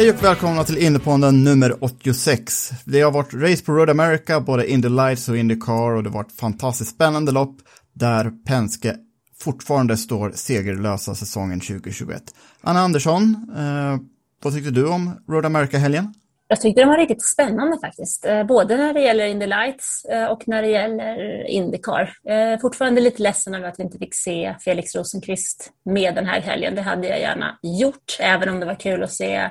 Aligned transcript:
Hej 0.00 0.10
och 0.10 0.24
välkomna 0.24 0.64
till 0.64 0.78
Indypodden 0.78 1.44
nummer 1.44 1.84
86. 1.84 2.70
Det 2.84 3.00
har 3.00 3.10
varit 3.10 3.34
race 3.34 3.64
på 3.64 3.72
Road 3.72 3.90
America, 3.90 4.40
både 4.40 4.70
Indy 4.70 4.88
Lights 4.88 5.28
och 5.28 5.36
Indycar 5.36 5.96
och 5.96 6.02
det 6.02 6.08
har 6.10 6.14
varit 6.14 6.32
fantastiskt 6.32 6.94
spännande 6.94 7.32
lopp 7.32 7.56
där 7.92 8.30
Penske 8.46 8.96
fortfarande 9.38 9.96
står 9.96 10.30
segerlösa 10.30 11.14
säsongen 11.14 11.60
2021. 11.60 12.22
Anna 12.60 12.80
Andersson, 12.80 13.50
eh, 13.56 13.96
vad 14.42 14.54
tyckte 14.54 14.70
du 14.70 14.88
om 14.88 15.20
Road 15.28 15.46
America-helgen? 15.46 16.14
Jag 16.48 16.60
tyckte 16.60 16.80
den 16.80 16.88
var 16.88 16.96
riktigt 16.96 17.24
spännande 17.24 17.78
faktiskt. 17.80 18.26
Eh, 18.26 18.44
både 18.44 18.76
när 18.76 18.94
det 18.94 19.00
gäller 19.00 19.26
Indy 19.26 19.46
Lights 19.46 20.04
eh, 20.04 20.24
och 20.24 20.48
när 20.48 20.62
det 20.62 20.68
gäller 20.68 21.44
Indycar. 21.50 22.12
Eh, 22.28 22.60
fortfarande 22.60 23.00
lite 23.00 23.22
ledsen 23.22 23.54
över 23.54 23.68
att 23.68 23.78
vi 23.78 23.82
inte 23.82 23.98
fick 23.98 24.14
se 24.14 24.54
Felix 24.64 24.94
Rosenqvist 24.94 25.70
med 25.84 26.14
den 26.14 26.26
här 26.26 26.40
helgen. 26.40 26.74
Det 26.74 26.82
hade 26.82 27.08
jag 27.08 27.20
gärna 27.20 27.58
gjort, 27.62 28.16
även 28.20 28.48
om 28.48 28.60
det 28.60 28.66
var 28.66 28.80
kul 28.80 29.02
att 29.02 29.12
se 29.12 29.50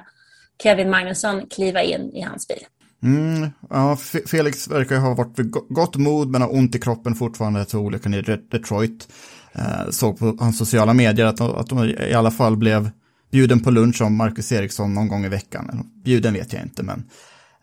Kevin 0.64 0.90
Magnusson 0.90 1.48
kliva 1.48 1.82
in 1.82 2.12
i 2.14 2.22
hans 2.22 2.48
bil. 2.48 2.58
Mm, 3.04 3.50
ja, 3.70 3.98
Felix 4.28 4.68
verkar 4.68 4.98
ha 4.98 5.14
varit 5.14 5.40
vid 5.40 5.52
go- 5.52 5.66
gott 5.70 5.96
mod 5.96 6.30
men 6.30 6.42
har 6.42 6.54
ont 6.54 6.76
i 6.76 6.80
kroppen 6.80 7.16
fortfarande 7.16 7.62
efter 7.62 7.78
olyckan 7.78 8.14
i 8.14 8.22
De- 8.22 8.50
Detroit. 8.52 9.08
Eh, 9.54 9.90
såg 9.92 10.20
på 10.20 10.38
hans 10.40 10.58
sociala 10.58 10.94
medier 10.94 11.26
att, 11.26 11.42
att 11.42 11.70
de 11.70 11.84
i 11.90 12.14
alla 12.14 12.32
fall 12.32 12.58
blev 12.58 12.90
bjuden 13.32 13.60
på 13.60 13.72
lunch 13.72 14.02
av 14.02 14.12
Marcus 14.12 14.52
Eriksson 14.52 14.94
någon 14.94 15.08
gång 15.08 15.26
i 15.26 15.30
veckan. 15.30 15.90
Bjuden 16.04 16.34
vet 16.34 16.54
jag 16.54 16.62
inte 16.62 16.84
men 16.84 17.04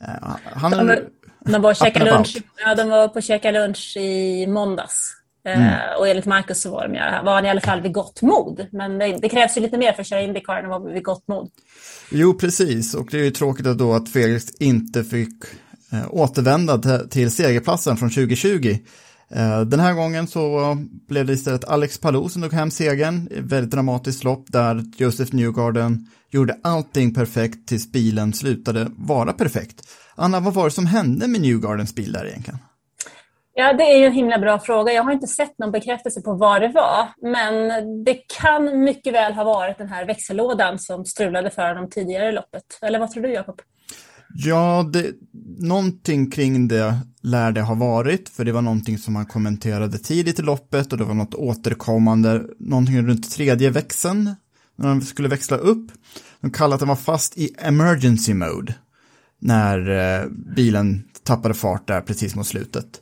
eh, 0.01 0.37
han 0.53 0.71
De, 0.71 0.91
är... 0.91 1.05
de 1.45 1.63
var 1.63 1.87
and 1.87 2.05
lunch, 2.05 2.37
ja, 2.65 2.75
de 2.75 2.89
var 2.89 3.09
på 3.09 3.21
käka 3.21 3.51
lunch 3.51 3.97
i 3.97 4.47
måndags. 4.47 5.13
Eh, 5.47 5.59
Mm. 5.61 5.99
Och 5.99 6.09
enligt 6.09 6.27
Marcus 6.27 6.61
så 6.61 6.71
var, 6.71 6.89
de, 6.89 7.25
var 7.25 7.35
han 7.35 7.47
i 7.47 7.51
alla 7.51 7.61
fall 7.61 7.81
vid 7.81 7.93
gott 7.93 8.23
mod. 8.23 8.67
Men 8.73 8.99
det, 8.99 9.19
det 9.23 9.29
krävs 9.29 9.57
ju 9.57 9.61
lite 9.61 9.79
mer 9.79 9.93
för 9.93 10.01
att 10.01 10.07
köra 10.07 10.21
Indycar 10.21 10.57
än 10.57 10.65
att 10.65 10.83
vara 10.83 10.93
vid 10.93 11.05
gott 11.05 11.29
mod. 11.29 11.51
Jo, 12.11 12.35
precis. 12.35 12.95
Och 12.95 13.09
det 13.11 13.19
är 13.19 13.25
ju 13.25 13.31
tråkigt 13.31 13.67
att 13.67 13.79
då 13.79 13.95
att 13.95 14.09
Felix 14.09 14.45
inte 14.61 15.05
fick 15.05 15.45
eh, 15.93 16.07
återvända 16.11 16.79
till, 16.79 17.09
till 17.11 17.31
segerplatsen 17.31 17.97
från 17.97 18.11
2020. 18.11 18.79
Eh, 19.31 19.61
den 19.61 19.81
här 19.81 19.95
gången 19.95 20.27
så 20.27 20.77
blev 21.09 21.27
det 21.27 21.33
istället 21.33 21.65
Alex 21.65 21.99
Palou 21.99 22.29
som 22.29 22.43
tog 22.43 22.53
hem 22.53 22.71
segern. 22.71 23.29
Väldigt 23.31 23.71
dramatiskt 23.71 24.25
lopp 24.25 24.45
där 24.49 24.85
Joseph 24.97 25.35
Newgarden 25.35 26.07
gjorde 26.31 26.57
allting 26.63 27.15
perfekt 27.15 27.69
tills 27.69 27.93
bilen 27.93 28.33
slutade 28.33 28.91
vara 28.97 29.33
perfekt. 29.33 29.83
Anna, 30.15 30.41
vad 30.41 30.55
var 30.55 30.65
det 30.65 30.71
som 30.71 30.87
hände 30.87 31.29
med 31.29 31.41
Newgardens 31.41 31.95
bil 31.95 32.13
där 32.13 32.27
egentligen? 32.27 32.59
Ja, 33.59 33.73
det 33.73 33.83
är 33.83 33.99
ju 33.99 34.05
en 34.05 34.13
himla 34.13 34.39
bra 34.39 34.59
fråga. 34.59 34.93
Jag 34.93 35.03
har 35.03 35.13
inte 35.13 35.27
sett 35.27 35.59
någon 35.59 35.71
bekräftelse 35.71 36.21
på 36.21 36.35
vad 36.35 36.63
det 36.63 36.69
var, 36.69 37.09
men 37.31 38.05
det 38.05 38.15
kan 38.15 38.85
mycket 38.85 39.15
väl 39.15 39.33
ha 39.33 39.45
varit 39.45 39.79
den 39.79 39.89
här 39.89 40.07
växellådan 40.07 40.79
som 40.79 41.05
strulade 41.05 41.51
för 41.51 41.69
honom 41.69 41.91
tidigare 41.91 42.29
i 42.29 42.33
loppet. 42.33 42.79
Eller 42.83 42.99
vad 42.99 43.11
tror 43.11 43.23
du, 43.23 43.33
Jakob? 43.33 43.61
Ja, 44.35 44.91
det, 44.93 45.13
någonting 45.59 46.31
kring 46.31 46.69
det 46.69 46.99
lär 47.23 47.53
det 47.53 47.63
ha 47.63 47.75
varit, 47.75 48.29
för 48.29 48.45
det 48.45 48.53
var 48.53 48.63
någonting 48.63 48.99
som 48.99 49.17
han 49.17 49.27
kommenterade 49.27 49.99
tidigt 49.99 50.39
i 50.39 50.43
loppet 50.43 50.93
och 50.93 50.99
det 50.99 51.05
var 51.05 51.15
något 51.15 51.35
återkommande, 51.35 52.43
någonting 52.59 53.07
runt 53.09 53.31
tredje 53.31 53.71
växeln, 53.71 54.35
när 54.77 54.89
han 54.89 55.03
skulle 55.03 55.29
växla 55.29 55.57
upp. 55.57 55.93
De 56.41 56.51
kallade 56.51 56.75
att 56.75 56.81
den 56.81 56.89
var 56.89 56.97
fast 56.97 57.39
i 57.39 57.55
emergency 57.59 58.35
mode, 58.35 58.75
när 59.41 59.91
eh, 59.91 60.27
bilen 60.57 61.05
tappade 61.23 61.55
fart 61.55 61.89
där 61.89 62.01
precis 62.01 62.35
mot 62.35 62.47
slutet. 62.47 63.01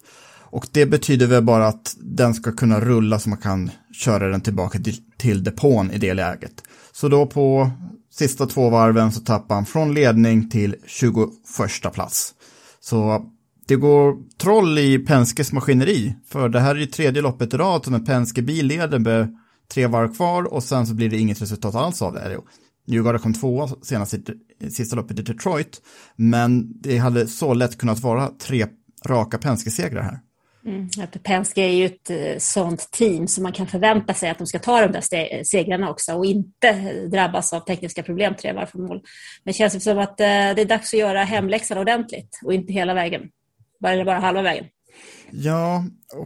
Och 0.54 0.69
det 0.72 0.87
betyder 0.87 1.26
väl 1.26 1.42
bara 1.42 1.66
att 1.66 1.97
den 2.00 2.34
ska 2.34 2.53
kunna 2.53 2.81
rulla 2.81 3.19
så 3.19 3.28
man 3.28 3.38
kan 3.38 3.70
köra 3.92 4.28
den 4.28 4.41
tillbaka 4.41 4.78
till, 4.78 4.97
till 5.16 5.44
depån 5.44 5.91
i 5.91 5.98
det 5.98 6.15
läget. 6.15 6.62
Så 6.92 7.09
då 7.09 7.26
på 7.26 7.70
sista 8.10 8.47
två 8.47 8.70
varven 8.70 9.12
så 9.12 9.20
tappar 9.20 9.54
han 9.54 9.66
från 9.66 9.94
ledning 9.94 10.50
till 10.50 10.76
21 10.87 11.28
plats. 11.93 12.34
Så 12.81 13.26
det 13.66 13.76
går 13.76 14.16
troll 14.38 14.78
i 14.78 14.98
Penskes 14.98 15.53
maskineri, 15.53 16.14
för 16.28 16.48
det 16.48 16.60
här 16.60 16.75
är 16.75 16.81
ju 16.81 16.87
tredje 16.87 17.22
loppet 17.22 17.54
i 17.54 17.56
rad 17.56 17.84
som 17.84 17.94
en 17.94 18.04
Penske 18.04 18.43
bil 18.43 18.66
leder 18.66 18.98
med 18.98 19.37
tre 19.72 19.87
varv 19.87 20.14
kvar 20.14 20.54
och 20.54 20.64
sen 20.64 20.87
så 20.87 20.94
blir 20.94 21.10
det 21.10 21.19
inget 21.19 21.43
resultat 21.43 21.75
alls 21.75 22.03
av 22.03 22.12
det. 22.14 22.20
Eller, 22.20 22.38
Newgarden 22.87 23.20
kom 23.20 23.34
tvåa 23.34 23.69
senast 23.82 24.14
i 24.14 24.20
sista 24.70 24.97
loppet 24.97 25.19
i 25.19 25.22
Detroit, 25.22 25.82
men 26.16 26.81
det 26.82 26.98
hade 26.98 27.26
så 27.26 27.54
lätt 27.54 27.78
kunnat 27.78 28.00
vara 28.00 28.31
tre 28.47 28.66
raka 29.06 29.38
Penske-segrar 29.38 30.03
här. 30.03 30.20
Mm. 30.66 30.88
Penske 31.22 31.62
är 31.62 31.72
ju 31.72 31.86
ett 31.86 32.10
eh, 32.10 32.38
sånt 32.38 32.91
team 32.91 33.28
som 33.28 33.42
man 33.42 33.52
kan 33.52 33.66
förvänta 33.66 34.14
sig 34.14 34.30
att 34.30 34.38
de 34.38 34.47
ska 34.47 34.58
ta 34.58 34.80
de 34.80 34.92
där 34.92 35.44
segrarna 35.44 35.91
också 35.91 36.14
och 36.14 36.26
inte 36.26 36.92
drabbas 37.06 37.52
av 37.52 37.60
tekniska 37.60 38.02
problem 38.02 38.34
tre 38.34 38.52
varv 38.52 38.66
från 38.66 38.82
mål. 38.82 38.97
Men 39.44 39.52
det 39.52 39.52
känns 39.52 39.84
som 39.84 39.98
att 39.98 40.20
eh, 40.20 40.26
det 40.26 40.60
är 40.60 40.64
dags 40.64 40.94
att 40.94 41.00
göra 41.00 41.25
hemläxan 41.25 41.78
ordentligt 41.78 42.41
och 42.44 42.54
inte 42.54 42.72
hela 42.72 42.94
vägen. 42.94 43.22
Bara, 43.80 43.92
eller 43.92 44.04
bara 44.04 44.19
halva 44.19 44.42
vägen. 44.42 44.64
Ja, 45.30 45.84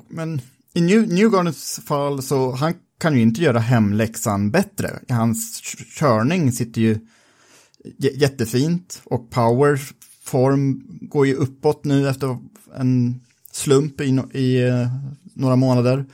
men 0.09 0.41
i 0.75 0.81
New, 0.81 1.09
Newgardens 1.09 1.81
fall 1.89 2.23
så 2.23 2.51
han 2.51 2.75
kan 3.01 3.17
ju 3.17 3.23
inte 3.23 3.43
göra 3.43 3.59
hemläxan 3.59 4.51
bättre. 4.51 4.91
Hans 5.09 5.61
körning 5.99 6.53
sitter 6.53 6.81
ju 6.81 6.99
jättefint 7.99 9.03
och 9.05 9.31
Powers 9.31 9.93
form 10.25 10.83
går 11.01 11.27
ju 11.27 11.35
uppåt 11.35 11.85
nu 11.85 12.09
efter 12.09 12.39
en 12.77 13.21
slump 13.59 14.01
i, 14.01 14.11
no- 14.11 14.37
i 14.37 14.69
eh, 14.69 14.87
några 15.37 15.57
månader. 15.57 16.05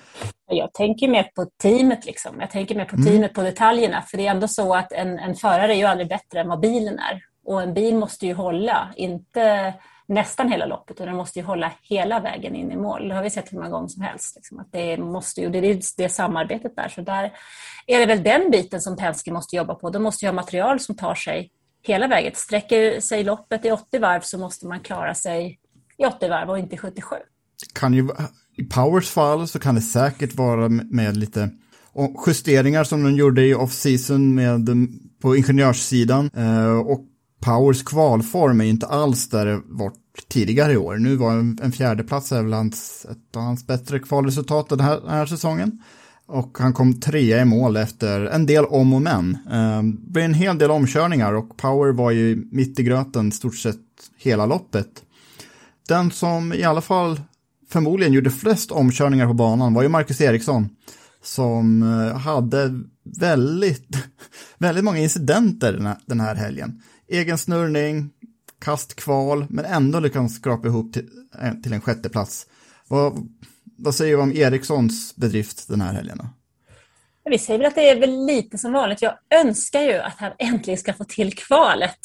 Jag 0.47 0.73
tänker 0.73 1.09
mer 1.09 1.31
på 1.35 1.47
teamet. 1.63 2.07
Liksom. 2.07 2.41
Jag 2.41 2.51
tänker 2.51 2.75
mer 2.75 2.85
på 2.85 2.97
teamet, 2.97 3.35
på 3.35 3.43
detaljerna. 3.43 4.03
För 4.03 4.17
det 4.17 4.27
är 4.27 4.31
ändå 4.31 4.49
så 4.49 4.75
att 4.75 4.93
en, 4.93 5.19
en 5.19 5.35
förare 5.35 5.75
är 5.75 5.77
ju 5.77 5.85
aldrig 5.85 6.09
bättre 6.09 6.41
än 6.41 6.49
vad 6.49 6.61
bilen 6.61 6.99
är. 6.99 7.23
Och 7.45 7.63
en 7.63 7.75
bil 7.75 7.95
måste 7.95 8.27
ju 8.27 8.35
hålla, 8.35 8.89
inte 8.97 9.75
nästan 10.07 10.53
hela 10.53 10.67
loppet, 10.67 10.97
utan 10.97 11.07
den 11.07 11.17
måste 11.17 11.39
ju 11.39 11.45
hålla 11.45 11.73
hela 11.83 12.21
vägen 12.21 12.55
in 12.55 12.73
i 12.73 12.77
mål. 12.77 13.09
Det 13.09 13.15
har 13.15 13.23
vi 13.23 13.31
sett 13.31 13.53
hur 13.53 13.57
många 13.57 13.71
gånger 13.71 13.89
som 13.89 14.03
helst. 14.03 14.37
Liksom. 14.37 14.61
Att 14.61 14.73
det, 14.73 14.97
måste 14.97 15.41
ju, 15.41 15.49
det 15.49 15.59
är 15.59 15.81
det 15.97 16.09
samarbetet 16.09 16.77
där. 16.77 16.89
Så 16.89 17.01
där 17.01 17.33
är 17.87 17.99
det 17.99 18.07
väl 18.07 18.23
den 18.23 18.51
biten 18.51 18.81
som 18.81 18.97
Penske 18.97 19.33
måste 19.33 19.57
jobba 19.57 19.75
på. 19.75 19.91
De 19.91 20.03
måste 20.03 20.25
ju 20.25 20.29
ha 20.29 20.35
material 20.35 20.81
som 20.81 20.97
tar 20.97 21.15
sig 21.15 21.51
hela 21.83 22.07
vägen. 22.07 22.33
Sträcker 22.35 23.01
sig 23.01 23.25
loppet 23.25 23.65
i 23.65 23.71
80 23.71 23.99
varv 23.99 24.21
så 24.21 24.39
måste 24.39 24.67
man 24.67 24.81
klara 24.81 25.15
sig 25.15 25.59
i 25.99 26.07
80 26.07 26.29
varv 26.29 26.51
och 26.51 26.59
inte 26.59 26.75
i 26.75 26.79
77 26.79 27.17
kan 27.73 27.95
ju, 27.95 28.09
i 28.57 28.65
Powers 28.65 29.11
fall 29.11 29.49
så 29.49 29.59
kan 29.59 29.75
det 29.75 29.81
säkert 29.81 30.35
vara 30.35 30.69
med 30.69 31.17
lite 31.17 31.51
justeringar 32.27 32.85
som 32.85 33.05
de 33.05 33.15
gjorde 33.15 33.47
i 33.47 33.55
off-season 33.55 34.35
med, 34.35 34.69
på 35.23 35.37
ingenjörssidan. 35.37 36.31
Eh, 36.35 36.77
och 36.79 37.01
Powers 37.41 37.83
kvalform 37.83 38.61
är 38.61 38.65
ju 38.65 38.71
inte 38.71 38.87
alls 38.87 39.29
där 39.29 39.47
det 39.47 39.61
varit 39.65 40.29
tidigare 40.29 40.73
i 40.73 40.77
år. 40.77 40.97
Nu 40.97 41.17
var 41.17 41.33
en, 41.33 41.59
en 41.63 41.73
fjärdeplats 41.73 42.33
är 42.33 42.43
väl 42.43 42.53
hans, 42.53 43.07
ett 43.11 43.37
av 43.37 43.43
hans 43.43 43.67
bättre 43.67 43.99
kvalresultat 43.99 44.69
den 44.69 44.81
här, 44.81 45.01
den 45.01 45.11
här 45.11 45.27
säsongen. 45.27 45.83
Och 46.27 46.59
han 46.59 46.73
kom 46.73 47.01
trea 47.01 47.41
i 47.41 47.45
mål 47.45 47.77
efter 47.77 48.21
en 48.21 48.47
del 48.47 48.65
om 48.65 48.93
och 48.93 49.03
men. 49.03 49.39
Eh, 49.51 49.83
det 49.83 50.11
blev 50.13 50.25
en 50.25 50.35
hel 50.35 50.59
del 50.59 50.71
omkörningar 50.71 51.33
och 51.33 51.57
Power 51.57 51.93
var 51.93 52.11
ju 52.11 52.49
mitt 52.53 52.79
i 52.79 52.83
gröten 52.83 53.33
stort 53.33 53.57
sett 53.57 53.81
hela 54.17 54.47
loppet. 54.47 55.03
Den 55.89 56.11
som 56.11 56.53
i 56.53 56.63
alla 56.63 56.81
fall 56.81 57.21
förmodligen 57.75 58.13
gjorde 58.13 58.31
flest 58.31 58.71
omkörningar 58.71 59.27
på 59.27 59.35
banan 59.35 59.75
var 59.75 59.83
ju 59.83 59.89
Marcus 59.89 60.21
Eriksson. 60.21 60.69
Som 61.23 61.83
eh, 61.83 62.19
hade 62.19 62.71
väldigt, 63.21 63.89
väldigt 64.59 64.85
många 64.85 64.99
incidenter 64.99 65.73
den 65.73 65.87
här, 65.87 65.97
den 66.07 66.21
här 66.21 66.35
helgen. 66.35 66.83
Egen 67.09 67.39
snurrning, 67.39 68.11
kast 68.61 68.95
kval, 68.95 69.47
men 69.51 69.65
ändå 69.65 70.01
lyckades 70.01 70.35
skrapa 70.35 70.69
ihop 70.69 70.93
till, 70.93 71.09
eh, 71.43 71.53
till 71.53 71.73
en 71.73 71.81
sjätte 71.81 72.09
plats. 72.09 72.47
Vad, 72.89 73.29
vad 73.79 73.95
säger 73.95 74.17
du 74.17 74.23
om 74.23 74.33
Erikssons 74.33 75.17
bedrift 75.17 75.69
den 75.69 75.81
här 75.81 75.93
helgen? 75.93 76.19
Då? 76.19 76.29
Vi 77.31 77.39
säger 77.39 77.59
väl 77.59 77.67
att 77.67 77.75
det 77.75 77.91
är 77.91 78.01
väl 78.01 78.27
lite 78.27 78.59
som 78.59 78.73
vanligt. 78.73 79.03
Jag 79.03 79.15
önskar 79.41 79.81
ju 79.81 79.95
att 79.95 80.19
han 80.19 80.33
äntligen 80.39 80.79
ska 80.79 80.93
få 80.93 81.05
till 81.05 81.35
kvalet. 81.35 81.99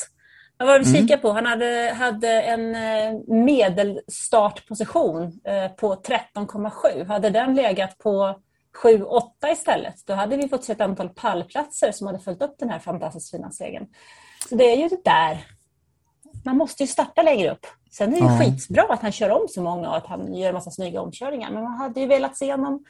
Jag 0.62 0.66
var 0.66 0.80
och 0.80 0.86
kika 0.86 1.18
på, 1.18 1.32
han 1.32 1.46
hade, 1.46 1.94
hade 1.98 2.42
en 2.42 2.76
eh, 2.76 3.20
medelstartposition 3.28 5.24
eh, 5.24 5.68
på 5.72 5.96
13,7. 5.96 7.06
Hade 7.06 7.30
den 7.30 7.56
legat 7.56 7.98
på 7.98 8.40
7-8 8.84 9.22
istället, 9.52 9.96
då 10.06 10.14
hade 10.14 10.38
vi 10.38 10.50
fått 10.50 10.64
se 10.64 10.72
ett 10.72 10.82
antal 10.82 11.10
pallplatser 11.10 11.92
som 11.92 12.08
hade 12.08 12.20
följt 12.20 12.42
upp 12.42 12.56
den 12.60 12.70
här 12.70 12.80
fantastiskt 12.80 13.32
fina 13.32 13.52
segern. 13.52 13.88
Så 14.50 14.56
det 14.56 14.64
är 14.64 14.76
ju 14.78 14.88
det 14.88 15.04
där. 15.04 15.46
Man 16.46 16.58
måste 16.58 16.84
ju 16.84 16.88
starta 16.88 17.22
längre 17.22 17.52
upp. 17.52 17.66
Sen 17.92 18.08
är 18.08 18.12
det 18.12 18.18
ju 18.18 18.26
Ja. 18.26 18.40
skitbra 18.40 18.84
att 18.84 19.02
han 19.02 19.12
kör 19.12 19.30
om 19.30 19.48
så 19.50 19.62
många 19.62 19.90
och 19.90 19.98
att 19.98 20.08
han 20.08 20.34
gör 20.36 20.48
en 20.48 20.54
massa 20.54 20.72
snygga 20.72 21.02
omkörningar. 21.02 21.52
Men 21.52 21.64
man 21.64 21.78
hade 21.78 22.00
ju 22.00 22.08
velat 22.08 22.38
se 22.38 22.52
honom 22.52 22.86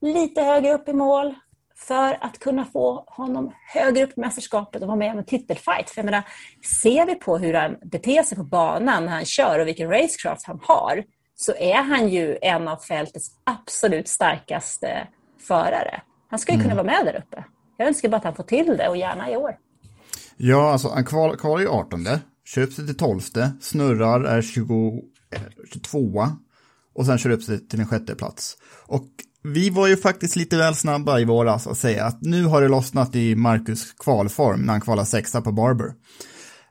lite 0.00 0.42
högre 0.42 0.72
upp 0.74 0.88
i 0.88 0.92
mål 0.92 1.34
för 1.78 2.24
att 2.24 2.38
kunna 2.38 2.64
få 2.64 3.04
honom 3.06 3.52
högre 3.74 4.04
upp 4.04 4.18
i 4.18 4.20
mästerskapet 4.20 4.82
och 4.82 4.88
vara 4.88 4.98
med 4.98 5.12
om 5.12 5.18
en 5.18 5.24
titelfight. 5.24 5.90
För 5.90 5.98
jag 5.98 6.04
menar, 6.04 6.22
ser 6.82 7.06
vi 7.06 7.14
på 7.14 7.38
hur 7.38 7.54
han 7.54 7.76
beter 7.84 8.22
sig 8.22 8.38
på 8.38 8.44
banan 8.44 9.04
när 9.04 9.12
han 9.12 9.24
kör 9.24 9.58
och 9.58 9.66
vilken 9.66 9.90
racecraft 9.90 10.46
han 10.46 10.60
har 10.62 11.04
så 11.34 11.52
är 11.52 11.82
han 11.82 12.08
ju 12.08 12.38
en 12.42 12.68
av 12.68 12.76
fältets 12.76 13.30
absolut 13.44 14.08
starkaste 14.08 15.08
förare. 15.48 16.00
Han 16.30 16.38
ska 16.38 16.52
ju 16.52 16.62
kunna 16.62 16.74
vara 16.74 16.86
med 16.86 17.04
där 17.04 17.24
uppe. 17.26 17.44
Jag 17.76 17.88
önskar 17.88 18.08
bara 18.08 18.16
att 18.16 18.24
han 18.24 18.34
får 18.34 18.42
till 18.42 18.76
det 18.76 18.88
och 18.88 18.96
gärna 18.96 19.30
i 19.30 19.36
år. 19.36 19.56
Ja, 20.36 20.72
alltså 20.72 20.88
han 20.88 21.04
kval, 21.04 21.36
kvalar 21.36 21.62
ju 21.62 21.68
18, 21.68 22.06
köper 22.44 22.72
sig 22.72 22.86
till 22.86 22.96
12, 22.96 23.20
snurrar 23.60 24.24
är 24.24 24.42
20, 24.42 25.02
eh, 25.30 25.40
22 25.72 26.26
och 26.94 27.06
sen 27.06 27.18
kör 27.18 27.30
upp 27.30 27.42
sig 27.42 27.68
till 27.68 27.80
en 27.80 27.86
sjätte 27.86 28.14
plats. 28.14 28.56
Och 28.86 29.08
vi 29.44 29.70
var 29.70 29.86
ju 29.86 29.96
faktiskt 29.96 30.36
lite 30.36 30.56
väl 30.56 30.74
snabba 30.74 31.18
i 31.18 31.24
våras 31.24 31.66
att 31.66 31.78
säga 31.78 32.04
att 32.04 32.22
nu 32.22 32.44
har 32.44 32.62
det 32.62 32.68
lossnat 32.68 33.16
i 33.16 33.34
Marcus 33.34 33.92
kvalform 33.92 34.60
när 34.60 34.72
han 34.72 34.80
kvalar 34.80 35.04
sexa 35.04 35.40
på 35.40 35.52
Barber. 35.52 35.92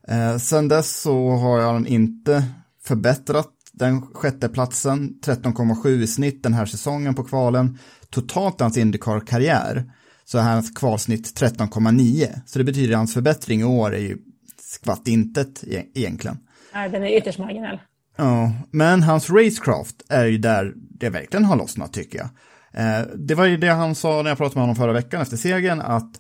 Eh, 0.08 0.38
sen 0.38 0.68
dess 0.68 1.02
så 1.02 1.30
har 1.30 1.62
han 1.62 1.88
inte 1.88 2.44
förbättrat 2.84 3.48
den 3.74 4.02
sjätte 4.02 4.50
platsen 4.50 5.20
13,7 5.26 6.02
i 6.02 6.08
snitt 6.08 6.44
den 6.44 6.54
här 6.54 6.66
säsongen 6.66 7.16
på 7.16 7.24
kvalen. 7.24 7.78
Totalt 8.10 8.60
hans 8.60 8.78
Indycar-karriär 8.78 9.92
så 10.26 10.38
är 10.38 10.42
hans 10.42 10.72
kvalsnitt 10.72 11.40
13,9. 11.40 12.42
Så 12.46 12.60
det 12.60 12.66
betyder 12.66 12.94
att 12.94 12.98
hans 12.98 13.14
förbättring 13.14 13.62
i 13.62 13.64
år 13.64 13.96
är 13.96 14.00
ju 14.00 14.18
skvatt 14.62 15.08
intet 15.08 15.64
e- 15.64 15.86
egentligen. 15.94 16.38
Nej, 16.74 16.90
den 16.90 17.04
är 17.04 17.18
ytterst 17.18 17.40
marginell. 17.40 17.80
Ja, 18.18 18.52
men 18.72 19.04
hans 19.04 19.30
racecraft 19.30 19.96
är 20.10 20.26
ju 20.26 20.38
där 20.38 20.74
det 20.76 21.10
verkligen 21.10 21.46
har 21.46 21.56
lossnat 21.56 21.94
tycker 21.94 22.18
jag. 22.18 22.30
Eh, 22.78 23.02
det 23.16 23.36
var 23.36 23.46
ju 23.46 23.58
det 23.58 23.68
han 23.70 23.96
sa 23.96 24.22
när 24.22 24.30
jag 24.30 24.38
pratade 24.38 24.56
med 24.56 24.64
honom 24.64 24.76
förra 24.76 24.94
veckan 24.94 25.22
efter 25.22 25.38
segern, 25.38 25.82
att 25.82 26.12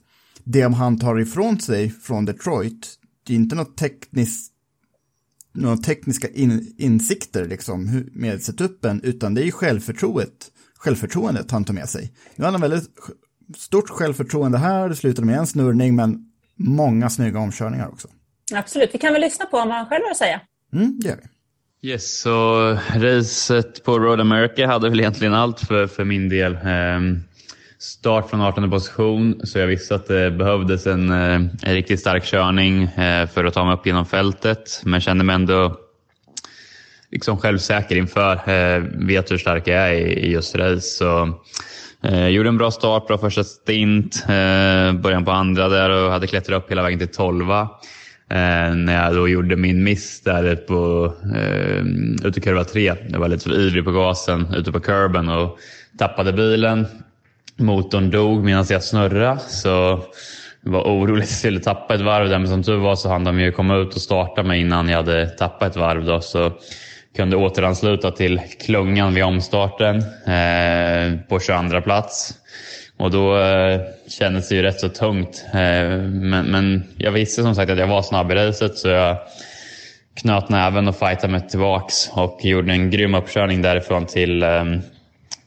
det 0.43 0.61
han 0.61 0.99
tar 0.99 1.19
ifrån 1.19 1.59
sig 1.59 1.89
från 1.89 2.25
Detroit, 2.25 2.95
det 3.27 3.33
är 3.33 3.35
inte 3.35 3.55
något 3.55 3.77
tekniskt 3.77 4.53
några 5.57 5.77
tekniska 5.77 6.27
in, 6.27 6.75
insikter 6.77 7.45
liksom 7.45 8.05
med 8.11 8.41
setupen, 8.41 9.01
utan 9.03 9.33
det 9.33 9.41
är 9.41 9.45
ju 9.45 9.51
självförtroendet, 9.51 10.51
självförtroendet 10.77 11.51
han 11.51 11.65
tar 11.65 11.73
med 11.73 11.89
sig. 11.89 12.13
Nu 12.35 12.45
har 12.45 12.51
han 12.51 12.61
väldigt 12.61 12.89
stort 13.57 13.89
självförtroende 13.89 14.57
här, 14.57 14.89
det 14.89 14.95
slutade 14.95 15.25
med 15.27 15.39
en 15.39 15.47
snurrning, 15.47 15.95
men 15.95 16.31
många 16.55 17.09
snygga 17.09 17.39
omkörningar 17.39 17.87
också. 17.87 18.07
Absolut, 18.53 18.89
vi 18.93 18.97
kan 18.97 19.13
väl 19.13 19.21
lyssna 19.21 19.45
på 19.45 19.57
vad 19.57 19.67
han 19.67 19.85
själv 19.85 20.03
har 20.03 20.11
att 20.11 20.17
säga. 20.17 20.41
Mm, 20.73 20.99
det 20.99 21.07
gör 21.07 21.15
vi. 21.15 21.36
Yes, 21.81 22.19
så 22.21 22.77
racet 22.95 23.83
på 23.83 23.99
Road 23.99 24.21
America 24.21 24.67
hade 24.67 24.89
väl 24.89 24.99
egentligen 24.99 25.33
allt 25.33 25.59
för, 25.59 25.87
för 25.87 26.03
min 26.03 26.29
del. 26.29 26.57
Ehm, 26.63 27.23
start 27.79 28.29
från 28.29 28.41
18 28.41 28.69
position, 28.69 29.41
så 29.43 29.59
jag 29.59 29.67
visste 29.67 29.95
att 29.95 30.07
det 30.07 30.31
behövdes 30.31 30.87
en, 30.87 31.09
eh, 31.09 31.35
en 31.63 31.73
riktigt 31.73 31.99
stark 31.99 32.23
körning 32.23 32.83
eh, 32.83 33.27
för 33.27 33.45
att 33.45 33.53
ta 33.53 33.65
mig 33.65 33.73
upp 33.73 33.85
genom 33.85 34.05
fältet. 34.05 34.81
Men 34.83 35.01
kände 35.01 35.23
mig 35.23 35.35
ändå 35.35 35.77
liksom 37.11 37.37
självsäker 37.37 37.95
inför. 37.95 38.49
Eh, 38.49 38.83
vet 39.07 39.31
hur 39.31 39.37
stark 39.37 39.67
jag 39.67 39.89
är 39.89 39.93
i, 39.93 40.27
i 40.27 40.31
just 40.31 40.55
race. 40.55 40.81
Så, 40.81 41.39
eh, 42.03 42.27
gjorde 42.27 42.49
en 42.49 42.57
bra 42.57 42.71
start, 42.71 43.07
bra 43.07 43.17
första 43.17 43.43
stint. 43.43 44.23
Eh, 44.23 44.93
början 44.93 45.25
på 45.25 45.31
andra 45.31 45.69
där 45.69 45.89
och 45.89 46.11
hade 46.11 46.27
klättrat 46.27 46.63
upp 46.63 46.71
hela 46.71 46.83
vägen 46.83 46.99
till 46.99 47.07
12. 47.07 47.51
Eh, 48.29 48.75
när 48.75 49.05
jag 49.05 49.15
då 49.15 49.27
gjorde 49.27 49.55
min 49.55 49.83
miss 49.83 50.21
där 50.21 50.55
på 50.55 51.13
eh, 51.35 52.27
ute 52.27 52.39
i 52.39 52.41
kurva 52.41 52.63
3. 52.63 52.93
Jag 53.09 53.19
var 53.19 53.27
lite 53.27 53.43
för 53.43 53.59
ivrig 53.59 53.85
på 53.85 53.91
gasen 53.91 54.53
ute 54.55 54.71
på 54.71 54.79
kurben 54.79 55.29
och 55.29 55.57
tappade 55.97 56.33
bilen. 56.33 56.87
Motorn 57.55 58.11
dog 58.11 58.43
medan 58.43 58.65
jag 58.69 58.83
snurrade. 58.83 59.39
Så 59.39 59.69
jag 60.61 60.71
var 60.71 60.83
orolig 60.83 61.23
att 61.23 61.29
jag 61.29 61.37
skulle 61.37 61.59
tappa 61.59 61.95
ett 61.95 62.01
varv 62.01 62.29
där. 62.29 62.39
Men 62.39 62.47
som 62.47 62.63
tur 62.63 62.77
var 62.77 62.95
så 62.95 63.09
hann 63.09 63.23
de 63.23 63.39
ju 63.39 63.51
komma 63.51 63.75
ut 63.75 63.95
och 63.95 64.01
starta 64.01 64.43
mig 64.43 64.61
innan 64.61 64.89
jag 64.89 64.97
hade 64.97 65.29
tappat 65.29 65.71
ett 65.71 65.77
varv. 65.77 66.05
Då, 66.05 66.21
så 66.21 66.51
kunde 67.15 67.35
återansluta 67.35 68.11
till 68.11 68.41
klungan 68.65 69.13
vid 69.13 69.23
omstarten 69.23 69.97
eh, 70.25 71.19
på 71.29 71.39
22 71.39 71.81
plats. 71.81 72.33
Och 72.97 73.11
då 73.11 73.37
eh, 73.39 73.81
kändes 74.07 74.49
det 74.49 74.55
ju 74.55 74.61
rätt 74.61 74.79
så 74.79 74.89
tungt. 74.89 75.45
Eh, 75.53 75.97
men, 75.99 76.45
men 76.45 76.83
jag 76.97 77.11
visste 77.11 77.41
som 77.41 77.55
sagt 77.55 77.71
att 77.71 77.77
jag 77.77 77.87
var 77.87 78.01
snabb 78.01 78.31
i 78.31 78.35
racet 78.35 78.77
så 78.77 78.87
jag 78.87 79.17
knöt 80.21 80.49
näven 80.49 80.87
och 80.87 80.95
fightade 80.95 81.31
mig 81.31 81.47
tillbaks 81.47 82.09
och 82.13 82.39
gjorde 82.43 82.71
en 82.71 82.89
grym 82.89 83.15
uppkörning 83.15 83.61
därifrån 83.61 84.05
till, 84.05 84.43
eh, 84.43 84.65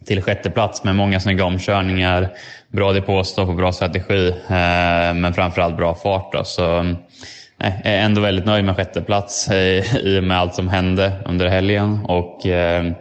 till 0.07 0.23
sjätte 0.23 0.51
plats 0.51 0.85
med 0.85 0.97
många 0.97 1.21
snygga 1.21 1.45
omkörningar, 1.45 2.29
bra 2.69 2.93
depåstopp 2.93 3.49
och 3.49 3.57
bra 3.57 3.73
strategi, 3.73 4.29
eh, 4.29 5.15
men 5.15 5.35
framförallt 5.35 5.77
bra 5.77 5.95
fart. 5.95 6.33
Då. 6.33 6.45
Så, 6.45 6.79
eh, 6.79 7.73
jag 7.85 7.95
är 7.95 7.99
ändå 7.99 8.21
väldigt 8.21 8.47
nöjd 8.47 8.65
med 8.65 8.77
sjätte 8.77 9.01
plats 9.01 9.49
eh, 9.49 9.97
i 9.97 10.19
och 10.19 10.25
med 10.25 10.39
allt 10.39 10.55
som 10.55 10.69
hände 10.69 11.13
under 11.25 11.49
helgen. 11.49 12.05
Och, 12.05 12.47
eh, 12.47 12.93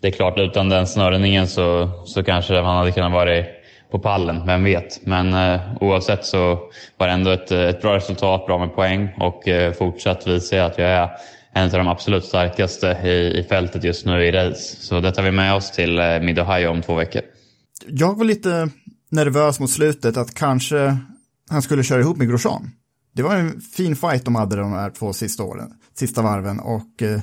det 0.00 0.08
är 0.08 0.12
klart, 0.12 0.38
utan 0.38 0.68
den 0.68 0.86
snörningen 0.86 1.48
så, 1.48 1.90
så 2.06 2.22
kanske 2.22 2.52
man 2.52 2.76
hade 2.76 2.92
kunnat 2.92 3.12
vara 3.12 3.44
på 3.92 3.98
pallen, 3.98 4.46
vem 4.46 4.64
vet. 4.64 5.06
Men 5.06 5.34
eh, 5.34 5.60
oavsett 5.80 6.24
så 6.24 6.58
var 6.96 7.06
det 7.06 7.12
ändå 7.12 7.30
ett, 7.30 7.50
eh, 7.50 7.60
ett 7.60 7.82
bra 7.82 7.96
resultat, 7.96 8.46
bra 8.46 8.58
med 8.58 8.74
poäng 8.74 9.08
och 9.20 9.48
eh, 9.48 9.72
fortsatt 9.72 10.26
visar 10.26 10.56
jag 10.56 10.66
att 10.66 10.78
jag 10.78 10.88
är 10.88 11.10
en 11.52 11.64
av 11.64 11.70
de 11.70 11.88
absolut 11.88 12.24
starkaste 12.24 12.86
i, 12.86 13.40
i 13.40 13.46
fältet 13.48 13.84
just 13.84 14.06
nu 14.06 14.24
i 14.24 14.32
race. 14.32 14.76
Så 14.80 15.00
det 15.00 15.12
tar 15.12 15.22
vi 15.22 15.30
med 15.30 15.54
oss 15.54 15.70
till 15.70 15.98
eh, 15.98 16.04
Mid-Ohio 16.04 16.66
om 16.66 16.82
två 16.82 16.94
veckor. 16.94 17.22
Jag 17.86 18.18
var 18.18 18.24
lite 18.24 18.68
nervös 19.10 19.60
mot 19.60 19.70
slutet 19.70 20.16
att 20.16 20.34
kanske 20.34 20.98
han 21.50 21.62
skulle 21.62 21.84
köra 21.84 22.00
ihop 22.00 22.16
med 22.16 22.28
Grosjean. 22.28 22.70
Det 23.14 23.22
var 23.22 23.34
en 23.34 23.60
fin 23.60 23.96
fight 23.96 24.24
de 24.24 24.34
hade 24.34 24.56
de 24.56 24.72
här 24.72 24.90
två 24.90 25.12
sista 25.12 25.42
åren, 25.42 25.70
sista 25.98 26.22
varven 26.22 26.60
och 26.60 27.02
eh, 27.02 27.20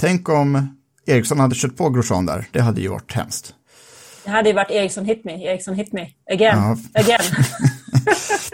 tänk 0.00 0.28
om 0.28 0.68
Eriksson 1.06 1.40
hade 1.40 1.54
kört 1.54 1.76
på 1.76 1.90
Grosjean 1.90 2.26
där, 2.26 2.46
det 2.52 2.60
hade 2.60 2.80
ju 2.80 2.88
varit 2.88 3.12
hemskt. 3.12 3.54
Det 4.24 4.30
hade 4.30 4.48
ju 4.48 4.54
varit 4.54 4.70
Eriksson 4.70 5.04
hit 5.04 5.24
me, 5.24 5.44
Eriksson 5.46 5.74
hit 5.74 5.92
me, 5.92 6.06
again, 6.32 6.58
Ja. 6.58 6.76
again. 7.00 7.20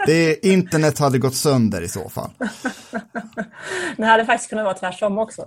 Det, 0.05 0.45
internet 0.45 0.99
hade 0.99 1.17
gått 1.19 1.35
sönder 1.35 1.81
i 1.81 1.87
så 1.87 2.09
fall. 2.09 2.31
Det 3.97 4.05
hade 4.05 4.25
faktiskt 4.25 4.49
kunnat 4.49 4.65
vara 4.65 4.73
tvärtom 4.77 5.17
också. 5.17 5.45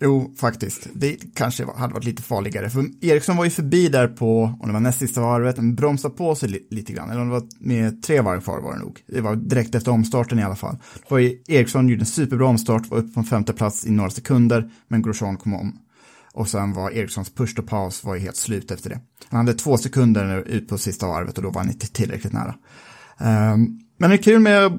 Jo, 0.00 0.34
faktiskt. 0.40 0.86
Det 0.94 1.16
kanske 1.34 1.64
hade 1.76 1.94
varit 1.94 2.04
lite 2.04 2.22
farligare. 2.22 2.70
För 2.70 2.84
Eriksson 3.00 3.36
var 3.36 3.44
ju 3.44 3.50
förbi 3.50 3.88
där 3.88 4.08
på, 4.08 4.42
om 4.60 4.68
det 4.68 4.72
var 4.72 4.80
näst 4.80 4.98
sista 4.98 5.20
varvet, 5.20 5.56
men 5.56 5.74
bromsade 5.74 6.14
på 6.14 6.34
sig 6.34 6.48
li- 6.48 6.66
lite 6.70 6.92
grann. 6.92 7.10
Eller 7.10 7.20
om 7.20 7.28
det 7.28 7.32
var 7.34 7.46
med 7.60 8.02
tre 8.02 8.20
varv 8.20 8.40
kvar 8.40 8.60
var 8.60 8.72
det 8.72 8.78
nog. 8.78 9.00
Det 9.06 9.20
var 9.20 9.36
direkt 9.36 9.74
efter 9.74 9.90
omstarten 9.90 10.38
i 10.38 10.42
alla 10.42 10.56
fall. 10.56 10.76
Var 11.08 11.18
Eriksson 11.50 11.88
gjorde 11.88 12.02
en 12.02 12.06
superbra 12.06 12.46
omstart, 12.46 12.86
var 12.90 12.98
uppe 12.98 13.12
på 13.14 13.20
en 13.20 13.26
femte 13.26 13.52
plats 13.52 13.86
i 13.86 13.90
några 13.90 14.10
sekunder, 14.10 14.70
men 14.88 15.02
Grosjean 15.02 15.36
kom 15.36 15.54
om. 15.54 15.78
Och 16.38 16.48
sen 16.48 16.72
var 16.72 16.90
Erikssons 16.90 17.30
push 17.30 17.58
och 17.58 17.66
paus 17.66 18.04
var 18.04 18.14
ju 18.14 18.20
helt 18.20 18.36
slut 18.36 18.70
efter 18.70 18.90
det. 18.90 19.00
Han 19.28 19.46
hade 19.46 19.58
två 19.58 19.76
sekunder 19.76 20.48
ut 20.48 20.68
på 20.68 20.78
sista 20.78 21.06
varvet 21.06 21.36
och 21.36 21.42
då 21.42 21.50
var 21.50 21.60
han 21.60 21.70
inte 21.70 21.86
tillräckligt 21.86 22.32
nära. 22.32 22.54
Ehm, 23.18 23.80
men 23.96 24.10
det 24.10 24.16
är 24.16 24.22
kul 24.22 24.40
med 24.40 24.78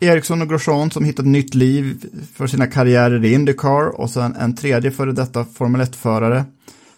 Eriksson 0.00 0.42
och 0.42 0.48
Grosjean 0.48 0.90
som 0.90 1.04
hittat 1.04 1.26
nytt 1.26 1.54
liv 1.54 2.04
för 2.34 2.46
sina 2.46 2.66
karriärer 2.66 3.24
i 3.24 3.32
Indycar 3.32 4.00
och 4.00 4.10
sen 4.10 4.36
en 4.36 4.56
tredje 4.56 4.90
före 4.90 5.12
detta 5.12 5.44
Formel 5.44 5.80
1-förare 5.80 6.44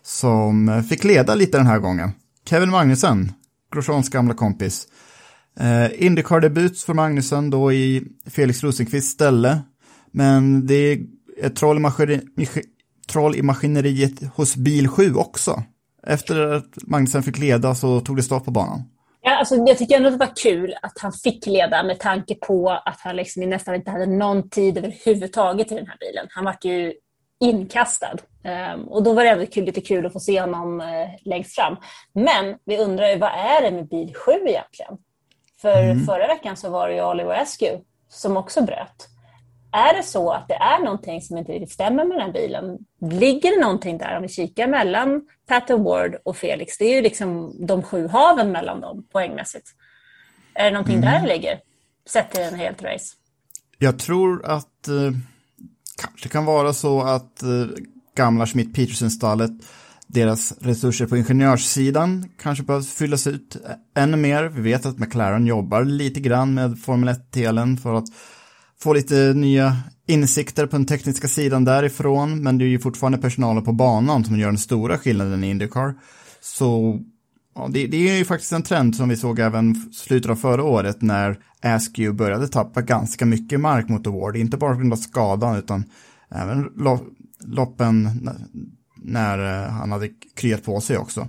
som 0.02 0.84
fick 0.88 1.04
leda 1.04 1.34
lite 1.34 1.58
den 1.58 1.66
här 1.66 1.78
gången. 1.78 2.10
Kevin 2.48 2.70
Magnussen, 2.70 3.32
Grosjeans 3.72 4.08
gamla 4.08 4.34
kompis. 4.34 4.86
Ehm, 5.60 5.90
Indycar-debut 5.94 6.80
för 6.80 6.94
Magnussen 6.94 7.50
då 7.50 7.72
i 7.72 8.02
Felix 8.26 8.62
Rosenqvists 8.62 9.12
ställe. 9.12 9.60
Men 10.12 10.66
det 10.66 10.74
är 10.74 10.98
ett 11.42 11.56
troll 11.56 11.76
i, 11.76 11.80
maskineri, 11.80 12.20
troll 13.10 13.36
i 13.36 13.42
maskineriet 13.42 14.34
hos 14.34 14.56
bil 14.56 14.88
7 14.88 15.14
också. 15.14 15.62
Efter 16.06 16.52
att 16.52 16.76
Magnussen 16.82 17.22
fick 17.22 17.38
leda 17.38 17.74
så 17.74 18.00
tog 18.00 18.16
det 18.16 18.22
stopp 18.22 18.44
på 18.44 18.50
banan. 18.50 18.82
Ja, 19.22 19.38
alltså, 19.38 19.56
jag 19.56 19.78
tycker 19.78 19.96
ändå 19.96 20.08
att 20.08 20.14
det 20.18 20.26
var 20.26 20.36
kul 20.36 20.74
att 20.82 20.98
han 21.00 21.12
fick 21.12 21.46
leda 21.46 21.82
med 21.82 21.98
tanke 21.98 22.34
på 22.34 22.70
att 22.70 23.00
han 23.00 23.16
liksom 23.16 23.50
nästan 23.50 23.74
inte 23.74 23.90
hade 23.90 24.06
någon 24.06 24.50
tid 24.50 24.78
överhuvudtaget 24.78 25.72
i 25.72 25.74
den 25.74 25.86
här 25.86 25.98
bilen. 26.00 26.26
Han 26.30 26.44
var 26.44 26.56
ju 26.62 26.92
inkastad. 27.40 28.16
Um, 28.74 28.88
och 28.88 29.02
då 29.02 29.12
var 29.12 29.24
det 29.24 29.30
ändå 29.30 29.46
kul, 29.46 29.64
lite 29.64 29.80
kul 29.80 30.06
att 30.06 30.12
få 30.12 30.20
se 30.20 30.40
honom 30.40 30.80
uh, 30.80 30.86
längst 31.24 31.54
fram. 31.54 31.76
Men 32.12 32.56
vi 32.64 32.78
undrar 32.78 33.08
ju, 33.08 33.18
vad 33.18 33.30
är 33.30 33.62
det 33.62 33.70
med 33.70 33.88
bil 33.88 34.14
7 34.14 34.32
egentligen? 34.32 34.98
För 35.62 35.82
mm. 35.82 36.04
förra 36.04 36.26
veckan 36.26 36.56
så 36.56 36.70
var 36.70 36.88
det 36.88 36.94
ju 36.94 37.04
Oliver 37.04 37.42
Askew 37.42 37.84
som 38.08 38.36
också 38.36 38.62
bröt. 38.62 39.08
Är 39.72 39.96
det 39.96 40.02
så 40.02 40.30
att 40.30 40.48
det 40.48 40.54
är 40.54 40.84
någonting 40.84 41.22
som 41.22 41.38
inte 41.38 41.52
riktigt 41.52 41.72
stämmer 41.72 42.04
med 42.04 42.16
den 42.16 42.26
här 42.26 42.32
bilen? 42.32 42.78
Ligger 43.00 43.56
det 43.56 43.60
någonting 43.60 43.98
där 43.98 44.16
om 44.16 44.22
vi 44.22 44.28
kikar 44.28 44.66
mellan 44.66 45.22
Pat 45.46 45.70
Ward 45.70 46.16
och 46.24 46.36
Felix? 46.36 46.78
Det 46.78 46.84
är 46.84 46.94
ju 46.94 47.02
liksom 47.02 47.56
de 47.66 47.82
sju 47.82 48.08
haven 48.08 48.52
mellan 48.52 48.80
dem 48.80 49.06
poängmässigt. 49.12 49.66
Är 50.54 50.64
det 50.64 50.70
någonting 50.70 50.96
mm. 50.96 51.12
där 51.12 51.20
det 51.20 51.34
ligger? 51.34 51.60
Sett 52.06 52.30
till 52.30 52.42
en 52.42 52.54
helt 52.54 52.82
race. 52.82 53.14
Jag 53.78 53.98
tror 53.98 54.46
att 54.46 54.88
eh, 54.88 55.12
kanske 56.02 56.28
kan 56.28 56.44
vara 56.44 56.72
så 56.72 57.02
att 57.02 57.42
eh, 57.42 57.48
gamla 58.16 58.46
Schmidt-Peterson-stallet 58.46 59.50
deras 60.12 60.52
resurser 60.60 61.06
på 61.06 61.16
ingenjörssidan 61.16 62.28
kanske 62.42 62.64
behöver 62.64 62.84
fyllas 62.84 63.26
ut 63.26 63.56
ännu 63.96 64.16
mer. 64.16 64.44
Vi 64.44 64.62
vet 64.62 64.86
att 64.86 64.98
McLaren 64.98 65.46
jobbar 65.46 65.84
lite 65.84 66.20
grann 66.20 66.54
med 66.54 66.78
Formel 66.78 67.08
1-delen 67.14 67.76
för 67.76 67.94
att 67.94 68.04
få 68.82 68.92
lite 68.92 69.14
nya 69.14 69.76
insikter 70.06 70.66
på 70.66 70.76
den 70.76 70.86
tekniska 70.86 71.28
sidan 71.28 71.64
därifrån, 71.64 72.42
men 72.42 72.58
det 72.58 72.64
är 72.64 72.68
ju 72.68 72.78
fortfarande 72.78 73.18
personalen 73.18 73.64
på 73.64 73.72
banan 73.72 74.24
som 74.24 74.38
gör 74.38 74.48
den 74.48 74.58
stora 74.58 74.98
skillnaden 74.98 75.44
i 75.44 75.50
Indycar. 75.50 75.94
Så 76.40 77.00
ja, 77.54 77.68
det, 77.72 77.86
det, 77.86 78.08
är 78.10 78.16
ju 78.16 78.24
faktiskt 78.24 78.52
en 78.52 78.62
trend 78.62 78.96
som 78.96 79.08
vi 79.08 79.16
såg 79.16 79.38
även 79.38 79.92
slutet 79.92 80.30
av 80.30 80.36
förra 80.36 80.64
året 80.64 81.02
när 81.02 81.38
Askew 81.62 82.12
började 82.12 82.48
tappa 82.48 82.82
ganska 82.82 83.26
mycket 83.26 83.60
mark 83.60 83.88
mot 83.88 84.06
Award, 84.06 84.36
inte 84.36 84.56
bara 84.56 84.72
på 84.72 84.78
grund 84.78 84.92
av 84.92 84.96
skadan 84.96 85.56
utan 85.56 85.84
även 86.30 86.68
loppen 87.44 88.28
när 88.96 89.64
eh, 89.64 89.70
han 89.70 89.92
hade 89.92 90.08
kryat 90.36 90.64
på 90.64 90.80
sig 90.80 90.98
också. 90.98 91.28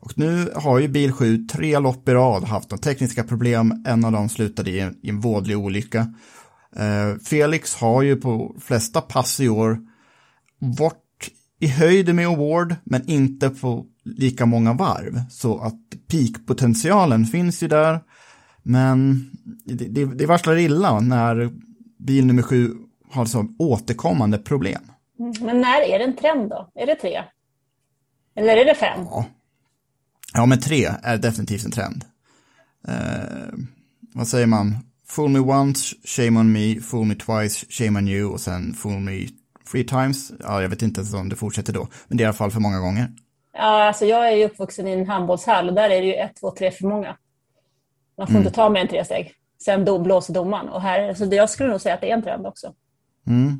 Och 0.00 0.18
nu 0.18 0.52
har 0.54 0.78
ju 0.78 0.88
bil 0.88 1.12
7 1.12 1.46
tre 1.46 1.78
lopp 1.78 2.08
i 2.08 2.12
rad 2.12 2.44
haft 2.44 2.68
de 2.68 2.78
tekniska 2.78 3.24
problem, 3.24 3.84
en 3.86 4.04
av 4.04 4.12
dem 4.12 4.28
slutade 4.28 4.70
i 4.70 4.80
en, 4.80 4.96
i 5.02 5.08
en 5.08 5.20
vådlig 5.20 5.58
olycka. 5.58 6.14
Eh, 6.76 7.18
Felix 7.24 7.74
har 7.74 8.02
ju 8.02 8.16
på 8.16 8.56
flesta 8.60 9.00
pass 9.00 9.40
i 9.40 9.48
år 9.48 9.78
varit 10.58 10.98
i 11.58 11.66
höjden 11.66 12.16
med 12.16 12.26
Award, 12.26 12.76
men 12.84 13.10
inte 13.10 13.50
på 13.50 13.86
lika 14.04 14.46
många 14.46 14.72
varv. 14.72 15.20
Så 15.30 15.58
att 15.58 16.08
peakpotentialen 16.08 17.26
finns 17.26 17.62
ju 17.62 17.68
där, 17.68 18.00
men 18.62 19.30
det, 19.64 19.74
det, 19.74 20.04
det 20.04 20.26
varslar 20.26 20.56
illa 20.56 21.00
när 21.00 21.50
bil 21.98 22.26
nummer 22.26 22.42
7 22.42 22.74
har 23.10 23.24
så 23.24 23.48
återkommande 23.58 24.38
problem. 24.38 24.82
Mm, 25.18 25.32
men 25.40 25.60
när 25.60 25.80
är 25.80 25.98
det 25.98 26.04
en 26.04 26.16
trend 26.16 26.50
då? 26.50 26.70
Är 26.74 26.86
det 26.86 26.94
tre? 26.94 27.22
Eller 28.36 28.56
är 28.56 28.64
det 28.64 28.74
fem? 28.74 29.00
Ja, 29.04 29.24
ja 30.34 30.46
men 30.46 30.60
tre 30.60 30.90
är 31.02 31.18
definitivt 31.18 31.64
en 31.64 31.70
trend. 31.70 32.04
Eh, 32.88 33.54
vad 34.14 34.28
säger 34.28 34.46
man? 34.46 34.76
Fool 35.12 35.28
me 35.28 35.38
once, 35.38 35.94
shame 36.04 36.40
on 36.40 36.52
me, 36.52 36.80
fool 36.80 37.04
me 37.04 37.14
twice, 37.14 37.66
shame 37.68 37.98
on 37.98 38.08
you 38.08 38.32
och 38.32 38.40
sen 38.40 38.74
fool 38.74 39.00
me 39.00 39.28
three 39.70 39.84
times. 39.84 40.32
Ja, 40.40 40.62
jag 40.62 40.68
vet 40.68 40.82
inte 40.82 41.00
ens 41.00 41.14
om 41.14 41.28
det 41.28 41.36
fortsätter 41.36 41.72
då, 41.72 41.88
men 42.08 42.16
det 42.18 42.22
är 42.22 42.24
i 42.24 42.28
alla 42.28 42.34
fall 42.34 42.50
för 42.50 42.60
många 42.60 42.78
gånger. 42.78 43.12
Ja, 43.54 43.84
alltså 43.84 44.04
jag 44.04 44.32
är 44.32 44.36
ju 44.36 44.44
uppvuxen 44.44 44.88
i 44.88 44.90
en 44.90 45.08
handbollshall 45.08 45.68
och 45.68 45.74
där 45.74 45.90
är 45.90 46.00
det 46.00 46.06
ju 46.06 46.14
ett, 46.14 46.36
två, 46.40 46.50
tre 46.50 46.70
för 46.70 46.86
många. 46.86 47.16
Man 48.18 48.26
får 48.26 48.34
mm. 48.34 48.42
inte 48.42 48.54
ta 48.54 48.70
mer 48.70 48.80
än 48.80 48.88
tre 48.88 49.04
steg. 49.04 49.32
Sen 49.64 49.84
då 49.84 49.98
blåser 49.98 50.34
domaren. 50.34 50.68
Och 50.68 50.82
här, 50.82 51.14
så 51.14 51.24
jag 51.24 51.50
skulle 51.50 51.70
nog 51.70 51.80
säga 51.80 51.94
att 51.94 52.00
det 52.00 52.10
är 52.10 52.14
en 52.14 52.22
trend 52.22 52.46
också. 52.46 52.74
Mm. 53.26 53.58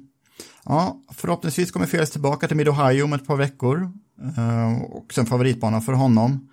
Ja, 0.65 0.97
förhoppningsvis 1.11 1.71
kommer 1.71 1.87
Felix 1.87 2.11
tillbaka 2.11 2.49
till 2.49 2.57
Mid-Ohio 2.57 3.03
om 3.03 3.13
ett 3.13 3.27
par 3.27 3.37
veckor. 3.37 3.93
Uh, 4.39 4.83
och 4.83 5.13
sen 5.13 5.27
favoritbana 5.27 5.81
för 5.81 5.93
honom. 5.93 6.49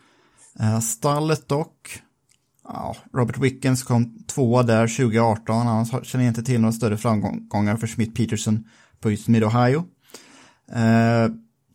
Uh, 0.60 0.80
stallet 0.80 1.48
dock. 1.48 2.02
Ja, 2.74 2.96
Robert 3.14 3.38
Wickens 3.38 3.84
kom 3.84 4.24
tvåa 4.28 4.64
där 4.64 4.88
2018. 4.88 5.68
Han 5.68 5.86
känner 5.86 6.28
inte 6.28 6.44
till 6.44 6.62
några 6.62 6.74
större 6.74 6.98
framgångar 6.98 7.78
för 7.78 7.88
Smith 7.88 8.12
Peterson 8.12 8.64
på 9.00 9.12
just 9.12 9.28
Mid-Ohio. 9.28 9.84
Eh, 10.74 11.32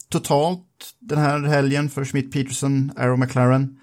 totalt 0.09 0.61
den 1.01 1.19
här 1.19 1.41
helgen 1.41 1.91
för 1.91 2.05
Smith 2.05 2.29
Peterson, 2.29 2.93
Arrow 2.97 3.19
McLaren. 3.19 3.77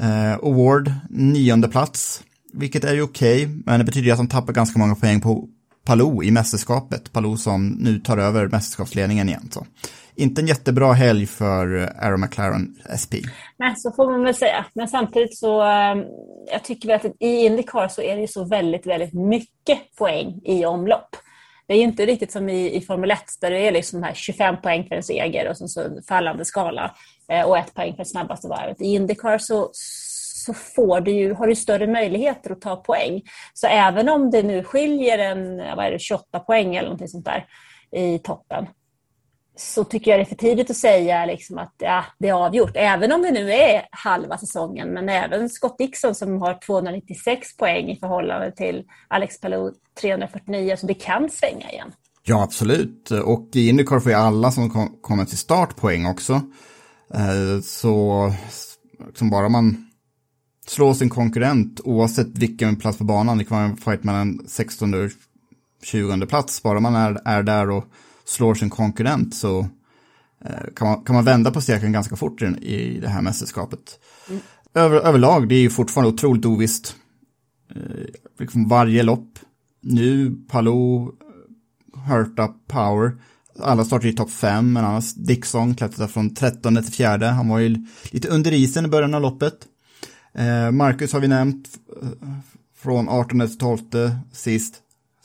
Eh, 0.00 0.32
Award, 0.32 0.92
nionde 1.10 1.68
plats. 1.68 2.22
Vilket 2.52 2.84
är 2.84 2.94
ju 2.94 3.02
okej, 3.02 3.44
okay, 3.44 3.62
men 3.66 3.78
det 3.78 3.84
betyder 3.84 4.12
att 4.12 4.18
han 4.18 4.28
tappar 4.28 4.52
ganska 4.52 4.78
många 4.78 4.94
poäng 4.94 5.20
på 5.20 5.48
Palou 5.84 6.24
i 6.24 6.30
mästerskapet. 6.30 7.12
Palou 7.12 7.36
som 7.36 7.68
nu 7.68 7.98
tar 7.98 8.18
över 8.18 8.48
mästerskapsledningen 8.48 9.28
igen. 9.28 9.48
Så. 9.50 9.66
Inte 10.16 10.40
en 10.40 10.46
jättebra 10.46 10.92
helg 10.92 11.26
för 11.26 11.76
eh, 11.76 11.82
Aaron 11.82 12.02
Aero 12.02 12.16
McLaren 12.16 12.76
SP. 13.02 13.12
Nej, 13.56 13.76
så 13.76 13.92
får 13.92 14.10
man 14.10 14.22
väl 14.22 14.34
säga. 14.34 14.64
Men 14.74 14.88
samtidigt 14.88 15.38
så, 15.38 15.62
ehm, 15.62 16.04
jag 16.52 16.64
tycker 16.64 16.94
att 16.94 17.04
i 17.04 17.46
Indycar 17.46 17.88
så 17.88 18.02
är 18.02 18.14
det 18.14 18.20
ju 18.20 18.28
så 18.28 18.44
väldigt, 18.44 18.86
väldigt 18.86 19.14
mycket 19.14 19.96
poäng 19.98 20.40
i 20.44 20.64
omlopp. 20.64 21.16
Det 21.66 21.74
är 21.74 21.78
ju 21.78 21.82
inte 21.82 22.06
riktigt 22.06 22.32
som 22.32 22.48
i, 22.48 22.76
i 22.76 22.80
Formel 22.80 23.10
1 23.10 23.18
där 23.40 23.50
det 23.50 23.58
är 23.58 23.72
liksom 23.72 24.02
här 24.02 24.14
25 24.14 24.60
poäng 24.62 24.88
för 24.88 24.94
en 24.94 25.02
seger 25.02 25.48
och 25.50 25.56
så, 25.56 25.68
så 25.68 26.00
fallande 26.08 26.44
skala 26.44 26.94
eh, 27.32 27.42
och 27.42 27.58
ett 27.58 27.74
poäng 27.74 27.96
för 27.96 28.04
snabbaste 28.04 28.48
varvet. 28.48 28.80
I 28.80 28.84
Indycar 28.84 29.38
så, 29.38 29.70
så 29.72 30.54
får 30.54 31.00
du 31.00 31.10
ju, 31.10 31.34
har 31.34 31.46
du 31.46 31.54
större 31.54 31.86
möjligheter 31.86 32.50
att 32.50 32.60
ta 32.60 32.76
poäng. 32.76 33.22
Så 33.54 33.66
även 33.66 34.08
om 34.08 34.30
det 34.30 34.42
nu 34.42 34.64
skiljer 34.64 35.18
en 35.18 35.56
vad 35.76 35.86
är 35.86 35.90
det, 35.90 35.98
28 35.98 36.40
poäng 36.40 36.76
eller 36.76 36.88
någonting 36.88 37.08
sånt 37.08 37.24
där 37.24 37.46
i 37.92 38.18
toppen 38.18 38.66
så 39.56 39.84
tycker 39.84 40.10
jag 40.10 40.20
det 40.20 40.22
är 40.22 40.28
för 40.28 40.36
tidigt 40.36 40.70
att 40.70 40.76
säga 40.76 41.26
liksom 41.26 41.58
att 41.58 41.74
ja, 41.78 42.04
det 42.18 42.28
är 42.28 42.32
avgjort. 42.32 42.70
Även 42.74 43.12
om 43.12 43.22
det 43.22 43.30
nu 43.30 43.52
är 43.52 43.88
halva 43.90 44.38
säsongen, 44.38 44.88
men 44.88 45.08
även 45.08 45.48
Scott 45.48 45.78
Dixon 45.78 46.14
som 46.14 46.42
har 46.42 46.58
296 46.66 47.56
poäng 47.56 47.90
i 47.90 47.96
förhållande 47.96 48.52
till 48.52 48.84
Alex 49.08 49.40
Palou 49.40 49.72
349, 50.00 50.76
så 50.78 50.86
det 50.86 50.94
kan 50.94 51.30
svänga 51.30 51.70
igen. 51.70 51.92
Ja, 52.22 52.42
absolut. 52.42 53.10
Och 53.10 53.48
i 53.52 53.68
Indycar 53.68 54.00
får 54.00 54.12
ju 54.12 54.18
alla 54.18 54.50
som 54.50 54.70
kom, 54.70 54.98
kommer 55.00 55.24
till 55.24 55.38
start 55.38 55.76
poäng 55.76 56.06
också. 56.06 56.32
Eh, 57.14 57.60
så 57.62 58.32
liksom 59.06 59.30
bara 59.30 59.48
man 59.48 59.90
slår 60.66 60.94
sin 60.94 61.10
konkurrent 61.10 61.80
oavsett 61.84 62.38
vilken 62.38 62.76
plats 62.76 62.98
på 62.98 63.04
banan. 63.04 63.38
Det 63.38 63.44
kan 63.44 63.56
vara 63.56 63.68
en 63.68 63.76
fight 63.76 64.04
mellan 64.04 64.48
16 64.48 64.94
och 64.94 65.10
20 65.82 66.26
plats. 66.26 66.62
Bara 66.62 66.80
man 66.80 66.94
är, 66.94 67.20
är 67.24 67.42
där 67.42 67.70
och 67.70 67.84
slår 68.26 68.54
sin 68.54 68.70
konkurrent 68.70 69.34
så 69.34 69.58
eh, 70.44 70.74
kan, 70.76 70.88
man, 70.88 71.04
kan 71.04 71.14
man 71.14 71.24
vända 71.24 71.50
på 71.50 71.60
steken 71.60 71.92
ganska 71.92 72.16
fort 72.16 72.42
i, 72.42 72.46
i 72.46 73.00
det 73.00 73.08
här 73.08 73.22
mästerskapet. 73.22 73.98
Mm. 74.28 74.40
Över, 74.74 74.96
överlag, 74.96 75.48
det 75.48 75.54
är 75.54 75.60
ju 75.60 75.70
fortfarande 75.70 76.14
otroligt 76.14 76.44
ovisst. 76.44 76.96
Eh, 77.74 78.06
liksom 78.38 78.68
varje 78.68 79.02
lopp. 79.02 79.38
Nu, 79.80 80.36
Palou, 80.48 81.12
Hurta, 82.08 82.48
Power. 82.66 83.12
Alla 83.60 83.84
startar 83.84 84.08
i 84.08 84.12
topp 84.12 84.30
5, 84.30 84.72
men 84.72 84.84
annars 84.84 85.14
Dixon 85.14 85.74
klättrade 85.74 86.12
från 86.12 86.34
13 86.34 86.74
till 86.74 86.92
4. 86.92 87.30
Han 87.30 87.48
var 87.48 87.58
ju 87.58 87.86
lite 88.10 88.28
under 88.28 88.52
isen 88.52 88.84
i 88.84 88.88
början 88.88 89.14
av 89.14 89.22
loppet. 89.22 89.54
Eh, 90.34 90.70
Marcus 90.70 91.12
har 91.12 91.20
vi 91.20 91.28
nämnt 91.28 91.68
eh, 92.02 92.08
från 92.76 93.08
18 93.08 93.40
till 93.40 93.58
12 93.58 93.78
sist, 94.32 94.74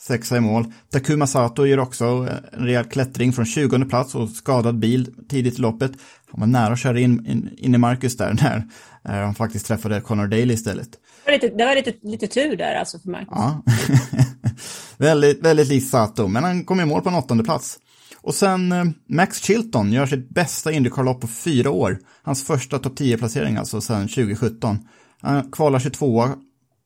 sexa 0.01 0.38
i 0.38 0.39
mål. 0.39 0.74
Takuma 0.89 1.27
Sato 1.27 1.65
gör 1.65 1.77
också 1.77 2.05
en 2.05 2.65
rejäl 2.65 2.86
klättring 2.86 3.34
från 3.34 3.46
20 3.46 3.86
plats 3.86 4.15
och 4.15 4.29
skadad 4.29 4.79
bil 4.79 5.13
tidigt 5.29 5.60
i 5.60 5.62
loppet. 5.62 5.91
Han 6.31 6.39
var 6.39 6.48
nära 6.48 6.74
att 6.74 6.79
köra 6.79 7.00
in, 7.00 7.25
in, 7.25 7.50
in 7.58 7.75
i 7.75 7.77
Marcus 7.77 8.17
där 8.17 8.34
när 8.41 8.67
eh, 9.05 9.25
han 9.25 9.36
faktiskt 9.36 9.65
träffade 9.65 10.01
Connor 10.01 10.27
Daly 10.27 10.53
istället. 10.53 10.89
Det 10.91 11.31
var 11.31 11.34
lite, 11.34 11.48
det 11.48 11.65
var 11.65 11.75
lite, 11.75 11.93
lite 12.01 12.27
tur 12.27 12.55
där 12.55 12.75
alltså 12.75 13.00
för 13.00 13.10
Marcus. 13.10 13.29
Ja, 13.31 13.63
väldigt, 14.98 15.41
väldigt 15.41 15.67
likt 15.67 15.89
Sato, 15.89 16.27
men 16.27 16.43
han 16.43 16.65
kom 16.65 16.79
i 16.79 16.86
mål 16.86 17.01
på 17.01 17.10
en 17.10 17.15
åttonde 17.15 17.43
plats. 17.43 17.79
Och 18.22 18.36
sen 18.36 18.72
eh, 18.72 18.86
Max 19.10 19.43
Chilton 19.43 19.91
gör 19.91 20.05
sitt 20.05 20.29
bästa 20.29 20.72
Indycar-lopp 20.72 21.22
på 21.22 21.27
fyra 21.27 21.70
år. 21.70 22.00
Hans 22.24 22.43
första 22.43 22.79
topp 22.79 23.00
10-placering 23.00 23.58
alltså 23.58 23.81
sedan 23.81 24.08
2017. 24.08 24.77
Han 25.22 25.51
kvalar 25.51 25.79
22 25.79 26.29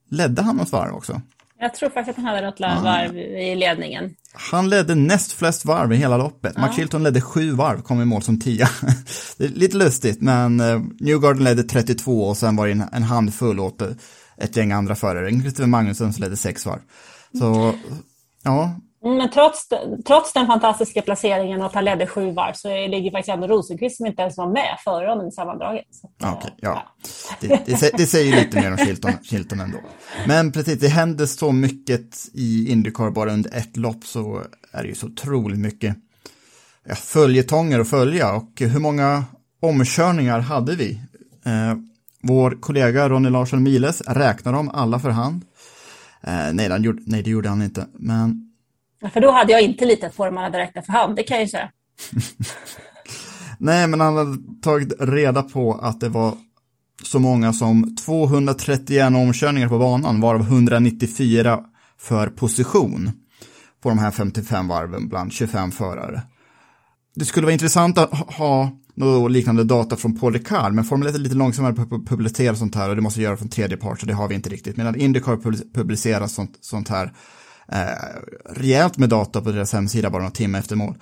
Ledde 0.09 0.41
han 0.41 0.55
något 0.55 0.71
varv 0.71 0.93
också? 0.93 1.21
Jag 1.65 1.73
tror 1.73 1.89
faktiskt 1.89 2.17
att 2.17 2.23
han 2.23 2.35
hade 2.35 2.47
något 2.47 2.59
varv 2.59 3.17
i 3.17 3.55
ledningen. 3.55 4.15
Han 4.33 4.69
ledde 4.69 4.95
näst 4.95 5.31
flest 5.31 5.65
varv 5.65 5.93
i 5.93 5.95
hela 5.95 6.17
loppet. 6.17 6.53
Ja. 6.55 6.61
Mark 6.61 6.75
Chilton 6.75 7.03
ledde 7.03 7.21
sju 7.21 7.51
varv, 7.51 7.81
kom 7.81 8.01
i 8.01 8.05
mål 8.05 8.21
som 8.21 8.39
tia. 8.39 8.69
det 9.37 9.45
är 9.45 9.49
lite 9.49 9.77
lustigt, 9.77 10.21
men 10.21 10.59
eh, 10.59 10.81
Newgarden 10.99 11.43
ledde 11.43 11.63
32 11.63 12.27
och 12.27 12.37
sen 12.37 12.55
var 12.55 12.67
det 12.67 12.87
en, 12.91 13.03
handfull 13.03 13.59
åt 13.59 13.81
eh, 13.81 13.87
ett 14.37 14.55
gäng 14.57 14.71
andra 14.71 14.95
förare. 14.95 15.29
Christopher 15.29 15.67
Magnusson 15.67 16.13
som 16.13 16.23
ledde 16.23 16.37
sex 16.37 16.65
varv. 16.65 16.81
Så, 17.39 17.73
ja, 18.43 18.75
Men 19.05 19.29
trots, 19.29 19.67
trots 20.05 20.33
den 20.33 20.47
fantastiska 20.47 21.01
placeringen 21.01 21.61
att 21.61 21.73
han 21.73 21.85
ledde 21.85 22.07
sju 22.07 22.31
varv 22.31 22.53
så 22.53 22.87
ligger 22.87 23.11
faktiskt 23.11 23.33
ändå 23.33 23.47
Rosenqvist 23.47 23.97
som 23.97 24.05
inte 24.05 24.21
ens 24.21 24.37
var 24.37 24.47
med 24.47 24.77
före 24.83 25.07
honom 25.09 25.27
i 25.27 25.31
sammandraget. 25.31 25.85
Så, 25.91 26.07
att, 26.07 26.13
Ja, 26.17 26.37
Okej, 26.37 26.55
ja. 26.61 26.83
Det, 27.39 27.65
det, 27.65 27.97
det 27.97 28.05
säger 28.05 28.35
ju 28.35 28.43
lite 28.43 28.61
mer 28.61 28.71
om 28.71 28.77
Chilton, 28.77 29.11
Chilton 29.23 29.59
ändå. 29.59 29.77
Men 30.27 30.51
precis, 30.51 30.79
det 30.79 30.87
händer 30.87 31.25
så 31.25 31.51
mycket 31.51 32.11
i 32.33 32.71
Indycar 32.71 33.09
bara 33.09 33.33
under 33.33 33.55
ett 33.55 33.77
lopp 33.77 34.03
så 34.03 34.43
är 34.71 34.83
det 34.83 34.89
ju 34.89 34.95
så 34.95 35.07
otroligt 35.07 35.59
mycket 35.59 35.95
ja, 36.87 36.95
följetonger 36.95 37.79
att 37.79 37.89
följa. 37.89 38.33
Och 38.33 38.51
hur 38.59 38.79
många 38.79 39.23
omkörningar 39.61 40.39
hade 40.39 40.75
vi? 40.75 41.01
Eh, 41.45 41.75
vår 42.21 42.57
kollega 42.61 43.09
Ronny 43.09 43.29
Larsson 43.29 43.63
Miles 43.63 44.01
räknar 44.01 44.53
dem 44.53 44.69
alla 44.69 44.99
för 44.99 45.09
hand. 45.09 45.45
Eh, 46.21 46.53
nej, 46.53 46.81
gjorde, 46.81 47.01
nej, 47.05 47.23
det 47.23 47.29
gjorde 47.29 47.49
han 47.49 47.61
inte. 47.61 47.87
Men 47.93 48.44
för 49.13 49.21
då 49.21 49.31
hade 49.31 49.51
jag 49.51 49.61
inte 49.61 49.85
litat 49.85 50.15
på 50.17 50.25
dem 50.25 50.35
man 50.35 50.43
hade 50.43 50.57
räknat 50.57 50.85
för 50.85 50.93
hand, 50.93 51.15
det 51.15 51.23
kan 51.23 51.37
jag 51.37 51.43
ju 51.43 51.49
säga. 51.49 51.69
Nej, 53.57 53.87
men 53.87 53.99
han 53.99 54.17
hade 54.17 54.37
tagit 54.61 54.93
reda 54.99 55.43
på 55.43 55.73
att 55.73 55.99
det 55.99 56.09
var 56.09 56.33
så 57.03 57.19
många 57.19 57.53
som 57.53 57.95
231 57.95 59.07
omkörningar 59.07 59.69
på 59.69 59.79
banan, 59.79 60.21
varav 60.21 60.41
194 60.41 61.59
för 61.99 62.27
position 62.27 63.11
på 63.83 63.89
de 63.89 63.97
här 63.99 64.11
55 64.11 64.67
varven 64.67 65.07
bland 65.09 65.33
25 65.33 65.71
förare. 65.71 66.21
Det 67.15 67.25
skulle 67.25 67.45
vara 67.45 67.53
intressant 67.53 67.97
att 67.97 68.11
ha- 68.13 68.71
något 68.97 69.31
liknande 69.31 69.63
data 69.63 69.95
från 69.95 70.19
Paul 70.19 70.33
Ricard, 70.33 70.73
men 70.73 70.83
Formel 70.85 71.07
1 71.07 71.15
är 71.15 71.19
lite 71.19 71.35
långsammare 71.35 71.73
på 71.73 71.81
att 71.95 72.05
publicera 72.05 72.55
sånt 72.55 72.75
här 72.75 72.89
och 72.89 72.95
det 72.95 73.01
måste 73.01 73.21
göra 73.21 73.37
från 73.37 73.49
tredje 73.49 73.77
part, 73.77 73.99
så 73.99 74.05
det 74.05 74.13
har 74.13 74.27
vi 74.27 74.35
inte 74.35 74.49
riktigt. 74.49 74.77
Medan 74.77 74.95
Indycar 74.95 75.37
publicerar 75.73 76.27
sånt, 76.27 76.57
sånt 76.61 76.89
här 76.89 77.13
eh, 77.71 77.79
rejält 78.49 78.97
med 78.97 79.09
data 79.09 79.41
på 79.41 79.51
deras 79.51 79.73
hemsida 79.73 80.09
bara 80.09 80.21
några 80.21 80.31
timme 80.31 80.57
efter 80.57 80.75
mål. 80.75 80.95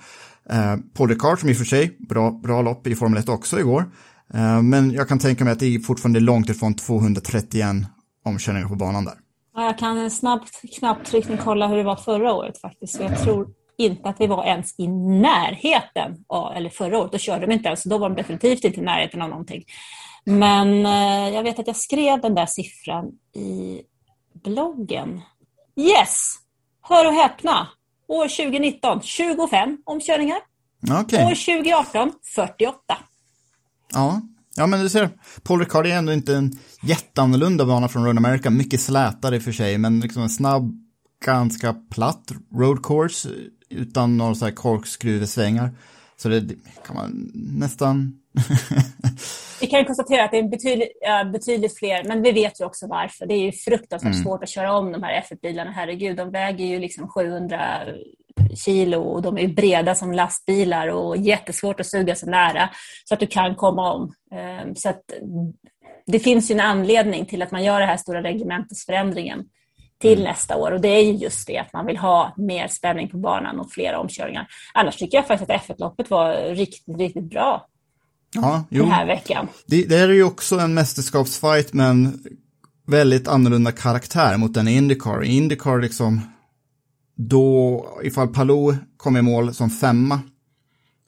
Eh, 0.50 0.76
Paul 0.94 1.08
Ricard 1.08 1.40
som 1.40 1.48
i 1.48 1.52
och 1.52 1.56
för 1.56 1.64
sig, 1.64 1.96
bra, 2.08 2.30
bra 2.30 2.62
lopp 2.62 2.86
i 2.86 2.94
Formel 2.94 3.18
1 3.18 3.28
också 3.28 3.58
igår. 3.58 3.90
Eh, 4.34 4.62
men 4.62 4.90
jag 4.90 5.08
kan 5.08 5.18
tänka 5.18 5.44
mig 5.44 5.52
att 5.52 5.60
det 5.60 5.74
är 5.74 5.78
fortfarande 5.78 6.20
långt 6.20 6.48
ifrån 6.48 6.74
231 6.74 7.66
omkörningar 8.24 8.68
på 8.68 8.74
banan 8.74 9.04
där. 9.04 9.14
Jag 9.56 9.78
kan 9.78 9.98
en 9.98 10.10
snabb 10.10 10.40
knapptryckning 10.78 11.38
kolla 11.44 11.68
hur 11.68 11.76
det 11.76 11.82
var 11.82 11.96
förra 11.96 12.32
året 12.32 12.60
faktiskt. 12.60 12.96
Så 12.96 13.02
jag 13.02 13.22
tror 13.22 13.48
inte 13.78 14.08
att 14.08 14.20
vi 14.20 14.26
var 14.26 14.44
ens 14.44 14.78
i 14.78 14.88
närheten, 14.88 16.24
av, 16.26 16.56
eller 16.56 16.70
förra 16.70 16.98
året, 16.98 17.12
då 17.12 17.18
körde 17.18 17.46
de 17.46 17.52
inte 17.52 17.68
ens, 17.68 17.84
då 17.84 17.98
var 17.98 18.08
de 18.08 18.16
definitivt 18.16 18.64
inte 18.64 18.80
i 18.80 18.82
närheten 18.82 19.22
av 19.22 19.28
någonting. 19.28 19.64
Men 20.24 20.86
eh, 20.86 21.34
jag 21.34 21.42
vet 21.42 21.58
att 21.58 21.66
jag 21.66 21.76
skrev 21.76 22.20
den 22.20 22.34
där 22.34 22.46
siffran 22.46 23.06
i 23.36 23.82
bloggen. 24.44 25.20
Yes! 25.76 26.43
Hör 26.88 27.06
och 27.06 27.12
häpna! 27.12 27.68
År 28.08 28.28
2019, 28.28 29.02
25 29.02 29.78
omkörningar. 29.84 30.38
Okej. 30.90 31.24
År 31.24 31.34
2018, 31.34 32.12
48. 32.34 32.78
Ja. 33.92 34.20
ja, 34.56 34.66
men 34.66 34.80
du 34.80 34.88
ser, 34.88 35.10
Paul 35.42 35.60
Ricard 35.60 35.86
är 35.86 35.96
ändå 35.96 36.12
inte 36.12 36.34
en 36.34 36.58
jätteannorlunda 36.82 37.64
bana 37.64 37.88
från 37.88 38.04
Road 38.04 38.18
America, 38.18 38.50
mycket 38.50 38.80
slätare 38.80 39.36
i 39.36 39.38
och 39.38 39.42
för 39.42 39.52
sig, 39.52 39.78
men 39.78 40.00
liksom 40.00 40.22
en 40.22 40.30
snabb, 40.30 40.72
ganska 41.24 41.74
platt 41.90 42.32
road 42.54 42.84
course 42.84 43.28
utan 43.70 44.16
några 44.16 44.34
så 44.34 44.44
här 44.44 44.52
korkskruvesvängar. 44.52 45.70
Så 46.16 46.28
det 46.28 46.54
kan 46.86 46.96
man 46.96 47.30
nästan... 47.34 48.12
Vi 49.64 49.70
kan 49.70 49.84
konstatera 49.84 50.24
att 50.24 50.30
det 50.30 50.38
är 50.38 50.42
betydligt, 50.42 50.92
betydligt 51.32 51.78
fler, 51.78 52.04
men 52.04 52.22
vi 52.22 52.32
vet 52.32 52.60
ju 52.60 52.64
också 52.64 52.86
varför. 52.86 53.26
Det 53.26 53.34
är 53.34 53.38
ju 53.38 53.52
fruktansvärt 53.52 54.22
svårt 54.22 54.42
att 54.42 54.48
köra 54.48 54.78
om 54.78 54.92
de 54.92 55.02
här 55.02 55.20
F1-bilarna, 55.20 55.70
herregud. 55.70 56.16
De 56.16 56.30
väger 56.30 56.64
ju 56.64 56.78
liksom 56.78 57.08
700 57.08 57.80
kilo 58.64 59.00
och 59.00 59.22
de 59.22 59.38
är 59.38 59.48
breda 59.48 59.94
som 59.94 60.12
lastbilar 60.12 60.88
och 60.88 61.16
jättesvårt 61.16 61.80
att 61.80 61.86
suga 61.86 62.14
sig 62.14 62.28
nära 62.28 62.70
så 63.04 63.14
att 63.14 63.20
du 63.20 63.26
kan 63.26 63.54
komma 63.54 63.92
om. 63.92 64.12
Ehm, 64.34 64.74
Så 64.74 64.88
att 64.88 65.02
det 66.06 66.18
finns 66.18 66.50
ju 66.50 66.52
en 66.52 66.60
anledning 66.60 67.26
till 67.26 67.42
att 67.42 67.50
man 67.50 67.64
gör 67.64 67.80
den 67.80 67.88
här 67.88 67.96
stora 67.96 68.22
reglementesförändringen 68.22 69.44
till 70.00 70.22
nästa 70.22 70.56
år 70.56 70.70
och 70.70 70.80
det 70.80 70.88
är 70.88 71.02
ju 71.02 71.12
just 71.12 71.46
det 71.46 71.58
att 71.58 71.72
man 71.72 71.86
vill 71.86 71.96
ha 71.96 72.34
mer 72.36 72.68
spänning 72.68 73.08
på 73.08 73.16
banan 73.16 73.60
och 73.60 73.72
fler 73.72 73.94
omkörningar. 73.94 74.46
Annars 74.74 74.96
tycker 74.96 75.18
jag 75.18 75.26
faktiskt 75.26 75.50
att 75.50 75.62
F1-loppet 75.62 76.10
var 76.10 76.34
riktigt, 76.54 76.98
riktigt 76.98 77.30
bra 77.30 77.66
Ja, 78.42 78.64
jo. 78.68 78.82
den 78.82 78.92
här 78.92 79.06
veckan. 79.06 79.48
Det, 79.66 79.82
det 79.82 79.96
är 79.96 80.08
ju 80.08 80.24
också 80.24 80.58
en 80.58 80.74
mästerskapsfight 80.74 81.72
men 81.72 82.22
väldigt 82.86 83.28
annorlunda 83.28 83.72
karaktär 83.72 84.36
mot 84.36 84.54
den 84.54 84.68
i 84.68 84.76
Indycar. 84.76 85.24
I 85.24 85.36
Indycar 85.36 85.80
liksom, 85.80 86.20
då, 87.16 87.86
ifall 88.02 88.28
Palou 88.28 88.76
kom 88.96 89.16
i 89.16 89.22
mål 89.22 89.54
som 89.54 89.70
femma, 89.70 90.20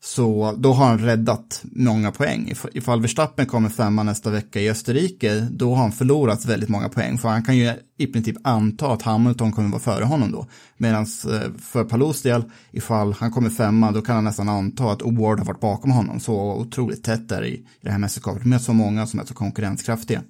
så 0.00 0.54
då 0.58 0.72
har 0.72 0.86
han 0.86 0.98
räddat 0.98 1.60
många 1.64 2.12
poäng. 2.12 2.48
If- 2.50 2.68
Ifall 2.72 3.00
Verstappen 3.00 3.46
kommer 3.46 3.68
femma 3.68 4.02
nästa 4.02 4.30
vecka 4.30 4.60
i 4.60 4.70
Österrike, 4.70 5.48
då 5.50 5.70
har 5.70 5.76
han 5.76 5.92
förlorat 5.92 6.44
väldigt 6.44 6.68
många 6.68 6.88
poäng. 6.88 7.18
För 7.18 7.28
han 7.28 7.44
kan 7.44 7.56
ju 7.56 7.72
i 7.98 8.06
princip 8.06 8.36
anta 8.44 8.92
att 8.92 9.02
Hamilton 9.02 9.52
kommer 9.52 9.68
vara 9.68 9.80
före 9.80 10.04
honom 10.04 10.32
då. 10.32 10.46
Medan 10.76 11.02
eh, 11.02 11.52
för 11.62 11.84
Palous 11.84 12.22
del, 12.22 12.44
ifall 12.70 13.12
han 13.12 13.30
kommer 13.30 13.50
femma, 13.50 13.92
då 13.92 14.02
kan 14.02 14.14
han 14.14 14.24
nästan 14.24 14.48
anta 14.48 14.84
att 14.84 15.02
Ward 15.02 15.38
har 15.38 15.44
varit 15.46 15.60
bakom 15.60 15.90
honom. 15.90 16.20
Så 16.20 16.54
otroligt 16.54 17.04
tätt 17.04 17.28
där 17.28 17.44
i, 17.44 17.48
i 17.54 17.66
det 17.80 17.90
här 17.90 17.98
mästerskapet, 17.98 18.44
med 18.44 18.60
så 18.62 18.72
många 18.72 19.06
som 19.06 19.20
är 19.20 19.24
så 19.24 19.34
konkurrenskraftiga. 19.34 20.22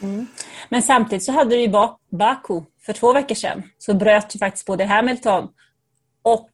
Mm. 0.00 0.26
Men 0.68 0.82
samtidigt 0.82 1.24
så 1.24 1.32
hade 1.32 1.50
du 1.50 1.60
ju 1.60 1.68
Baku 2.10 2.60
för 2.86 2.92
två 2.92 3.12
veckor 3.12 3.34
sedan. 3.34 3.62
Så 3.78 3.94
bröt 3.94 4.34
ju 4.34 4.38
faktiskt 4.38 4.66
både 4.66 4.84
Hamilton 4.84 5.48
och 6.22 6.50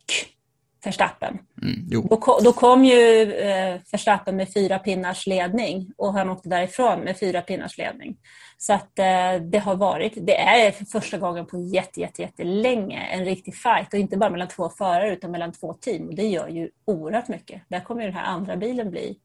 Verstappen. 0.85 1.39
Mm. 1.63 1.89
Då, 1.89 2.41
då 2.45 2.53
kom 2.53 2.85
ju 2.85 3.33
eh, 3.33 3.81
Verstappen 3.93 4.37
med 4.37 4.53
fyra 4.55 4.79
pinnars 4.79 5.27
ledning 5.27 5.93
och 5.97 6.13
han 6.13 6.31
åkte 6.31 6.49
därifrån 6.49 7.01
med 7.01 7.19
fyra 7.19 7.43
pinnars 7.43 7.79
ledning. 7.79 8.17
Så 8.59 8.73
att 8.73 8.99
eh, 8.99 9.43
det 9.51 9.59
har 9.59 9.75
varit, 9.75 10.13
det 10.17 10.41
är 10.41 10.71
för 10.71 10.85
första 10.85 11.19
gången 11.19 11.47
på 11.47 11.59
jätte, 11.59 12.01
jätte, 12.01 12.23
jättelänge 12.23 12.99
en 12.99 13.25
riktig 13.25 13.55
fight 13.57 13.93
och 13.93 13.99
inte 13.99 14.17
bara 14.17 14.31
mellan 14.31 14.49
två 14.49 14.69
förare 14.69 15.13
utan 15.13 15.31
mellan 15.31 15.53
två 15.53 15.75
team. 15.75 16.09
Och 16.09 16.15
det 16.15 16.27
gör 16.27 16.49
ju 16.49 16.71
oerhört 16.85 17.29
mycket. 17.29 17.63
Där 17.69 17.81
kommer 17.81 18.01
ju 18.01 18.07
den 18.07 18.17
här 18.17 18.27
andra 18.27 18.57
bilen 18.57 18.91
bli 18.91 19.17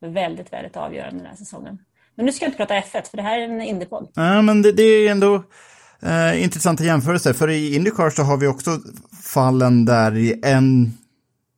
väldigt, 0.00 0.52
väldigt 0.52 0.76
avgörande 0.76 1.18
den 1.18 1.26
här 1.26 1.36
säsongen. 1.36 1.78
Men 2.14 2.26
nu 2.26 2.32
ska 2.32 2.44
jag 2.44 2.48
inte 2.48 2.56
prata 2.56 2.80
F1 2.80 3.10
för 3.10 3.16
det 3.16 3.22
här 3.22 3.38
är 3.38 3.44
en 3.44 3.60
Indypodd. 3.60 4.10
Ja, 4.14 4.42
men 4.42 4.62
det, 4.62 4.72
det 4.72 4.82
är 4.82 5.10
ändå 5.10 5.42
eh, 6.02 6.42
intressanta 6.42 6.84
jämförelser. 6.84 7.32
För 7.32 7.50
i 7.50 7.74
Indycar 7.74 8.10
så 8.10 8.22
har 8.22 8.36
vi 8.36 8.46
också 8.46 8.80
fallen 9.22 9.84
där 9.84 10.16
i 10.16 10.40
en 10.42 10.92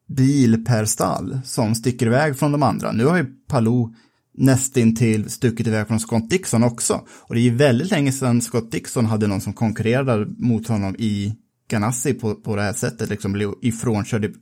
bil 0.08 0.64
per 0.64 0.84
stall 0.84 1.40
som 1.44 1.74
sticker 1.74 2.06
iväg 2.06 2.38
från 2.38 2.52
de 2.52 2.62
andra. 2.62 2.92
Nu 2.92 3.04
har 3.04 3.16
ju 3.16 3.26
Palou 3.48 3.94
nästintill 4.34 5.30
stuckit 5.30 5.66
iväg 5.66 5.88
från 5.88 6.00
Scott 6.00 6.30
Dixon 6.30 6.64
också. 6.64 7.00
Och 7.08 7.34
det 7.34 7.40
är 7.40 7.44
ju 7.44 7.54
väldigt 7.54 7.90
länge 7.90 8.12
sedan 8.12 8.40
Scott 8.40 8.72
Dixon 8.72 9.06
hade 9.06 9.26
någon 9.26 9.40
som 9.40 9.52
konkurrerade 9.52 10.26
mot 10.38 10.68
honom 10.68 10.96
i 10.98 11.36
Ganassi 11.68 12.14
på, 12.14 12.34
på 12.34 12.56
det 12.56 12.62
här 12.62 12.72
sättet, 12.72 13.10
liksom 13.10 13.32
blev 13.32 13.52
ifrånkörd 13.62 14.24
i, 14.24 14.32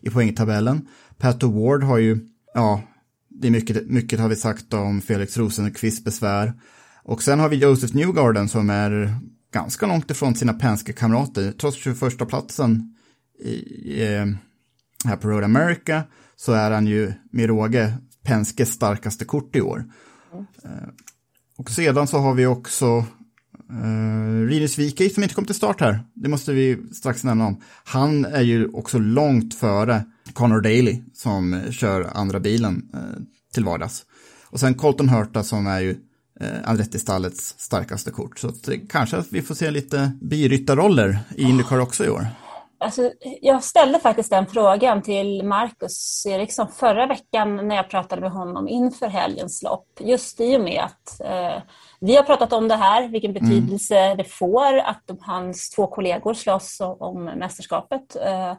i 0.00 0.10
poängtabellen. 0.10 0.88
Pat 1.18 1.42
Ward 1.42 1.82
har 1.82 1.98
ju, 1.98 2.18
ja, 2.54 2.82
det 3.40 3.46
är 3.46 3.50
mycket, 3.50 3.86
mycket 3.86 4.20
har 4.20 4.28
vi 4.28 4.36
sagt 4.36 4.74
om 4.74 5.00
Felix 5.00 5.36
Rosenqvists 5.36 6.04
besvär. 6.04 6.52
Och 7.04 7.22
sen 7.22 7.40
har 7.40 7.48
vi 7.48 7.56
Joseph 7.56 7.96
Newgarden 7.96 8.48
som 8.48 8.70
är 8.70 9.14
ganska 9.52 9.86
långt 9.86 10.10
ifrån 10.10 10.34
sina 10.34 10.52
penske 10.52 10.92
kamrater. 10.92 11.52
Trots 11.52 11.76
21 11.76 12.28
platsen 12.28 12.96
i, 13.38 13.50
i, 13.50 14.14
eh, 14.14 14.26
här 15.04 15.16
på 15.16 15.28
Road 15.28 15.44
America 15.44 16.02
så 16.36 16.52
är 16.52 16.70
han 16.70 16.86
ju 16.86 17.12
med 17.30 17.46
råge 17.46 17.94
Penskes 18.24 18.72
starkaste 18.72 19.24
kort 19.24 19.56
i 19.56 19.60
år. 19.60 19.84
Mm. 20.64 20.90
Och 21.56 21.70
sedan 21.70 22.06
så 22.06 22.18
har 22.18 22.34
vi 22.34 22.46
också 22.46 23.04
uh, 23.72 24.46
Rinus 24.46 24.78
Wikey 24.78 25.10
som 25.10 25.22
inte 25.22 25.34
kom 25.34 25.44
till 25.44 25.54
start 25.54 25.80
här. 25.80 26.00
Det 26.14 26.28
måste 26.28 26.52
vi 26.52 26.78
strax 26.92 27.24
nämna 27.24 27.46
om. 27.46 27.60
Han 27.84 28.24
är 28.24 28.42
ju 28.42 28.68
också 28.68 28.98
långt 28.98 29.54
före 29.54 30.04
Connor 30.32 30.60
Daly 30.60 31.02
som 31.14 31.62
kör 31.70 32.10
andra 32.14 32.40
bilen 32.40 32.90
eh, 32.94 33.22
till 33.54 33.64
vardags. 33.64 34.04
Och 34.44 34.60
sen 34.60 34.74
Colton 34.74 35.08
Hurta 35.08 35.42
som 35.42 35.66
är 35.66 35.80
ju 35.80 35.96
eh, 36.40 36.70
Andretti-stallets 36.70 37.54
starkaste 37.58 38.10
kort. 38.10 38.38
Så 38.38 38.48
att, 38.48 38.68
kanske 38.88 39.16
att 39.16 39.32
vi 39.32 39.42
får 39.42 39.54
se 39.54 39.70
lite 39.70 40.12
biryttarroller 40.20 41.18
i 41.36 41.42
Indycar 41.42 41.78
också 41.78 42.04
i 42.04 42.10
år. 42.10 42.26
Alltså, 42.80 43.12
jag 43.40 43.64
ställde 43.64 43.98
faktiskt 43.98 44.30
den 44.30 44.46
frågan 44.46 45.02
till 45.02 45.42
Marcus 45.44 46.26
Eriksson 46.26 46.68
förra 46.68 47.06
veckan 47.06 47.68
när 47.68 47.76
jag 47.76 47.90
pratade 47.90 48.20
med 48.20 48.30
honom 48.30 48.68
inför 48.68 49.06
helgens 49.06 49.62
lopp. 49.62 49.86
Just 50.00 50.40
i 50.40 50.56
och 50.56 50.60
med 50.60 50.82
att 50.84 51.20
eh, 51.20 51.62
vi 52.00 52.16
har 52.16 52.22
pratat 52.22 52.52
om 52.52 52.68
det 52.68 52.76
här, 52.76 53.08
vilken 53.08 53.32
betydelse 53.32 54.14
det 54.14 54.24
får 54.24 54.78
att 54.78 55.02
de, 55.06 55.18
hans 55.20 55.70
två 55.70 55.86
kollegor 55.86 56.34
slåss 56.34 56.78
om, 56.80 57.24
mästerskapet. 57.24 58.16
Eh, 58.16 58.54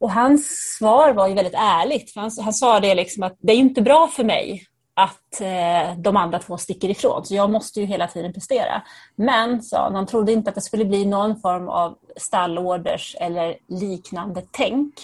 och 0.00 0.10
hans 0.10 0.74
svar 0.78 1.12
var 1.12 1.28
ju 1.28 1.34
väldigt 1.34 1.54
ärligt. 1.54 2.12
Han, 2.14 2.30
han 2.40 2.52
sa 2.52 2.80
det 2.80 2.94
liksom 2.94 3.22
att 3.22 3.36
det 3.38 3.52
är 3.52 3.56
inte 3.56 3.82
bra 3.82 4.08
för 4.08 4.24
mig 4.24 4.66
att 4.94 5.40
eh, 5.40 5.98
de 5.98 6.16
andra 6.16 6.38
två 6.38 6.58
sticker 6.58 6.88
ifrån, 6.88 7.24
så 7.24 7.34
jag 7.34 7.50
måste 7.50 7.80
ju 7.80 7.86
hela 7.86 8.08
tiden 8.08 8.32
prestera. 8.32 8.82
Men, 9.16 9.62
sa 9.62 9.82
han, 9.82 9.94
han 9.94 10.06
trodde 10.06 10.32
inte 10.32 10.50
att 10.50 10.54
det 10.54 10.60
skulle 10.60 10.84
bli 10.84 11.06
någon 11.06 11.40
form 11.40 11.68
av 11.68 11.98
stallorders 12.16 13.16
eller 13.20 13.56
liknande 13.68 14.42
tänk 14.50 14.94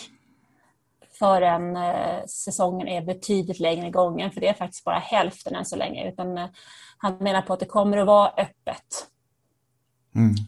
förrän 1.18 1.76
eh, 1.76 2.24
säsongen 2.26 2.88
är 2.88 3.02
betydligt 3.02 3.60
längre 3.60 3.90
gången, 3.90 4.30
för 4.30 4.40
det 4.40 4.48
är 4.48 4.54
faktiskt 4.54 4.84
bara 4.84 4.98
hälften 4.98 5.54
än 5.54 5.64
så 5.64 5.76
länge. 5.76 6.08
Utan, 6.08 6.38
eh, 6.38 6.46
han 6.98 7.16
menar 7.20 7.42
på 7.42 7.52
att 7.52 7.60
det 7.60 7.66
kommer 7.66 7.96
att 7.96 8.06
vara 8.06 8.28
öppet 8.28 9.06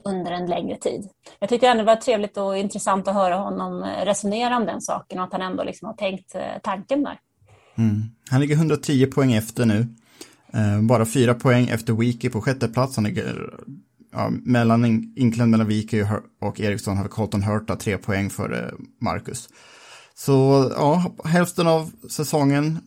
under 0.05 0.33
en 0.33 0.47
längre 0.47 0.77
tid. 0.77 1.09
Jag 1.39 1.49
tyckte 1.49 1.69
ändå 1.69 1.83
det 1.83 1.87
var 1.87 1.97
trevligt 1.97 2.37
och 2.37 2.57
intressant 2.57 3.09
att 3.09 3.15
höra 3.15 3.37
honom 3.37 3.85
resonera 4.05 4.57
om 4.57 4.67
den 4.67 4.81
saken 4.81 5.19
och 5.19 5.25
att 5.25 5.33
han 5.33 5.43
ändå 5.43 5.65
liksom 5.65 5.87
har 5.87 5.95
tänkt 5.95 6.37
tanken 6.63 7.03
där. 7.03 7.19
Mm. 7.77 8.03
Han 8.31 8.41
ligger 8.41 8.57
110 8.57 9.07
poäng 9.07 9.33
efter 9.33 9.67
nu. 9.67 9.87
Eh, 10.53 10.83
bara 10.83 11.07
fyra 11.07 11.35
poäng 11.35 11.69
efter 11.69 11.93
Wiki 11.93 12.29
på 12.29 12.41
sjätte 12.41 12.69
plats. 12.69 12.97
Han 12.97 13.05
ligger 13.05 13.55
ja, 14.13 14.31
mellan 14.31 14.85
inklämd 15.17 15.51
mellan 15.51 15.67
Wiki 15.67 16.05
och, 16.41 16.61
Eriksson 16.61 16.97
har 16.97 17.09
Colton 17.09 17.43
Hurta 17.43 17.77
tre 17.77 17.99
poäng 17.99 18.31
före 18.31 18.75
Marcus. 19.01 19.49
Så 20.15 20.71
ja, 20.77 21.15
hälften 21.25 21.67
av 21.67 21.91
säsongen 22.11 22.79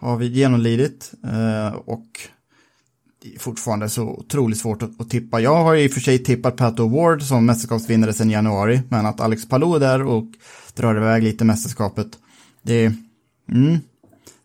har 0.00 0.16
vi 0.16 0.26
genomlidit 0.26 1.12
eh, 1.24 1.74
och 1.74 2.06
det 3.22 3.34
är 3.34 3.38
fortfarande 3.38 3.88
så 3.88 4.02
otroligt 4.02 4.58
svårt 4.58 4.82
att, 4.82 5.00
att 5.00 5.10
tippa. 5.10 5.40
Jag 5.40 5.64
har 5.64 5.76
i 5.76 5.88
och 5.88 5.92
för 5.92 6.00
sig 6.00 6.18
tippat 6.18 6.56
Pat 6.56 6.80
Award 6.80 7.22
som 7.22 7.46
mästerskapsvinnare 7.46 8.12
sedan 8.12 8.30
januari, 8.30 8.82
men 8.88 9.06
att 9.06 9.20
Alex 9.20 9.48
Palou 9.48 9.74
är 9.74 9.80
där 9.80 10.02
och 10.02 10.26
drar 10.74 10.96
iväg 10.96 11.22
lite 11.22 11.44
mästerskapet, 11.44 12.06
det, 12.62 12.92
mm, 13.52 13.78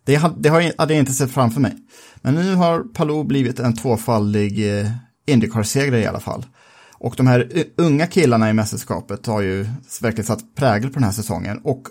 det, 0.06 0.22
det 0.38 0.50
har 0.50 0.62
jag- 0.62 0.74
hade 0.78 0.94
jag 0.94 1.00
inte 1.02 1.14
sett 1.14 1.32
framför 1.32 1.62
mig. 1.62 1.76
Men 2.16 2.36
nu 2.36 2.56
har 2.56 2.80
Palou 2.94 3.24
blivit 3.24 3.60
en 3.60 3.76
tvåfaldig 3.76 4.80
eh, 4.80 4.88
Indycar-segrare 5.28 6.02
i 6.02 6.06
alla 6.08 6.20
fall. 6.20 6.46
Och 6.94 7.14
de 7.18 7.28
här 7.28 7.64
unga 7.78 8.08
killarna 8.08 8.50
i 8.50 8.54
mästerskapet 8.54 9.26
har 9.26 9.42
ju 9.42 9.64
verkligen 10.02 10.26
satt 10.26 10.56
prägel 10.56 10.90
på 10.90 10.94
den 10.94 11.04
här 11.04 11.12
säsongen. 11.12 11.58
Och 11.64 11.84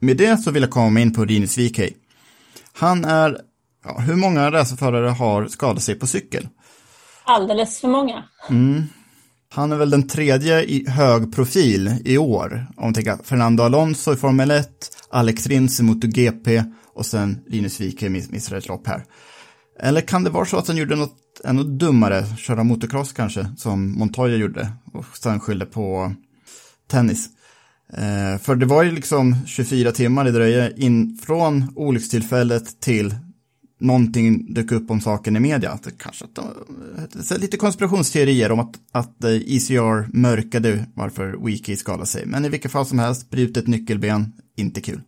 med 0.00 0.16
det 0.16 0.36
så 0.36 0.50
vill 0.50 0.62
jag 0.62 0.70
komma 0.70 1.00
in 1.00 1.12
på 1.14 1.24
Rinus 1.24 1.58
VK. 1.58 1.80
Han 2.72 3.04
är, 3.04 3.38
ja, 3.84 3.98
hur 3.98 4.16
många 4.16 4.50
racerförare 4.50 5.08
har 5.08 5.46
skadat 5.46 5.82
sig 5.82 5.94
på 5.94 6.06
cykel? 6.06 6.48
Alldeles 7.24 7.80
för 7.80 7.88
många. 7.88 8.24
Han 9.52 9.72
är 9.72 9.76
väl 9.76 9.90
den 9.90 10.08
tredje 10.08 10.62
i 10.64 10.88
hög 10.88 11.34
profil 11.34 11.94
i 12.04 12.18
år. 12.18 12.66
Om 12.76 12.84
man 12.84 12.94
tänker 12.94 13.18
Fernando 13.24 13.62
Alonso 13.62 14.12
i 14.12 14.16
Formel 14.16 14.50
1, 14.50 14.68
Alex 15.10 15.46
Rins 15.46 15.80
i 15.80 15.82
MotoGP 15.82 16.62
och 17.00 17.06
sen 17.06 17.38
Linus 17.46 17.80
Wike 17.80 18.08
missar 18.08 18.32
missade 18.32 18.58
ett 18.58 18.68
lopp 18.68 18.86
här. 18.86 19.04
Eller 19.80 20.00
kan 20.00 20.24
det 20.24 20.30
vara 20.30 20.44
så 20.44 20.56
att 20.56 20.68
han 20.68 20.76
gjorde 20.76 20.96
något 20.96 21.16
ännu 21.44 21.64
dummare, 21.64 22.36
köra 22.36 22.64
motocross 22.64 23.12
kanske, 23.12 23.46
som 23.56 23.98
Montoya 23.98 24.36
gjorde 24.36 24.72
och 24.92 25.04
sen 25.16 25.40
skyllde 25.40 25.66
på 25.66 26.14
tennis. 26.90 27.28
Eh, 27.92 28.38
för 28.40 28.54
det 28.54 28.66
var 28.66 28.82
ju 28.82 28.90
liksom 28.90 29.36
24 29.46 29.92
timmar 29.92 30.24
det 30.24 30.32
dröjde 30.32 30.72
in 30.76 31.18
från 31.22 31.72
olyckstillfället 31.76 32.80
till 32.80 33.14
någonting 33.80 34.54
dök 34.54 34.72
upp 34.72 34.90
om 34.90 35.00
saken 35.00 35.36
i 35.36 35.40
media. 35.40 35.70
Att 35.70 35.82
det 35.82 35.98
kanske 35.98 36.24
att 36.24 36.34
de, 36.34 37.40
lite 37.40 37.56
konspirationsteorier 37.56 38.52
om 38.52 38.60
att, 38.60 38.74
att 38.92 39.24
eh, 39.24 39.30
ECR 39.30 40.16
mörkade 40.16 40.86
varför 40.94 41.46
Wiki 41.46 41.76
skadade 41.76 42.06
sig. 42.06 42.26
Men 42.26 42.44
i 42.44 42.48
vilket 42.48 42.72
fall 42.72 42.86
som 42.86 42.98
helst, 42.98 43.30
brutet 43.30 43.66
nyckelben, 43.66 44.32
inte 44.56 44.80
kul. 44.80 45.00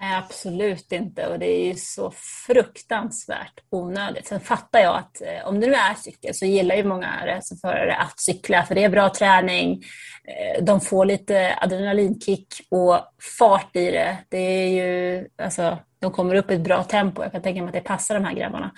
Nej, 0.00 0.16
absolut 0.16 0.92
inte. 0.92 1.26
Och 1.26 1.38
det 1.38 1.46
är 1.46 1.66
ju 1.66 1.74
så 1.74 2.12
fruktansvärt 2.46 3.60
onödigt. 3.70 4.26
Sen 4.26 4.40
fattar 4.40 4.80
jag 4.80 4.96
att 4.96 5.22
eh, 5.22 5.48
om 5.48 5.60
det 5.60 5.66
nu 5.66 5.74
är 5.74 5.94
cykel 5.94 6.34
så 6.34 6.46
gillar 6.46 6.76
ju 6.76 6.84
många 6.84 7.26
racerförare 7.26 7.96
att 7.96 8.20
cykla 8.20 8.64
för 8.64 8.74
det 8.74 8.84
är 8.84 8.88
bra 8.88 9.08
träning. 9.08 9.82
Eh, 10.24 10.64
de 10.64 10.80
får 10.80 11.04
lite 11.04 11.58
adrenalinkick 11.60 12.46
och 12.70 12.98
fart 13.38 13.76
i 13.76 13.90
det. 13.90 14.18
Det 14.28 14.38
är 14.38 14.68
ju, 14.68 15.28
alltså, 15.42 15.78
de 15.98 16.12
kommer 16.12 16.34
upp 16.34 16.50
i 16.50 16.54
ett 16.54 16.60
bra 16.60 16.84
tempo. 16.84 17.22
Jag 17.22 17.32
kan 17.32 17.42
tänka 17.42 17.62
mig 17.62 17.68
att 17.68 17.74
det 17.74 17.80
passar 17.80 18.14
de 18.14 18.24
här 18.24 18.34
grabbarna. 18.34 18.70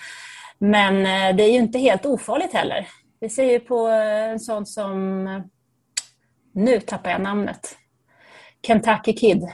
Men 0.57 0.97
eh, 0.97 1.35
det 1.35 1.43
är 1.43 1.51
ju 1.51 1.57
inte 1.57 1.79
helt 1.79 2.05
ofarligt 2.05 2.53
heller. 2.53 2.87
Vi 3.19 3.29
ser 3.29 3.51
ju 3.51 3.59
på 3.59 3.87
en 3.87 4.39
sån 4.39 4.65
som, 4.65 5.23
nu 6.53 6.79
tappar 6.79 7.11
jag 7.11 7.21
namnet, 7.21 7.77
Kentucky 8.67 9.13
Kid. 9.13 9.49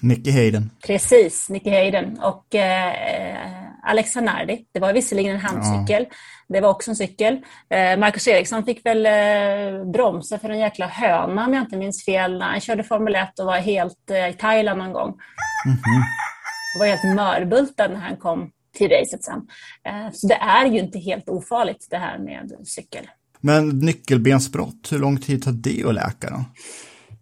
Nicky 0.00 0.30
Hayden. 0.30 0.70
Precis, 0.86 1.48
Nicky 1.50 1.70
Hayden 1.70 2.18
och 2.18 2.54
eh, 2.54 3.36
Alex 3.82 4.14
Hanardi. 4.14 4.64
Det 4.72 4.80
var 4.80 4.92
visserligen 4.92 5.34
en 5.34 5.40
handcykel. 5.40 6.06
Det 6.48 6.60
var 6.60 6.68
också 6.68 6.90
en 6.90 6.96
cykel. 6.96 7.34
Eh, 7.70 7.98
Marcus 7.98 8.28
Eriksson 8.28 8.64
fick 8.64 8.86
väl 8.86 9.06
eh, 9.06 9.90
bromsa 9.92 10.38
för 10.38 10.50
en 10.50 10.58
jäkla 10.58 10.86
höna 10.86 11.46
om 11.46 11.54
jag 11.54 11.62
inte 11.62 11.76
minns 11.76 12.04
fel 12.04 12.42
han 12.42 12.60
körde 12.60 12.84
Formel 12.84 13.14
1 13.14 13.38
och 13.38 13.46
var 13.46 13.58
helt 13.58 14.10
eh, 14.10 14.28
i 14.28 14.32
Thailand 14.32 14.78
någon 14.78 14.92
gång. 14.92 15.10
Och 15.10 16.80
var 16.80 16.86
helt 16.86 17.16
mörbultad 17.16 17.88
när 17.88 18.00
han 18.00 18.16
kom 18.16 18.50
till 18.76 18.90
racet 18.90 19.24
sen. 19.24 19.46
Eh, 19.84 20.12
så 20.12 20.26
det 20.26 20.34
är 20.34 20.66
ju 20.66 20.78
inte 20.78 20.98
helt 20.98 21.28
ofarligt 21.28 21.86
det 21.90 21.98
här 21.98 22.18
med 22.18 22.52
cykel. 22.64 23.06
Men 23.40 23.68
nyckelbensbrott, 23.68 24.92
hur 24.92 24.98
lång 24.98 25.18
tid 25.18 25.44
tar 25.44 25.52
det 25.52 25.84
att 25.84 25.94
läka 25.94 26.30
då? 26.30 26.44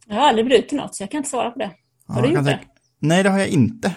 Jag 0.07 0.17
har 0.17 0.29
aldrig 0.29 0.47
brutit 0.47 0.73
något 0.73 0.97
så 0.97 1.03
jag 1.03 1.11
kan 1.11 1.19
inte 1.19 1.31
svara 1.31 1.51
på 1.51 1.59
det. 1.59 1.71
Har 2.09 2.23
du 2.23 2.29
gjort 2.29 2.45
det? 2.45 2.61
Nej, 3.01 3.23
det 3.23 3.31
har 3.31 3.38
jag 3.38 3.49
inte. 3.49 3.95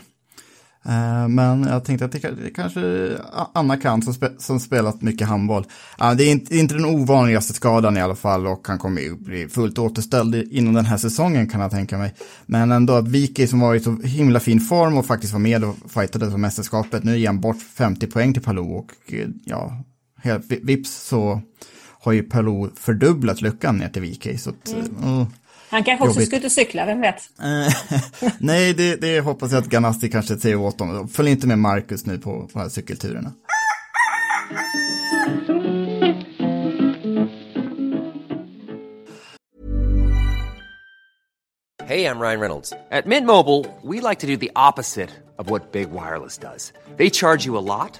Eh, 0.86 1.28
Men 1.28 1.64
jag 1.64 1.84
tänkte 1.86 2.06
att 2.06 2.12
det 2.12 2.18
ka- 2.20 2.44
det 2.44 2.50
kanske 2.50 3.12
Anna 3.54 3.78
kan 3.78 4.02
som, 4.02 4.14
spe, 4.14 4.30
som 4.38 4.60
spelat 4.60 5.02
mycket 5.02 5.28
handboll. 5.28 5.66
Det 6.18 6.24
är 6.24 6.32
inte, 6.32 6.58
inte 6.58 6.74
den 6.76 6.86
ovanligaste 6.86 7.54
skadan 7.54 7.98
i 7.98 8.02
alla 8.02 8.16
fall 8.16 8.48
och 8.48 8.68
han 8.68 8.78
kommer 8.80 9.02
ju 9.02 9.16
bli 9.16 9.48
fullt 9.48 9.78
återställd 9.80 10.36
inom 10.36 10.74
den 10.74 10.86
här 10.86 10.98
säsongen 10.98 11.50
kan 11.50 11.62
jag 11.62 11.72
tänka 11.72 11.98
mig. 11.98 12.14
Men 12.46 12.72
ändå 12.72 12.94
att 12.94 13.08
Wiki 13.08 13.48
som 13.48 13.60
var 13.60 13.76
i 13.76 13.80
så 13.80 13.92
himla 14.04 14.40
fin 14.40 14.60
form 14.60 14.98
och 14.98 15.06
faktiskt 15.06 15.34
var 15.34 15.40
med 15.40 15.64
och 15.64 15.76
fightade 15.90 16.32
för 16.32 16.38
mästerskapet, 16.38 17.04
nu 17.04 17.18
ger 17.18 17.28
han 17.28 17.40
bort 17.42 17.62
50 17.78 18.08
poäng 18.08 18.34
till 18.34 18.44
Palou 18.44 18.72
och 18.74 18.92
eh, 19.14 19.28
ja, 19.46 19.84
helt 20.24 20.52
vips 20.52 21.08
så 21.08 21.42
har 22.00 22.12
ju 22.12 22.24
Palou 22.24 22.70
fördubblat 22.76 23.42
luckan 23.42 23.78
ner 23.78 23.90
till 23.90 24.02
Wiki. 24.02 24.38
Så 24.38 24.50
att, 24.50 24.70
eh, 25.04 25.28
Han 25.70 25.84
kanske 25.84 26.04
också 26.08 26.16
Jobbigt. 26.16 26.28
ska 26.28 26.38
ut 26.38 26.46
och 26.46 26.52
cykla, 26.52 26.86
vem 26.86 27.02
vet? 27.02 27.16
Eh, 27.40 28.32
Nej, 28.40 28.74
det, 28.74 28.96
det 29.02 29.20
hoppas 29.20 29.52
jag 29.52 29.60
att 29.64 29.70
Ganassi 29.70 30.10
kanske 30.10 30.38
säger 30.38 30.56
åt 30.56 30.78
dem. 30.78 31.08
Följ 31.08 31.32
inte 31.32 31.48
med 31.48 31.60
Marcus 31.60 32.06
nu 32.06 32.18
på, 32.18 32.32
på 32.32 32.50
de 32.54 32.60
här 32.60 32.70
cykelturerna. 32.70 33.32
Hey, 41.86 42.04
I'm 42.06 42.20
Ryan 42.20 42.40
Reynolds. 42.40 42.74
At 42.92 43.06
Mint 43.06 43.26
Mobile, 43.26 43.66
we 43.82 44.02
like 44.02 44.20
to 44.20 44.28
do 44.28 44.36
the 44.36 44.52
opposite 44.56 45.10
of 45.38 45.50
what 45.50 45.72
Big 45.72 45.92
Wireless 45.92 46.38
does. 46.38 46.74
They 46.98 47.10
charge 47.10 47.46
you 47.46 47.56
a 47.56 47.64
lot, 47.64 48.00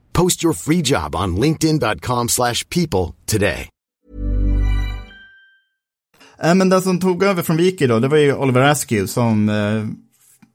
Post 0.13 0.43
your 0.43 0.53
free 0.53 0.81
job 0.81 1.15
on 1.15 1.35
linkedin.com/people 1.35 2.27
slash 2.29 2.67
people 2.69 3.15
today. 3.25 3.67
Äh, 6.43 6.55
men 6.55 6.69
den 6.69 6.81
som 6.81 6.99
tog 6.99 7.23
över 7.23 7.43
från 7.43 7.57
Wiki 7.57 7.87
då, 7.87 7.99
det 7.99 8.07
var 8.07 8.17
ju 8.17 8.33
Oliver 8.33 8.61
Askew 8.61 9.07
som 9.07 9.49
eh, 9.49 9.85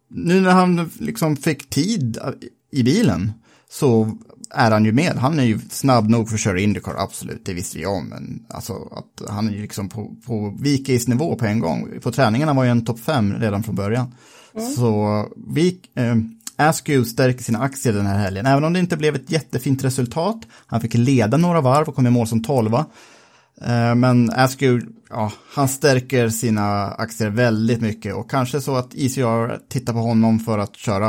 nu 0.09 0.40
när 0.40 0.51
han 0.51 0.90
liksom 0.99 1.37
fick 1.37 1.71
tid 1.71 2.19
i 2.73 2.83
bilen 2.83 3.33
så 3.71 4.16
är 4.51 4.71
han 4.71 4.85
ju 4.85 4.92
med. 4.92 5.16
Han 5.16 5.38
är 5.38 5.45
ju 5.45 5.59
snabb 5.71 6.11
nog 6.11 6.29
för 6.29 6.35
att 6.35 6.40
köra 6.40 6.61
Indycar, 6.61 6.95
absolut, 6.99 7.45
det 7.45 7.55
visste 7.55 7.81
jag 7.81 7.92
om. 7.92 8.09
Men 8.09 8.47
alltså 8.49 8.73
att 8.73 9.29
han 9.29 9.49
är 9.49 9.53
ju 9.53 9.62
liksom 9.62 9.88
på, 9.88 10.14
på 10.27 10.57
Wikis 10.61 11.09
nivå 11.09 11.37
på 11.37 11.47
en 11.47 11.61
gång. 11.61 12.01
På 12.03 12.12
träningarna 12.12 12.55
var 12.55 12.64
ju 12.64 12.71
en 12.71 12.85
topp 12.85 13.01
fem 13.01 13.35
redan 13.35 13.62
från 13.62 13.75
början. 13.75 14.14
Så 14.77 15.25
Vik, 15.47 15.97
eh, 15.97 16.16
Askew 16.57 17.05
stärker 17.11 17.42
sina 17.42 17.59
aktier 17.59 17.92
den 17.92 18.07
här 18.07 18.19
helgen, 18.19 18.47
även 18.47 18.64
om 18.64 18.73
det 18.73 18.79
inte 18.79 18.97
blev 18.97 19.14
ett 19.14 19.31
jättefint 19.31 19.85
resultat. 19.85 20.37
Han 20.66 20.81
fick 20.81 20.95
leda 20.95 21.37
några 21.37 21.61
varv 21.61 21.88
och 21.88 21.95
kom 21.95 22.07
i 22.07 22.11
mål 22.11 22.27
som 22.27 22.42
tolva. 22.42 22.87
Eh, 23.61 23.95
Men 23.95 24.31
Askew, 24.31 24.87
ja, 25.11 25.33
han 25.55 25.69
stärker 25.69 26.29
sina 26.29 26.90
aktier 26.90 27.31
väldigt 27.31 27.81
mycket 27.81 28.14
och 28.14 28.31
kanske 28.31 28.61
så 28.61 28.77
att 28.77 28.95
ECR 28.95 29.69
tittar 29.69 29.92
på 29.92 29.99
honom 29.99 30.38
för 30.38 30.59
att 30.59 30.77
köra 30.77 31.07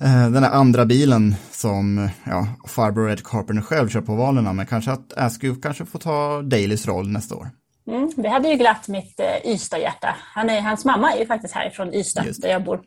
eh, 0.00 0.22
den 0.30 0.42
där 0.42 0.50
andra 0.50 0.86
bilen 0.86 1.34
som 1.50 2.08
ja, 2.24 2.46
farbror 2.66 3.10
Ed 3.10 3.24
Carpenter 3.24 3.62
själv 3.62 3.88
kör 3.88 4.00
på 4.00 4.14
valerna, 4.14 4.52
men 4.52 4.66
kanske 4.66 4.90
att 4.92 5.12
Askew 5.16 5.60
kanske 5.62 5.84
får 5.86 5.98
ta 5.98 6.42
Dailys 6.42 6.86
roll 6.86 7.08
nästa 7.10 7.34
år. 7.34 7.50
Mm, 7.88 8.10
det 8.16 8.28
hade 8.28 8.48
ju 8.48 8.56
glatt 8.56 8.88
mitt 8.88 9.20
eh, 9.20 9.52
Ystad-hjärta. 9.52 10.16
Han 10.34 10.50
är, 10.50 10.60
hans 10.60 10.84
mamma 10.84 11.12
är 11.12 11.18
ju 11.18 11.26
faktiskt 11.26 11.54
härifrån 11.54 11.94
Ystad, 11.94 12.24
där 12.38 12.48
jag 12.48 12.64
bor. 12.64 12.80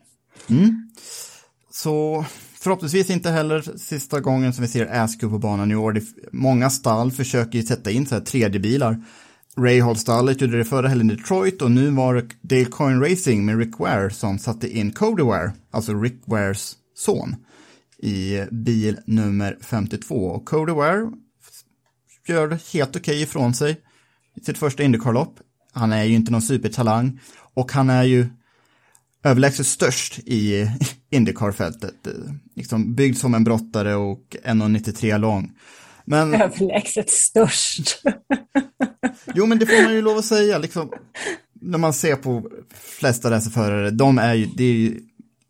Så 1.82 2.24
förhoppningsvis 2.60 3.10
inte 3.10 3.30
heller 3.30 3.78
sista 3.78 4.20
gången 4.20 4.52
som 4.52 4.62
vi 4.62 4.68
ser 4.68 4.86
Askew 4.86 5.34
på 5.34 5.38
banan 5.38 5.70
i 5.70 5.76
år. 5.76 6.00
Många 6.32 6.70
stall 6.70 7.12
försöker 7.12 7.58
ju 7.58 7.64
sätta 7.64 7.90
in 7.90 8.06
så 8.06 8.14
här 8.14 8.22
tredje 8.22 8.60
bilar. 8.60 9.04
Rahal-stallet 9.56 10.40
gjorde 10.40 10.58
det 10.58 10.64
förra 10.64 10.88
helgen 10.88 11.10
i 11.10 11.14
Detroit 11.14 11.62
och 11.62 11.70
nu 11.70 11.90
var 11.90 12.14
det 12.14 12.28
Dale 12.40 12.64
Coin 12.64 13.00
Racing 13.00 13.46
med 13.46 13.58
Rick 13.58 13.78
Ware 13.78 14.10
som 14.10 14.38
satte 14.38 14.78
in 14.78 14.92
Cody 14.92 15.22
Ware, 15.22 15.52
alltså 15.70 15.94
Rick 15.94 16.22
Wares 16.24 16.76
son, 16.94 17.36
i 17.98 18.40
bil 18.50 18.98
nummer 19.06 19.58
52. 19.60 20.14
Och 20.14 20.44
Cody 20.44 20.72
Ware 20.72 21.10
gör 22.26 22.58
helt 22.72 22.96
okej 22.96 23.22
ifrån 23.22 23.54
sig 23.54 23.80
i 24.36 24.44
sitt 24.44 24.58
första 24.58 24.82
Indycar-lopp. 24.82 25.40
Han 25.72 25.92
är 25.92 26.04
ju 26.04 26.14
inte 26.14 26.32
någon 26.32 26.42
supertalang 26.42 27.20
och 27.54 27.72
han 27.72 27.90
är 27.90 28.04
ju 28.04 28.26
överlägset 29.24 29.66
störst 29.66 30.18
i 30.18 30.70
Indycar-fältet. 31.10 31.94
Liksom 32.56 32.94
byggd 32.94 33.16
som 33.16 33.34
en 33.34 33.44
brottare 33.44 33.94
och 33.94 34.36
1,93 34.44 35.18
lång. 35.18 35.52
Men, 36.04 36.34
Överlägset 36.34 37.10
störst. 37.10 38.02
jo 39.34 39.46
men 39.46 39.58
det 39.58 39.66
får 39.66 39.82
man 39.82 39.94
ju 39.94 40.02
lov 40.02 40.18
att 40.18 40.24
säga, 40.24 40.58
liksom, 40.58 40.92
när 41.60 41.78
man 41.78 41.92
ser 41.92 42.16
på 42.16 42.50
flesta 42.74 43.30
racerförare, 43.30 43.90
de 43.90 44.18
är 44.18 44.34
ju, 44.34 44.46
det 44.46 44.64
är 44.64 44.72
ju 44.72 45.00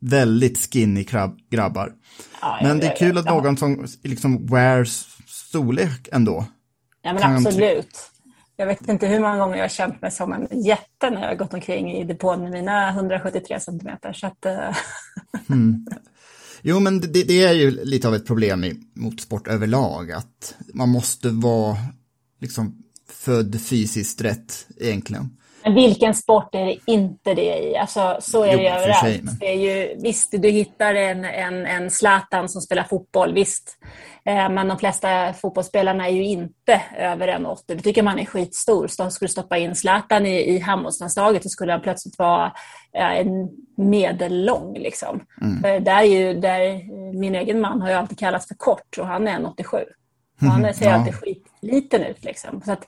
väldigt 0.00 0.58
skinny 0.58 1.06
grabbar. 1.50 1.92
Ja, 2.40 2.58
Men 2.62 2.78
det 2.78 2.86
är 2.86 2.96
kul 2.96 3.18
att 3.18 3.24
någon 3.24 3.56
som 3.56 3.86
liksom 4.02 4.46
wears 4.46 5.06
storlek 5.26 6.08
ändå. 6.12 6.46
Ja, 7.02 7.12
men 7.12 7.46
absolut. 7.46 8.10
Jag 8.60 8.66
vet 8.66 8.88
inte 8.88 9.06
hur 9.06 9.20
många 9.20 9.38
gånger 9.38 9.56
jag 9.56 9.64
har 9.64 9.68
känt 9.68 10.02
mig 10.02 10.10
som 10.10 10.32
en 10.32 10.62
jätte 10.62 11.10
när 11.10 11.20
jag 11.20 11.28
har 11.28 11.34
gått 11.34 11.54
omkring 11.54 11.92
i 11.92 12.04
depån 12.04 12.42
med 12.42 12.50
mina 12.50 12.90
173 12.90 13.60
centimeter. 13.60 14.12
Så 14.12 14.26
att, 14.26 14.46
eh, 14.46 14.76
mm. 15.50 15.86
Jo, 16.62 16.80
men 16.80 17.00
det, 17.00 17.24
det 17.24 17.42
är 17.42 17.52
ju 17.52 17.84
lite 17.84 18.08
av 18.08 18.14
ett 18.14 18.26
problem 18.26 18.64
i 18.64 18.74
motorsport 18.94 19.48
överlag, 19.48 20.12
att 20.12 20.54
man 20.74 20.88
måste 20.88 21.28
vara 21.28 21.76
liksom 22.40 22.82
född 23.10 23.60
fysiskt 23.60 24.20
rätt 24.20 24.66
egentligen. 24.76 25.37
Vilken 25.74 26.14
sport 26.14 26.54
är 26.54 26.64
det 26.66 26.76
inte 26.86 27.34
det 27.34 27.58
i? 27.58 27.76
Alltså, 27.76 28.16
så 28.20 28.42
är 28.42 28.52
Jo, 28.52 28.56
det 28.58 28.62
ju 28.62 28.68
överallt. 28.68 28.98
sig, 29.00 29.20
men- 29.22 29.34
Det 29.40 29.46
är 29.46 29.54
ju, 29.56 29.96
visst, 30.02 30.28
du 30.32 30.48
hittar 30.48 30.94
en, 30.94 31.24
en, 31.24 31.66
en 31.66 31.90
Zlatan 31.90 32.48
som 32.48 32.62
spelar 32.62 32.84
fotboll, 32.84 33.34
visst. 33.34 33.78
Eh, 34.24 34.48
Men 34.50 34.68
de 34.68 34.78
flesta 34.78 35.32
fotbollsspelarna 35.32 36.06
är 36.08 36.12
ju 36.12 36.24
inte 36.24 36.82
över 36.98 37.28
1,80. 37.28 37.56
Det 37.66 37.80
tycker 37.80 38.02
man 38.02 38.18
är 38.18 38.24
skitstor. 38.24 38.86
Så 38.86 39.02
de 39.02 39.10
skulle 39.10 39.28
stoppa 39.28 39.58
in 39.58 39.74
Zlatan 39.74 40.26
i, 40.26 40.40
i 40.54 40.58
handbollslandslaget 40.58 41.42
så 41.42 41.48
skulle 41.48 41.72
han 41.72 41.80
plötsligt 41.80 42.18
vara 42.18 42.52
eh, 42.98 43.18
en 43.18 43.48
medellång. 43.76 44.74
Liksom. 44.78 45.20
Mm. 45.42 45.84
Där 45.84 45.98
är 45.98 46.02
ju, 46.02 46.34
där, 46.34 46.82
min 47.20 47.34
egen 47.34 47.60
man 47.60 47.80
har 47.82 47.88
ju 47.88 47.94
alltid 47.94 48.18
kallats 48.18 48.48
för 48.48 48.54
kort 48.54 48.98
och 48.98 49.06
han 49.06 49.28
är 49.28 49.38
1,87. 49.38 49.84
Och 50.40 50.46
han 50.46 50.74
ser 50.74 50.86
Ja. 50.86 50.92
alltid 50.92 51.14
skitliten 51.14 52.02
ut. 52.02 52.24
Liksom. 52.24 52.62
Så 52.64 52.72
att, 52.72 52.84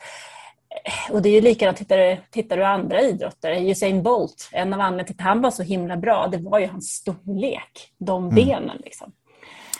och 1.10 1.22
det 1.22 1.28
är 1.28 1.32
ju 1.32 1.40
likadant, 1.40 1.78
tittar 1.78 1.98
du, 1.98 2.16
tittar 2.30 2.56
du 2.56 2.64
andra 2.64 3.00
idrotter, 3.02 3.70
Usain 3.70 4.02
Bolt, 4.02 4.48
en 4.52 4.72
av 4.72 4.80
anledningarna 4.80 5.06
till 5.06 5.16
att 5.18 5.24
han 5.26 5.42
var 5.42 5.50
så 5.50 5.62
himla 5.62 5.96
bra, 5.96 6.28
det 6.28 6.38
var 6.38 6.58
ju 6.58 6.66
hans 6.66 6.88
storlek, 6.90 7.90
de 7.98 8.22
Mm. 8.24 8.34
benen 8.34 8.78
liksom. 8.84 9.12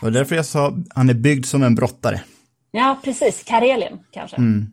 Och 0.03 0.13
därför 0.13 0.37
jag 0.37 0.47
sa, 0.47 0.73
han 0.95 1.11
är 1.11 1.15
byggd 1.15 1.45
som 1.47 1.63
en 1.63 1.75
brottare. 1.75 2.21
Ja, 2.71 2.99
precis, 3.05 3.43
Karelien 3.45 3.99
kanske. 4.11 4.37
Mm. 4.37 4.67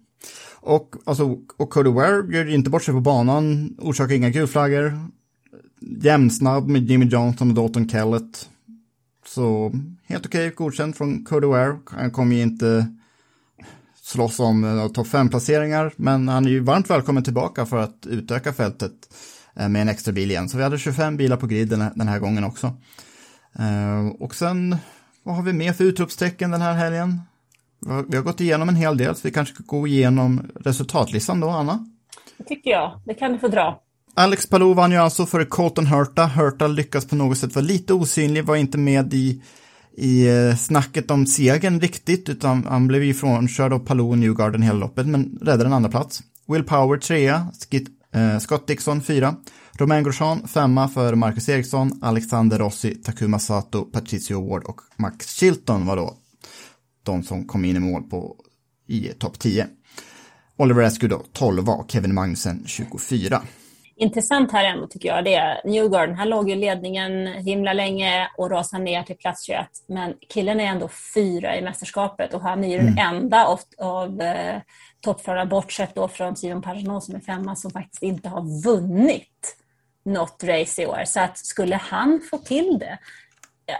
Och, 0.60 0.96
alltså, 1.06 1.38
och 1.58 1.70
Cody 1.70 1.90
Ware 1.90 2.36
gör 2.38 2.54
inte 2.54 2.70
bort 2.70 2.84
sig 2.84 2.94
på 2.94 3.00
banan, 3.00 3.76
orsakar 3.82 4.16
inga 4.16 4.30
gulflaggor. 4.30 4.94
Jämnsnabb 6.02 6.68
med 6.68 6.90
Jimmy 6.90 7.06
Johnson 7.06 7.50
och 7.50 7.56
Dalton 7.56 7.90
Kellett. 7.90 8.50
Så 9.26 9.72
helt 10.08 10.26
okej, 10.26 10.50
godkänt 10.50 10.98
från 10.98 11.26
Cody 11.26 11.48
Ware. 11.48 11.78
Han 11.92 12.12
kommer 12.12 12.36
ju 12.36 12.42
inte 12.42 12.88
slåss 14.08 14.40
om 14.40 14.64
uh, 14.64 14.88
topp 14.88 15.08
5-placeringar, 15.08 15.92
men 15.96 16.28
han 16.28 16.46
är 16.46 16.50
ju 16.50 16.60
varmt 16.60 16.90
välkommen 16.90 17.24
tillbaka 17.24 17.66
för 17.66 17.78
att 17.78 18.06
utöka 18.06 18.54
fältet 18.54 18.92
eh, 19.56 19.70
med 19.70 19.82
en 19.82 19.90
extra 19.90 20.12
bil 20.12 20.32
igen. 20.32 20.50
Så 20.50 20.58
vi 20.58 20.64
hade 20.64 20.78
25 20.78 21.18
bilar 21.18 21.38
på 21.38 21.48
griden 21.48 21.92
den 21.96 22.08
här 22.08 22.20
gången 22.20 22.44
också. 22.44 22.68
Eh, 23.60 24.08
och 24.20 24.36
sen, 24.36 24.76
vad 25.24 25.36
har 25.36 25.44
vi 25.44 25.54
mer 25.54 25.74
för 25.74 25.84
utropstecken 25.84 26.52
den 26.52 26.62
här 26.62 26.74
helgen? 26.74 27.22
Vi 27.86 27.92
har, 27.92 28.06
vi 28.10 28.18
har 28.18 28.24
gått 28.24 28.42
igenom 28.42 28.70
en 28.70 28.76
hel 28.76 28.98
del, 28.98 29.16
så 29.16 29.22
vi 29.24 29.32
kanske 29.32 29.56
ska 29.56 29.64
gå 29.68 29.88
igenom 29.88 30.52
resultatlistan 30.60 31.40
då, 31.40 31.50
Anna. 31.50 31.86
Det 32.38 32.44
tycker 32.44 32.72
jag, 32.72 33.02
det 33.06 33.14
kan 33.14 33.32
du 33.32 33.40
få 33.40 33.48
dra. 33.48 33.82
Alex 34.14 34.50
Palou 34.50 34.74
vann 34.74 34.92
ju 34.92 34.98
alltså 34.98 35.26
för 35.26 35.46
Colton 35.46 35.88
Hurta. 35.88 36.26
Hurta 36.26 36.68
lyckas 36.68 37.08
på 37.08 37.16
något 37.16 37.38
sätt 37.38 37.56
vara 37.56 37.66
lite 37.66 37.94
osynlig, 37.94 38.46
var 38.46 38.56
inte 38.56 38.78
med 38.78 39.14
i, 39.14 39.42
i 39.98 40.28
eh, 40.28 40.56
snacket 40.56 41.12
om 41.12 41.26
segern 41.26 41.80
riktigt, 41.80 42.30
utan 42.30 42.66
han 42.66 42.88
blev 42.88 43.04
ju 43.04 43.14
frånkörd 43.14 43.74
av 43.74 43.80
Palou 43.80 44.10
och 44.10 44.18
Newgarden 44.18 44.62
hela 44.62 44.80
loppet, 44.80 45.08
men 45.08 45.40
räddade 45.42 45.66
en 45.66 45.74
andra 45.74 45.90
plats. 45.90 46.24
Will 46.48 46.64
Power 46.64 46.98
trea, 46.98 47.48
Skit, 47.72 47.88
eh, 48.14 48.40
Scott 48.40 48.68
Dixon 48.68 49.02
fyra, 49.02 49.36
Romain 49.72 50.04
Grosjean 50.04 50.48
femma 50.48 50.90
för 50.90 51.16
Marcus 51.16 51.50
Eriksson, 51.50 52.00
Alexander 52.02 52.60
Rossi, 52.60 52.96
Takuma 52.96 53.40
Sato, 53.40 53.86
Patricio 53.86 54.50
Ward 54.50 54.64
och 54.64 54.82
Max 54.96 55.36
Chilton 55.36 55.86
var 55.86 55.96
då 55.96 56.18
de 57.04 57.24
som 57.24 57.46
kom 57.46 57.66
in 57.66 57.76
i 57.76 57.80
mål 57.80 58.04
på 58.04 58.36
i 58.88 59.08
topp 59.08 59.40
10. 59.40 59.68
Oliver 60.58 60.84
Askew 60.84 61.16
då 61.16 61.26
12 61.34 61.70
och 61.70 61.92
Kevin 61.92 62.14
Magnussen 62.14 62.64
24. 62.66 63.42
Intressant 64.00 64.52
här 64.52 64.66
ändå 64.66 64.88
tycker 64.88 65.10
jag, 65.10 65.24
det 65.26 65.36
är 65.36 65.62
Newgarden, 65.66 66.16
han 66.16 66.30
låg 66.30 66.50
ju 66.50 66.56
i 66.56 66.60
ledningen 66.60 67.28
himla 67.28 67.74
länge 67.74 68.28
och 68.38 68.50
rasade 68.50 68.84
ner 68.84 69.04
till 69.04 69.18
plats 69.18 69.46
21. 69.46 69.66
Men 69.88 70.14
killen 70.30 70.60
är 70.60 70.66
ändå 70.66 70.90
fyra 71.16 71.58
i 71.58 71.62
mästerskapet 71.62 72.34
och 72.34 72.42
han 72.42 72.64
är 72.64 72.68
ju 72.70 72.78
den 72.78 72.98
enda 72.98 73.46
av, 73.46 73.60
av 73.78 74.22
eh, 74.22 74.62
toppförarna, 75.02 75.46
bortsett 75.46 75.96
då 75.96 76.08
från 76.08 76.36
Simon 76.36 76.62
Pagenaud 76.62 77.04
som 77.04 77.16
är 77.16 77.20
femma, 77.20 77.56
som 77.56 77.72
faktiskt 77.72 78.04
inte 78.04 78.30
har 78.30 78.64
vunnit 78.64 79.56
något 80.06 80.44
race 80.44 80.82
i 80.82 80.86
år. 80.88 81.02
Så 81.06 81.20
att 81.20 81.38
skulle 81.38 81.76
han 81.76 82.22
få 82.30 82.38
till 82.38 82.80
det, 82.80 82.98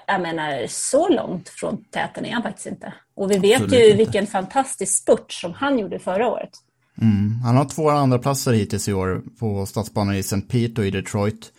jag- 0.08 0.22
menar 0.22 0.66
så 0.68 1.10
långt 1.10 1.50
från 1.50 1.84
täten 1.84 2.26
är 2.26 2.32
han 2.32 2.44
faktiskt 2.44 2.68
inte. 2.68 2.94
Och 3.16 3.32
vi 3.32 3.38
vet 3.38 3.62
Absolut 3.62 3.80
ju 3.80 3.86
inte. 3.86 3.98
vilken 3.98 4.28
fantastisk 4.28 5.02
spurt 5.04 5.32
som 5.32 5.54
han 5.54 5.80
gjorde 5.80 6.00
förra 6.00 6.28
året. 6.28 6.50
Mm. 7.02 7.42
Han 7.42 7.56
har 7.56 7.66
två 7.66 7.90
andra 7.90 8.20
platser 8.20 8.54
hittills 8.54 8.88
i 8.88 8.94
år 8.94 9.22
på 9.40 9.66
stadsbanan 9.66 10.16
i 10.16 10.20
St. 10.20 10.42
Pete 10.42 10.82
och 10.82 10.88
i 10.88 10.92
Detroit. 10.92 11.52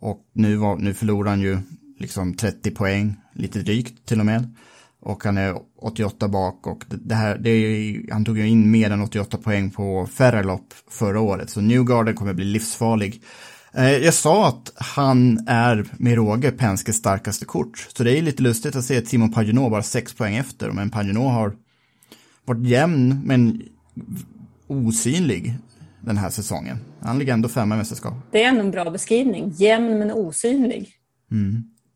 Och 0.00 0.20
nu, 0.32 0.56
var, 0.56 0.76
nu 0.76 0.94
förlorar 0.94 1.30
han 1.30 1.40
ju 1.40 1.58
liksom 1.98 2.34
30 2.34 2.70
poäng, 2.70 3.16
lite 3.32 3.58
drygt 3.58 4.06
till 4.06 4.20
och 4.20 4.26
med. 4.26 4.54
Och 5.00 5.24
han 5.24 5.38
är 5.38 5.56
88 5.80 6.28
bak 6.28 6.66
och 6.66 6.84
det 6.88 7.14
här, 7.14 7.38
det 7.38 7.50
är, 7.50 8.12
han 8.12 8.24
tog 8.24 8.38
ju 8.38 8.48
in 8.48 8.70
mer 8.70 8.90
än 8.90 9.02
88 9.02 9.36
poäng 9.36 9.70
på 9.70 10.06
färre 10.06 10.42
lopp 10.42 10.74
förra 10.90 11.20
året. 11.20 11.50
Så 11.50 11.60
Newgarden 11.60 12.14
kommer 12.14 12.34
bli 12.34 12.44
livsfarlig. 12.44 13.22
Eh, 13.72 13.90
jag 13.90 14.14
sa 14.14 14.48
att 14.48 14.72
han 14.76 15.38
är 15.48 15.86
med 15.92 16.14
råge 16.14 16.50
Penskes 16.50 16.96
starkaste 16.96 17.44
kort. 17.44 17.88
Så 17.96 18.04
det 18.04 18.18
är 18.18 18.22
lite 18.22 18.42
lustigt 18.42 18.76
att 18.76 18.84
se 18.84 18.98
att 18.98 19.06
Simon 19.06 19.32
Paginot 19.32 19.70
bara 19.70 19.82
6 19.82 20.14
poäng 20.14 20.36
efter. 20.36 20.70
Men 20.70 20.90
Paginot 20.90 21.32
har 21.32 21.56
varit 22.44 22.66
jämn 22.66 23.20
men 23.24 23.62
osynlig 24.66 25.54
den 26.00 26.16
här 26.16 26.30
säsongen. 26.30 26.78
Han 27.00 27.18
ligger 27.18 27.32
ändå 27.32 27.48
femma 27.48 27.74
i 27.74 27.78
mästerskap. 27.78 28.14
Det 28.30 28.44
är 28.44 28.48
ändå 28.48 28.60
en 28.60 28.70
bra 28.70 28.90
beskrivning. 28.90 29.50
Jämn 29.56 29.98
men 29.98 30.10
osynlig. 30.12 30.92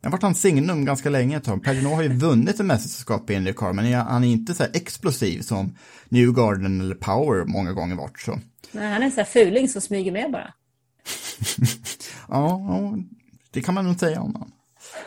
Det 0.01 0.07
har 0.07 0.13
varit 0.13 0.23
hans 0.23 0.41
signum 0.41 0.85
ganska 0.85 1.11
länge 1.11 1.37
ett 1.37 1.45
tag. 1.45 1.67
Har 1.67 2.03
ju 2.03 2.09
vunnit 2.09 2.61
ett 2.61 2.67
mästerskap 2.67 3.31
i 3.31 3.35
Indycar, 3.35 3.73
men 3.73 3.95
han 3.95 4.25
är 4.25 4.29
inte 4.29 4.55
så 4.55 4.65
explosiv 4.73 5.41
som 5.41 5.77
Newgarden 6.09 6.81
eller 6.81 6.95
Power 6.95 7.45
många 7.45 7.73
gånger 7.73 7.97
varit. 7.97 8.21
Så. 8.21 8.39
Nej, 8.73 8.93
han 8.93 9.03
är 9.03 9.07
en 9.07 9.11
sån 9.11 9.19
här 9.19 9.25
fuling 9.25 9.69
som 9.69 9.81
smyger 9.81 10.13
med 10.13 10.33
bara. 10.33 10.55
ja, 12.29 12.67
ja, 12.69 12.97
det 13.51 13.63
kan 13.63 13.75
man 13.75 13.85
nog 13.85 14.01
säga 14.01 14.21
om 14.21 14.35
honom. 14.35 14.53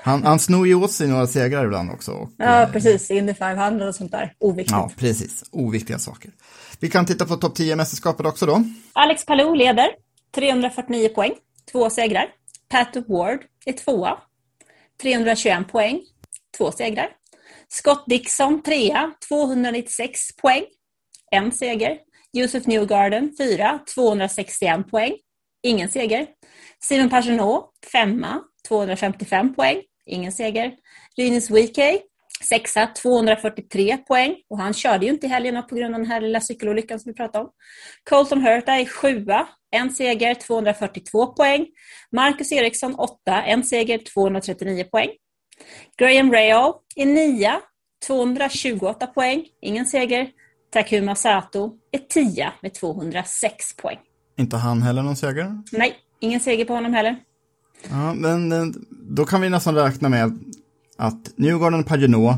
Han, 0.03 0.23
han 0.23 0.39
snor 0.39 0.67
ju 0.67 0.75
åt 0.75 0.91
sig 0.91 1.07
några 1.07 1.27
segrar 1.27 1.65
ibland 1.65 1.91
också. 1.91 2.11
Och, 2.11 2.29
ja, 2.37 2.69
precis. 2.73 3.11
Indy 3.11 3.33
500 3.33 3.87
och 3.87 3.95
sånt 3.95 4.11
där. 4.11 4.33
Oviktigt. 4.39 4.71
Ja, 4.71 4.91
precis. 4.97 5.43
Oviktiga 5.51 5.99
saker. 5.99 6.31
Vi 6.83 6.89
kan 6.89 7.05
titta 7.05 7.25
på 7.25 7.35
topp 7.35 7.57
10-mästerskapet 7.57 8.27
också 8.27 8.45
då. 8.45 8.63
Alex 8.93 9.25
Palou 9.25 9.55
leder. 9.55 9.89
349 10.35 11.09
poäng. 11.09 11.31
Två 11.71 11.89
segrar. 11.89 12.25
Pat 12.69 12.95
Ward 13.07 13.39
är 13.65 13.73
tvåa. 13.73 14.17
321 15.01 15.67
poäng. 15.71 16.01
Två 16.57 16.71
segrar. 16.71 17.09
Scott 17.69 18.03
Dixon 18.07 18.63
trea. 18.63 19.11
296 19.29 20.35
poäng. 20.41 20.63
En 21.31 21.51
seger. 21.51 21.97
Josef 22.33 22.67
Newgarden 22.67 23.33
fyra. 23.37 23.79
261 23.95 24.91
poäng. 24.91 25.13
Ingen 25.63 25.89
seger. 25.89 26.27
Simon 26.79 27.09
Pagenaud 27.09 27.63
femma. 27.91 28.41
255 28.67 29.55
poäng. 29.55 29.81
Ingen 30.05 30.31
seger. 30.31 30.73
Rinus 31.17 31.49
Wikey 31.49 31.99
Sexa, 32.41 32.87
243 32.87 33.97
poäng. 33.97 34.35
Och 34.49 34.59
han 34.59 34.73
körde 34.73 35.05
ju 35.05 35.11
inte 35.11 35.25
i 35.25 35.29
helgen 35.29 35.63
på 35.69 35.75
grund 35.75 35.95
av 35.95 36.01
den 36.01 36.09
här 36.09 36.21
lilla 36.21 36.41
cykelolyckan 36.41 36.99
som 36.99 37.09
vi 37.11 37.15
pratade 37.15 37.43
om. 37.43 37.51
Colton 38.09 38.41
Hurta 38.41 38.71
är 38.71 38.85
sjua, 38.85 39.47
en 39.71 39.91
seger, 39.91 40.35
242 40.35 41.27
poäng. 41.27 41.67
Marcus 42.11 42.51
Eriksson 42.51 42.95
åtta, 42.95 43.43
en 43.43 43.63
seger, 43.63 43.99
239 44.13 44.83
poäng. 44.83 45.09
Graham 45.97 46.31
Rayo 46.31 46.75
är 46.95 47.05
nia, 47.05 47.61
228 48.07 49.07
poäng, 49.07 49.45
ingen 49.61 49.85
seger. 49.85 50.29
Takuma 50.73 51.15
Sato 51.15 51.77
är 51.91 51.97
tia 51.97 52.53
med 52.61 52.73
206 52.73 53.75
poäng. 53.75 53.99
Inte 54.37 54.57
han 54.57 54.81
heller 54.81 55.01
någon 55.01 55.15
seger? 55.15 55.61
Nej, 55.71 55.95
ingen 56.19 56.39
seger 56.39 56.65
på 56.65 56.73
honom 56.73 56.93
heller. 56.93 57.15
Ja, 57.89 58.13
men 58.13 58.73
då 58.89 59.25
kan 59.25 59.41
vi 59.41 59.49
nästan 59.49 59.75
räkna 59.75 60.09
med 60.09 60.39
att 61.03 61.37
Newgarden 61.37 61.79
och 61.79 61.85
Pagenot, 61.85 62.35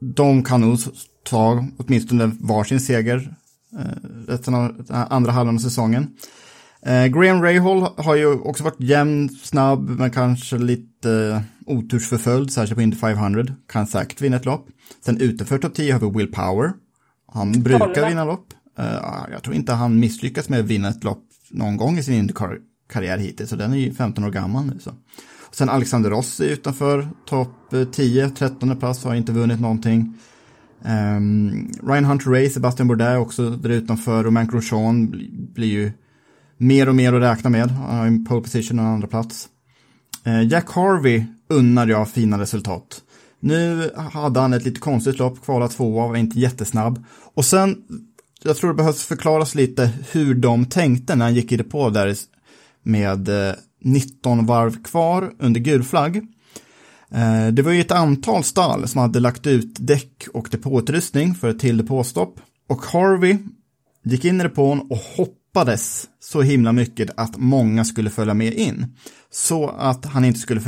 de 0.00 0.44
kan 0.44 0.60
nog 0.60 0.78
ta 1.24 1.64
åtminstone 1.78 2.30
varsin 2.40 2.80
seger 2.80 3.34
eh, 3.78 4.08
resten 4.28 4.54
av 4.54 4.86
andra 4.88 5.32
halvan 5.32 5.54
av 5.54 5.58
säsongen. 5.58 6.08
Eh, 6.82 7.06
Graham 7.06 7.42
Rahal 7.42 7.86
har 7.96 8.16
ju 8.16 8.26
också 8.26 8.64
varit 8.64 8.80
jämn, 8.80 9.28
snabb, 9.28 9.90
men 9.90 10.10
kanske 10.10 10.58
lite 10.58 11.12
eh, 11.12 11.40
otursförföljd, 11.66 12.52
särskilt 12.52 12.76
på 12.76 12.82
Indy 12.82 12.96
500. 12.96 13.44
Kan 13.68 13.86
säkert 13.86 14.20
vinna 14.20 14.36
ett 14.36 14.44
lopp. 14.44 14.68
Sen 15.04 15.20
utanför 15.20 15.58
topp 15.58 15.74
10 15.74 15.92
har 15.92 16.00
vi 16.00 16.18
Will 16.18 16.32
Power. 16.32 16.72
Han 17.32 17.62
brukar 17.62 18.08
vinna 18.08 18.24
lopp. 18.24 18.46
Uh, 18.78 19.32
jag 19.32 19.42
tror 19.42 19.54
inte 19.54 19.72
han 19.72 20.00
misslyckas 20.00 20.48
med 20.48 20.60
att 20.60 20.66
vinna 20.66 20.88
ett 20.88 21.04
lopp 21.04 21.24
någon 21.50 21.76
gång 21.76 21.98
i 21.98 22.02
sin 22.02 22.14
Indycar-karriär 22.14 23.18
hittills, 23.18 23.50
så 23.50 23.56
den 23.56 23.72
är 23.72 23.76
ju 23.76 23.94
15 23.94 24.24
år 24.24 24.30
gammal 24.30 24.66
nu. 24.66 24.78
Så. 24.80 24.90
Sen 25.52 25.68
Alexander 25.68 26.10
Rossi 26.10 26.50
utanför 26.50 27.08
topp 27.26 27.72
eh, 27.72 27.84
10, 27.84 28.30
13 28.30 28.76
plats, 28.76 29.04
har 29.04 29.14
inte 29.14 29.32
vunnit 29.32 29.60
någonting. 29.60 30.14
Um, 30.84 31.72
Ryan 31.82 32.04
Hunter 32.04 32.30
Ray, 32.30 32.50
Sebastian 32.50 32.88
Bourdais 32.88 33.18
också 33.18 33.50
där 33.50 33.70
utanför, 33.70 34.24
Romain 34.24 34.48
Grosjean 34.48 35.10
blir 35.54 35.68
ju 35.68 35.92
mer 36.56 36.88
och 36.88 36.94
mer 36.94 37.12
att 37.12 37.22
räkna 37.22 37.50
med. 37.50 37.70
Han 37.70 37.98
har 37.98 38.06
en 38.06 38.24
pole 38.24 38.42
position 38.42 38.78
och 38.78 38.84
en 38.84 38.90
andra 38.90 39.08
plats. 39.08 39.48
Uh, 40.26 40.46
Jack 40.46 40.70
Harvey 40.70 41.24
unnar 41.48 41.86
jag 41.86 42.08
fina 42.08 42.38
resultat. 42.38 43.02
Nu 43.40 43.90
hade 44.12 44.40
han 44.40 44.52
ett 44.52 44.64
lite 44.64 44.80
konstigt 44.80 45.18
lopp, 45.18 45.44
kvala 45.44 45.68
tvåa, 45.68 46.08
var 46.08 46.16
inte 46.16 46.38
jättesnabb. 46.38 47.04
Och 47.34 47.44
sen, 47.44 47.76
jag 48.42 48.56
tror 48.56 48.70
det 48.70 48.76
behövs 48.76 49.04
förklaras 49.04 49.54
lite 49.54 49.90
hur 50.12 50.34
de 50.34 50.66
tänkte 50.66 51.16
när 51.16 51.24
han 51.24 51.34
gick 51.34 51.52
i 51.52 51.56
depå 51.56 51.90
där 51.90 52.16
med 52.82 53.28
eh, 53.28 53.54
19 53.80 54.46
varv 54.46 54.82
kvar 54.82 55.32
under 55.38 55.60
gul 55.60 55.82
flagg. 55.82 56.16
Eh, 57.10 57.46
det 57.46 57.62
var 57.62 57.72
ju 57.72 57.80
ett 57.80 57.90
antal 57.90 58.44
stall 58.44 58.88
som 58.88 59.00
hade 59.00 59.20
lagt 59.20 59.46
ut 59.46 59.76
däck 59.78 60.26
och 60.34 60.48
depåutrustning 60.50 61.34
för 61.34 61.48
ett 61.48 61.58
till 61.58 61.76
depåstopp. 61.76 62.40
Och 62.68 62.82
Harvey 62.82 63.38
gick 64.04 64.24
in 64.24 64.40
i 64.40 64.42
depån 64.42 64.80
och 64.90 64.98
hoppades 64.98 66.08
så 66.20 66.42
himla 66.42 66.72
mycket 66.72 67.10
att 67.16 67.36
många 67.36 67.84
skulle 67.84 68.10
följa 68.10 68.34
med 68.34 68.54
in. 68.54 68.96
Så 69.30 69.68
att 69.68 70.04
han 70.04 70.24
inte 70.24 70.40
skulle 70.40 70.60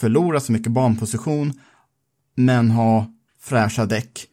förlora 0.00 0.40
så 0.40 0.52
mycket 0.52 0.72
banposition 0.72 1.52
men 2.36 2.70
ha 2.70 3.06
fräscha 3.40 3.86
däck 3.86 4.26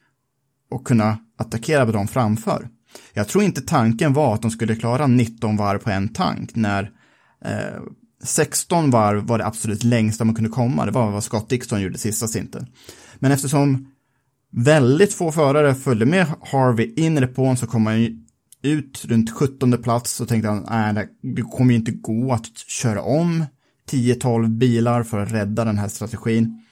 och 0.70 0.86
kunna 0.86 1.18
attackera 1.38 1.86
på 1.86 1.92
dem 1.92 2.08
framför. 2.08 2.68
Jag 3.12 3.28
tror 3.28 3.44
inte 3.44 3.60
tanken 3.60 4.12
var 4.12 4.34
att 4.34 4.42
de 4.42 4.50
skulle 4.50 4.76
klara 4.76 5.06
19 5.06 5.56
varv 5.56 5.78
på 5.78 5.90
en 5.90 6.08
tank 6.08 6.54
när 6.54 6.90
eh, 7.44 7.82
16 8.22 8.90
varv 8.90 9.26
var 9.26 9.38
det 9.38 9.46
absolut 9.46 9.84
längsta 9.84 10.24
man 10.24 10.34
kunde 10.34 10.50
komma. 10.50 10.86
Det 10.86 10.92
var 10.92 11.10
vad 11.10 11.24
Scott 11.24 11.48
Dixon 11.48 11.80
gjorde 11.80 11.98
sista 11.98 12.28
stinten. 12.28 12.66
Men 13.18 13.32
eftersom 13.32 13.86
väldigt 14.52 15.14
få 15.14 15.32
förare 15.32 15.74
följde 15.74 16.06
med 16.06 16.26
Harvey 16.42 16.94
in 16.96 17.18
i 17.18 17.20
depån 17.20 17.56
så 17.56 17.66
kom 17.66 17.86
han 17.86 18.26
ut 18.62 19.04
runt 19.04 19.30
17 19.30 19.82
plats 19.82 20.20
och 20.20 20.28
tänkte 20.28 20.48
han, 20.48 20.66
nej, 20.94 21.08
det 21.22 21.42
kommer 21.42 21.72
ju 21.72 21.78
inte 21.78 21.92
gå 21.92 22.32
att 22.32 22.58
köra 22.58 23.02
om 23.02 23.44
10-12 23.90 24.48
bilar 24.48 25.02
för 25.02 25.18
att 25.18 25.32
rädda 25.32 25.64
den 25.64 25.78
här 25.78 25.88
strategin. 25.88 26.62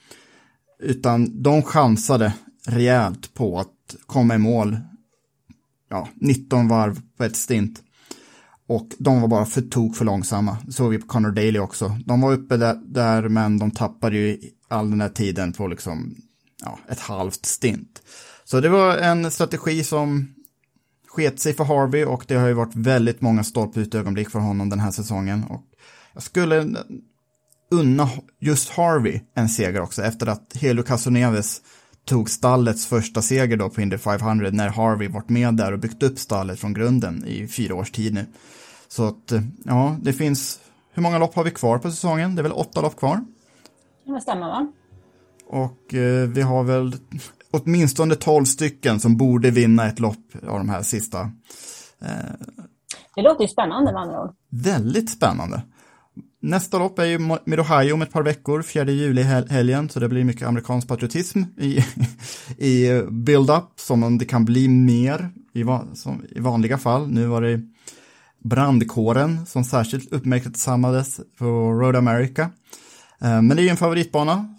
Utan 0.79 1.43
de 1.43 1.61
chansade 1.61 2.33
rejält 2.67 3.33
på 3.33 3.59
att 3.59 3.95
komma 4.05 4.35
i 4.35 4.37
mål, 4.37 4.77
ja, 5.89 6.09
19 6.15 6.67
varv 6.67 7.01
på 7.17 7.23
ett 7.23 7.35
stint. 7.35 7.83
Och 8.69 8.87
de 8.97 9.21
var 9.21 9.27
bara 9.27 9.45
för 9.45 9.61
tok 9.61 9.95
för 9.95 10.05
långsamma. 10.05 10.57
Det 10.65 10.71
såg 10.71 10.91
vi 10.91 10.97
på 10.97 11.07
Connor 11.07 11.31
Daly 11.31 11.59
också. 11.59 11.97
De 12.05 12.21
var 12.21 12.33
uppe 12.33 12.57
där, 12.57 12.75
där, 12.85 13.29
men 13.29 13.59
de 13.59 13.71
tappade 13.71 14.17
ju 14.17 14.39
all 14.67 14.89
den 14.89 15.01
här 15.01 15.09
tiden 15.09 15.53
på 15.53 15.67
liksom, 15.67 16.15
ja, 16.61 16.79
ett 16.89 16.99
halvt 16.99 17.45
stint. 17.45 18.01
Så 18.43 18.59
det 18.59 18.69
var 18.69 18.97
en 18.97 19.31
strategi 19.31 19.83
som 19.83 20.33
sket 21.07 21.39
sig 21.39 21.53
för 21.53 21.63
Harvey 21.63 22.05
och 22.05 22.23
det 22.27 22.35
har 22.35 22.47
ju 22.47 22.53
varit 22.53 22.75
väldigt 22.75 23.21
många 23.21 23.43
stolputögonblick 23.43 24.29
för 24.29 24.39
honom 24.39 24.69
den 24.69 24.79
här 24.79 24.91
säsongen. 24.91 25.43
Och 25.43 25.63
jag 26.13 26.23
skulle 26.23 26.75
unna 27.71 28.09
just 28.39 28.69
Harvey 28.69 29.21
en 29.33 29.49
seger 29.49 29.81
också 29.81 30.03
efter 30.03 30.27
att 30.27 30.57
Helio 30.61 30.83
Castroneves 30.83 31.61
tog 32.05 32.29
stallets 32.29 32.87
första 32.87 33.21
seger 33.21 33.57
då 33.57 33.69
på 33.69 33.81
Indy 33.81 33.97
500 33.97 34.49
när 34.51 34.69
Harvey 34.69 35.07
varit 35.07 35.29
med 35.29 35.53
där 35.53 35.71
och 35.71 35.79
byggt 35.79 36.03
upp 36.03 36.19
stallet 36.19 36.59
från 36.59 36.73
grunden 36.73 37.25
i 37.27 37.47
fyra 37.47 37.75
års 37.75 37.91
tid 37.91 38.13
nu. 38.13 38.25
Så 38.89 39.07
att, 39.07 39.33
ja, 39.65 39.97
det 40.01 40.13
finns, 40.13 40.59
hur 40.93 41.03
många 41.03 41.17
lopp 41.17 41.35
har 41.35 41.43
vi 41.43 41.51
kvar 41.51 41.77
på 41.77 41.91
säsongen? 41.91 42.35
Det 42.35 42.41
är 42.41 42.43
väl 42.43 42.51
åtta 42.51 42.81
lopp 42.81 42.95
kvar? 42.95 43.21
Det 44.05 44.21
stämmer 44.21 44.47
va? 44.47 44.71
Och 45.47 45.93
eh, 45.93 46.29
vi 46.29 46.41
har 46.41 46.63
väl 46.63 46.95
åtminstone 47.51 48.15
tolv 48.15 48.45
stycken 48.45 48.99
som 48.99 49.17
borde 49.17 49.51
vinna 49.51 49.87
ett 49.87 49.99
lopp 49.99 50.35
av 50.47 50.57
de 50.57 50.69
här 50.69 50.81
sista. 50.81 51.19
Eh, 52.01 52.57
det 53.15 53.21
låter 53.21 53.41
ju 53.41 53.47
spännande 53.47 53.93
med 53.93 54.01
andra 54.01 54.23
ord. 54.23 54.35
Väldigt 54.49 55.09
spännande. 55.09 55.61
Nästa 56.41 56.79
lopp 56.79 56.99
är 56.99 57.05
ju 57.05 57.19
med 57.19 57.59
Ohio 57.59 57.93
om 57.93 58.01
ett 58.01 58.11
par 58.11 58.23
veckor, 58.23 58.61
4 58.61 58.91
juli 58.91 59.21
helgen, 59.23 59.89
så 59.89 59.99
det 59.99 60.09
blir 60.09 60.23
mycket 60.23 60.47
amerikansk 60.47 60.87
patriotism 60.87 61.43
i, 61.57 61.85
i 62.57 63.01
build-up, 63.09 63.69
som 63.75 64.03
om 64.03 64.17
det 64.17 64.25
kan 64.25 64.45
bli 64.45 64.67
mer 64.67 65.29
i, 65.53 65.63
som 65.93 66.25
i 66.29 66.39
vanliga 66.39 66.77
fall. 66.77 67.07
Nu 67.07 67.25
var 67.25 67.41
det 67.41 67.61
brandkåren 68.39 69.45
som 69.45 69.63
särskilt 69.63 70.13
uppmärksammades 70.13 71.19
på 71.37 71.45
Road 71.71 71.95
America. 71.95 72.41
Eh, 73.21 73.41
men 73.41 73.49
det 73.49 73.61
är 73.61 73.63
ju 73.63 73.69
en 73.69 73.77
favoritbana, 73.77 74.55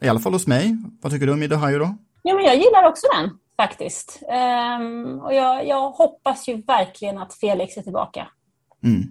i 0.00 0.08
alla 0.08 0.20
fall 0.20 0.32
hos 0.32 0.46
mig. 0.46 0.76
Vad 1.02 1.12
tycker 1.12 1.26
du 1.26 1.32
om 1.32 1.40
Mid-Ohio 1.40 1.78
då? 1.78 1.96
Ja, 2.22 2.34
men 2.34 2.44
jag 2.44 2.56
gillar 2.56 2.88
också 2.88 3.06
den 3.16 3.30
faktiskt. 3.56 4.22
Um, 4.80 5.20
och 5.20 5.34
jag, 5.34 5.66
jag, 5.66 5.90
hoppas 5.90 6.48
ju 6.48 6.56
verkligen 6.56 7.18
att 7.18 7.34
Felix 7.34 7.76
är 7.76 7.82
tillbaka. 7.82 8.28
Mm. 8.84 9.02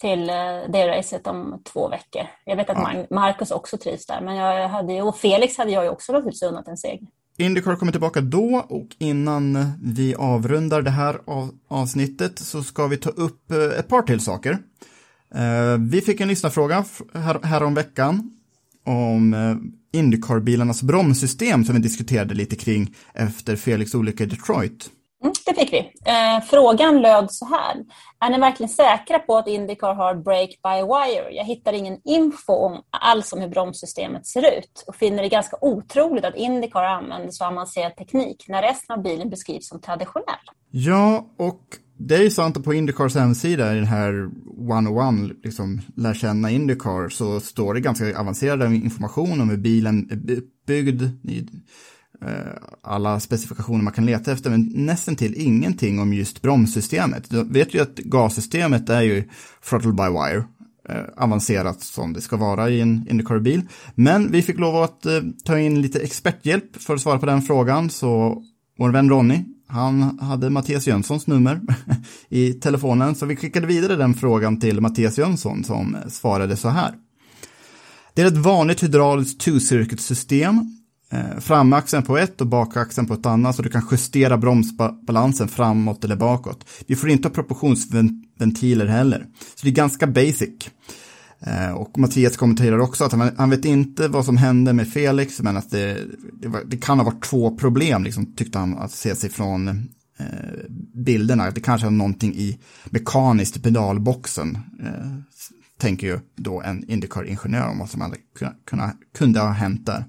Till 0.00 0.20
uh, 0.20 0.70
det 0.72 0.88
racet 0.88 1.26
om 1.26 1.62
två 1.72 1.88
veckor. 1.88 2.22
Jag 2.44 2.56
vet 2.56 2.70
att 2.70 2.94
ja. 2.94 3.06
Marcus 3.10 3.50
också 3.50 3.76
trivs 3.76 4.06
där, 4.06 4.20
men 4.20 4.36
jag 4.36 4.68
hade, 4.68 5.02
och 5.02 5.16
Felix 5.16 5.58
hade 5.58 5.70
jag 5.70 5.84
ju 5.84 5.90
också 5.90 6.12
naturligtvis 6.12 6.42
unnat 6.42 6.68
en 6.68 6.76
seger. 6.76 7.08
Indycar 7.38 7.76
kommer 7.76 7.92
tillbaka 7.92 8.20
då 8.20 8.66
och 8.68 8.88
innan 8.98 9.72
vi 9.82 10.14
avrundar 10.14 10.82
det 10.82 10.90
här 10.90 11.18
avsnittet 11.68 12.38
så 12.38 12.62
ska 12.62 12.86
vi 12.86 12.96
ta 12.96 13.10
upp 13.10 13.50
eh, 13.50 13.78
ett 13.78 13.88
par 13.88 14.02
till 14.02 14.20
saker. 14.20 14.58
Eh, 15.34 15.78
vi 15.78 16.00
fick 16.00 16.20
en 16.20 16.28
lyssnarfråga 16.28 16.84
här, 17.42 17.62
om 17.62 17.74
veckan 17.74 18.30
om 18.84 19.34
Indycar-bilarnas 19.92 20.82
bromssystem 20.82 21.64
som 21.64 21.74
vi 21.74 21.80
diskuterade 21.80 22.34
lite 22.34 22.56
kring 22.56 22.94
efter 23.14 23.56
Felix 23.56 23.94
olycka 23.94 24.24
i 24.24 24.26
Detroit. 24.26 24.90
Mm, 25.22 25.34
det 25.46 25.54
fick 25.54 25.72
vi. 25.72 25.78
Eh, 25.78 26.44
frågan 26.50 27.00
löd 27.00 27.26
så 27.30 27.46
här. 27.46 27.76
Är 28.20 28.30
ni 28.30 28.38
verkligen 28.38 28.70
säkra 28.70 29.18
på 29.18 29.36
att 29.36 29.48
Indycar 29.48 29.94
har 29.94 30.14
break 30.14 30.48
by 30.48 30.82
wire? 30.82 31.34
Jag 31.36 31.44
hittar 31.44 31.72
ingen 31.72 31.98
info 32.04 32.52
om, 32.52 32.82
alls 32.90 33.32
om 33.32 33.40
hur 33.40 33.48
bromssystemet 33.48 34.26
ser 34.26 34.58
ut 34.58 34.84
och 34.86 34.96
finner 34.96 35.22
det 35.22 35.28
ganska 35.28 35.56
otroligt 35.60 36.24
att 36.24 36.36
Indycar 36.36 36.84
använder 36.84 37.30
så 37.30 37.44
avancerad 37.44 37.96
teknik 37.96 38.44
när 38.48 38.62
resten 38.62 38.96
av 38.96 39.02
bilen 39.02 39.30
beskrivs 39.30 39.68
som 39.68 39.80
traditionell. 39.80 40.46
Ja, 40.70 41.26
och 41.38 41.60
det 41.98 42.14
är 42.14 42.22
ju 42.22 42.30
sant 42.30 42.56
att 42.56 42.64
på 42.64 42.74
Indycars 42.74 43.14
hemsida 43.14 43.72
i 43.72 43.74
den 43.74 43.86
här 43.86 44.30
101, 44.70 45.36
liksom 45.44 45.80
lär 45.96 46.14
känna 46.14 46.50
Indycar, 46.50 47.08
så 47.08 47.40
står 47.40 47.74
det 47.74 47.80
ganska 47.80 48.20
avancerad 48.20 48.74
information 48.74 49.40
om 49.40 49.50
hur 49.50 49.56
bilen 49.56 50.08
är 50.10 50.42
byggd, 50.66 51.02
Eh, 52.26 52.52
alla 52.82 53.20
specifikationer 53.20 53.82
man 53.84 53.92
kan 53.92 54.06
leta 54.06 54.32
efter, 54.32 54.50
men 54.50 54.72
nästan 54.74 55.16
till 55.16 55.34
ingenting 55.36 56.00
om 56.00 56.14
just 56.14 56.42
bromssystemet. 56.42 57.30
Du 57.30 57.44
vet 57.44 57.74
ju 57.74 57.82
att 57.82 57.96
gassystemet 57.96 58.88
är 58.90 59.02
ju 59.02 59.28
throttle 59.68 59.92
by 59.92 60.02
wire, 60.02 60.44
eh, 60.88 61.24
avancerat 61.24 61.80
som 61.80 62.12
det 62.12 62.20
ska 62.20 62.36
vara 62.36 62.70
i 62.70 62.80
en 62.80 63.06
Indycar-bil. 63.10 63.62
Men 63.94 64.32
vi 64.32 64.42
fick 64.42 64.58
lov 64.58 64.76
att 64.76 65.06
eh, 65.06 65.20
ta 65.44 65.58
in 65.58 65.82
lite 65.82 66.00
experthjälp 66.00 66.82
för 66.82 66.94
att 66.94 67.00
svara 67.00 67.18
på 67.18 67.26
den 67.26 67.42
frågan, 67.42 67.90
så 67.90 68.42
vår 68.78 68.90
vän 68.90 69.10
Ronny, 69.10 69.44
han 69.66 70.18
hade 70.18 70.50
Mattias 70.50 70.86
Jönssons 70.86 71.26
nummer 71.26 71.60
i 72.28 72.52
telefonen, 72.52 73.14
så 73.14 73.26
vi 73.26 73.36
skickade 73.36 73.66
vidare 73.66 73.96
den 73.96 74.14
frågan 74.14 74.60
till 74.60 74.80
Mattias 74.80 75.18
Jönsson 75.18 75.64
som 75.64 75.96
svarade 76.08 76.56
så 76.56 76.68
här. 76.68 76.94
Det 78.14 78.22
är 78.22 78.26
ett 78.26 78.36
vanligt 78.36 78.82
hydrauliskt 78.82 79.46
two-circuit-system. 79.46 80.81
Eh, 81.12 81.40
framaxeln 81.40 82.02
på 82.02 82.18
ett 82.18 82.40
och 82.40 82.46
bakaxeln 82.46 83.06
på 83.06 83.14
ett 83.14 83.26
annat, 83.26 83.56
så 83.56 83.62
du 83.62 83.68
kan 83.68 83.88
justera 83.90 84.38
bromsbalansen 84.38 85.48
framåt 85.48 86.04
eller 86.04 86.16
bakåt. 86.16 86.64
Vi 86.86 86.96
får 86.96 87.10
inte 87.10 87.28
ha 87.28 87.34
proportionsventiler 87.34 88.86
heller, 88.86 89.26
så 89.54 89.66
det 89.66 89.70
är 89.70 89.74
ganska 89.74 90.06
basic. 90.06 90.70
Eh, 91.40 91.72
och 91.72 91.98
Mattias 91.98 92.36
kommenterar 92.36 92.78
också 92.78 93.04
att 93.04 93.12
han, 93.12 93.30
han, 93.36 93.50
vet 93.50 93.64
inte 93.64 94.08
vad 94.08 94.24
som 94.24 94.36
hände 94.36 94.72
med 94.72 94.88
Felix, 94.88 95.40
men 95.40 95.56
att 95.56 95.70
det, 95.70 95.98
det, 96.32 96.48
var, 96.48 96.62
det 96.66 96.76
kan 96.76 96.98
ha 96.98 97.04
varit 97.04 97.24
två 97.24 97.56
problem, 97.56 98.04
liksom, 98.04 98.34
tyckte 98.34 98.58
han, 98.58 98.78
att 98.78 98.92
se 98.92 99.14
sig 99.14 99.30
från 99.30 99.68
eh, 100.18 100.26
bilderna. 100.94 101.50
Det 101.50 101.60
kanske 101.60 101.86
är 101.86 101.90
någonting 101.90 102.34
i 102.34 102.58
mekaniskt 102.84 103.56
i 103.56 103.60
pedalboxen, 103.60 104.58
eh, 104.80 105.42
tänker 105.78 106.06
ju 106.06 106.18
då 106.36 106.62
en 106.62 106.90
Indycar-ingenjör 106.90 107.68
om 107.68 107.78
vad 107.78 107.90
som 107.90 108.00
hade 108.00 108.16
kunnat, 108.66 108.96
kunde 109.18 109.40
ha 109.40 109.50
hänt 109.50 109.86
där. 109.86 110.04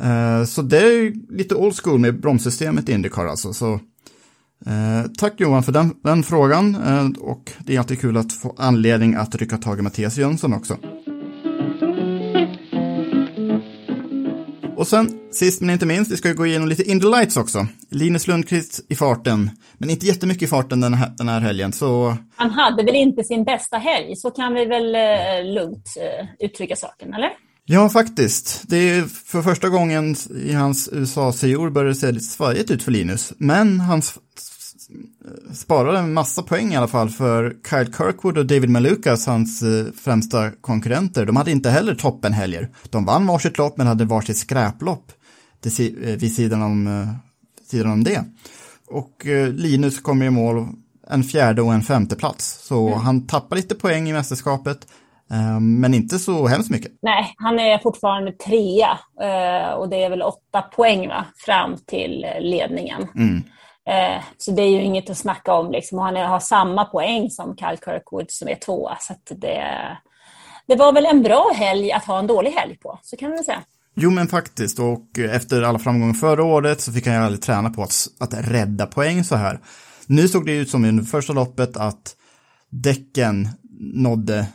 Eh, 0.00 0.44
så 0.44 0.62
det 0.62 0.78
är 0.78 1.12
lite 1.32 1.54
old 1.54 1.76
school 1.76 1.98
med 1.98 2.20
bromssystemet 2.20 2.88
i 2.88 2.92
Indycar 2.92 3.26
alltså. 3.26 3.52
Så 3.52 3.80
Eh, 4.66 5.10
tack 5.18 5.40
Johan 5.40 5.62
för 5.62 5.72
den, 5.72 5.94
den 6.02 6.22
frågan 6.22 6.74
eh, 6.74 7.22
och 7.22 7.52
det 7.58 7.74
är 7.74 7.78
alltid 7.78 8.00
kul 8.00 8.16
att 8.16 8.32
få 8.32 8.54
anledning 8.58 9.14
att 9.14 9.34
rycka 9.34 9.56
tag 9.56 9.78
i 9.78 9.82
Mattias 9.82 10.18
Jönsson 10.18 10.54
också. 10.54 10.76
Och 14.76 14.86
sen, 14.86 15.08
sist 15.30 15.60
men 15.60 15.70
inte 15.70 15.86
minst, 15.86 16.12
vi 16.12 16.16
ska 16.16 16.32
gå 16.32 16.46
igenom 16.46 16.68
lite 16.68 16.82
Indy 16.82 17.06
Lights 17.06 17.36
också. 17.36 17.66
Linus 17.90 18.26
Lundqvist 18.26 18.86
i 18.88 18.94
farten, 18.94 19.50
men 19.78 19.90
inte 19.90 20.06
jättemycket 20.06 20.42
i 20.42 20.46
farten 20.46 20.80
den 20.80 20.94
här, 20.94 21.12
den 21.18 21.28
här 21.28 21.40
helgen, 21.40 21.72
så... 21.72 22.16
Han 22.36 22.50
hade 22.50 22.82
väl 22.82 22.94
inte 22.94 23.24
sin 23.24 23.44
bästa 23.44 23.78
helg, 23.78 24.16
så 24.16 24.30
kan 24.30 24.54
vi 24.54 24.64
väl 24.64 24.94
eh, 24.94 25.54
lugnt 25.54 25.88
eh, 25.96 26.46
uttrycka 26.46 26.76
saken, 26.76 27.14
eller? 27.14 27.30
Ja, 27.64 27.88
faktiskt. 27.88 28.62
Det 28.68 28.76
är 28.76 29.02
för 29.04 29.42
första 29.42 29.68
gången 29.68 30.16
i 30.36 30.52
hans 30.52 30.88
USA-sejour 30.92 31.70
börjar 31.70 31.88
det 31.88 31.94
se 31.94 32.12
lite 32.12 32.26
svajigt 32.26 32.70
ut 32.70 32.82
för 32.82 32.90
Linus. 32.90 33.32
Men 33.38 33.80
han 33.80 34.02
sparade 35.54 35.98
en 35.98 36.12
massa 36.12 36.42
poäng 36.42 36.72
i 36.72 36.76
alla 36.76 36.88
fall 36.88 37.10
för 37.10 37.56
Kyle 37.70 37.92
Kirkwood 37.92 38.38
och 38.38 38.46
David 38.46 38.70
Malukas, 38.70 39.26
hans 39.26 39.62
eh, 39.62 39.86
främsta 40.02 40.50
konkurrenter. 40.50 41.26
De 41.26 41.36
hade 41.36 41.50
inte 41.50 41.70
heller 41.70 41.94
toppenhelger. 41.94 42.70
De 42.90 43.04
vann 43.04 43.26
varsitt 43.26 43.58
lopp 43.58 43.76
men 43.76 43.86
hade 43.86 44.04
varsitt 44.04 44.36
skräplopp 44.36 45.12
eh, 45.64 45.96
vid 46.16 46.34
sidan 46.34 46.62
om, 46.62 46.86
eh, 46.86 47.08
sidan 47.70 47.92
om 47.92 48.04
det. 48.04 48.24
Och 48.88 49.26
Linus 49.52 50.00
kom 50.00 50.22
i 50.22 50.30
mål 50.30 50.68
en 51.10 51.24
fjärde 51.24 51.62
och 51.62 51.74
en 51.74 51.82
femte 51.82 52.16
plats. 52.16 52.66
Så 52.66 52.86
mm. 52.88 53.00
han 53.00 53.26
tappar 53.26 53.56
lite 53.56 53.74
poäng 53.74 54.08
i 54.08 54.12
mästerskapet 54.12 54.86
men 55.60 55.94
inte 55.94 56.18
så 56.18 56.46
hemskt 56.46 56.70
mycket. 56.70 56.92
Nej, 57.02 57.34
han 57.36 57.58
är 57.58 57.78
fortfarande 57.78 58.32
trea 58.32 58.98
eh, 59.22 59.72
och 59.72 59.88
det 59.88 60.04
är 60.04 60.10
väl 60.10 60.22
åtta 60.22 60.62
poäng 60.62 61.08
va? 61.08 61.24
fram 61.36 61.76
till 61.86 62.26
ledningen. 62.40 63.08
Mm. 63.14 63.42
Eh, 63.88 64.22
så 64.38 64.50
det 64.50 64.62
är 64.62 64.70
ju 64.70 64.82
inget 64.82 65.10
att 65.10 65.18
snacka 65.18 65.52
om. 65.54 65.72
Liksom. 65.72 65.98
Och 65.98 66.04
han 66.04 66.16
har 66.16 66.40
samma 66.40 66.84
poäng 66.84 67.30
som 67.30 67.56
Kyle 67.56 67.78
Kirkwood 67.84 68.30
som 68.30 68.48
är 68.48 68.54
tvåa. 68.54 68.96
Så 69.00 69.14
det, 69.34 69.62
det 70.66 70.76
var 70.76 70.92
väl 70.92 71.06
en 71.06 71.22
bra 71.22 71.52
helg 71.54 71.92
att 71.92 72.04
ha 72.04 72.18
en 72.18 72.26
dålig 72.26 72.50
helg 72.50 72.76
på, 72.76 72.98
så 73.02 73.16
kan 73.16 73.28
man 73.28 73.36
väl 73.36 73.44
säga. 73.44 73.62
Jo 73.94 74.10
men 74.10 74.28
faktiskt, 74.28 74.78
och 74.78 75.18
efter 75.18 75.62
alla 75.62 75.78
framgångar 75.78 76.14
förra 76.14 76.44
året 76.44 76.80
så 76.80 76.92
fick 76.92 77.06
han 77.06 77.16
ju 77.16 77.22
aldrig 77.22 77.42
träna 77.42 77.70
på 77.70 77.82
att, 77.82 77.94
att 78.20 78.34
rädda 78.34 78.86
poäng 78.86 79.24
så 79.24 79.36
här. 79.36 79.60
Nu 80.06 80.28
såg 80.28 80.46
det 80.46 80.52
ut 80.52 80.70
som 80.70 80.84
i 80.84 81.04
första 81.04 81.32
loppet 81.32 81.76
att 81.76 82.16
däcken 82.70 83.48
nådde 83.82 84.46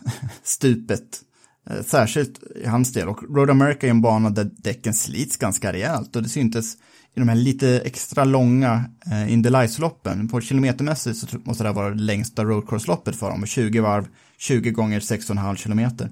stupet. 0.43 1.21
Eh, 1.69 1.83
särskilt 1.83 2.39
i 2.63 2.67
hans 2.67 2.93
del. 2.93 3.07
Och 3.07 3.23
Road 3.35 3.49
America 3.49 3.87
är 3.87 3.91
en 3.91 4.01
bana 4.01 4.29
där 4.29 4.49
däcken 4.57 4.93
slits 4.93 5.37
ganska 5.37 5.73
rejält. 5.73 6.15
Och 6.15 6.23
det 6.23 6.29
syntes 6.29 6.75
i 7.15 7.19
de 7.19 7.29
här 7.29 7.35
lite 7.35 7.79
extra 7.79 8.23
långa 8.23 8.85
eh, 9.05 9.33
Indy-Lights-loppen. 9.33 10.29
På 10.29 10.41
kilometermässigt 10.41 11.17
så 11.17 11.27
måste 11.43 11.63
det 11.63 11.69
här 11.69 11.75
vara 11.75 11.89
det 11.89 12.01
längsta 12.01 12.43
roadcross-loppet 12.43 13.15
för 13.15 13.29
dem. 13.29 13.45
20 13.45 13.79
varv, 13.79 14.07
20 14.37 14.71
gånger 14.71 14.99
6,5 14.99 15.55
kilometer. 15.55 16.09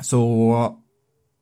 Så 0.00 0.82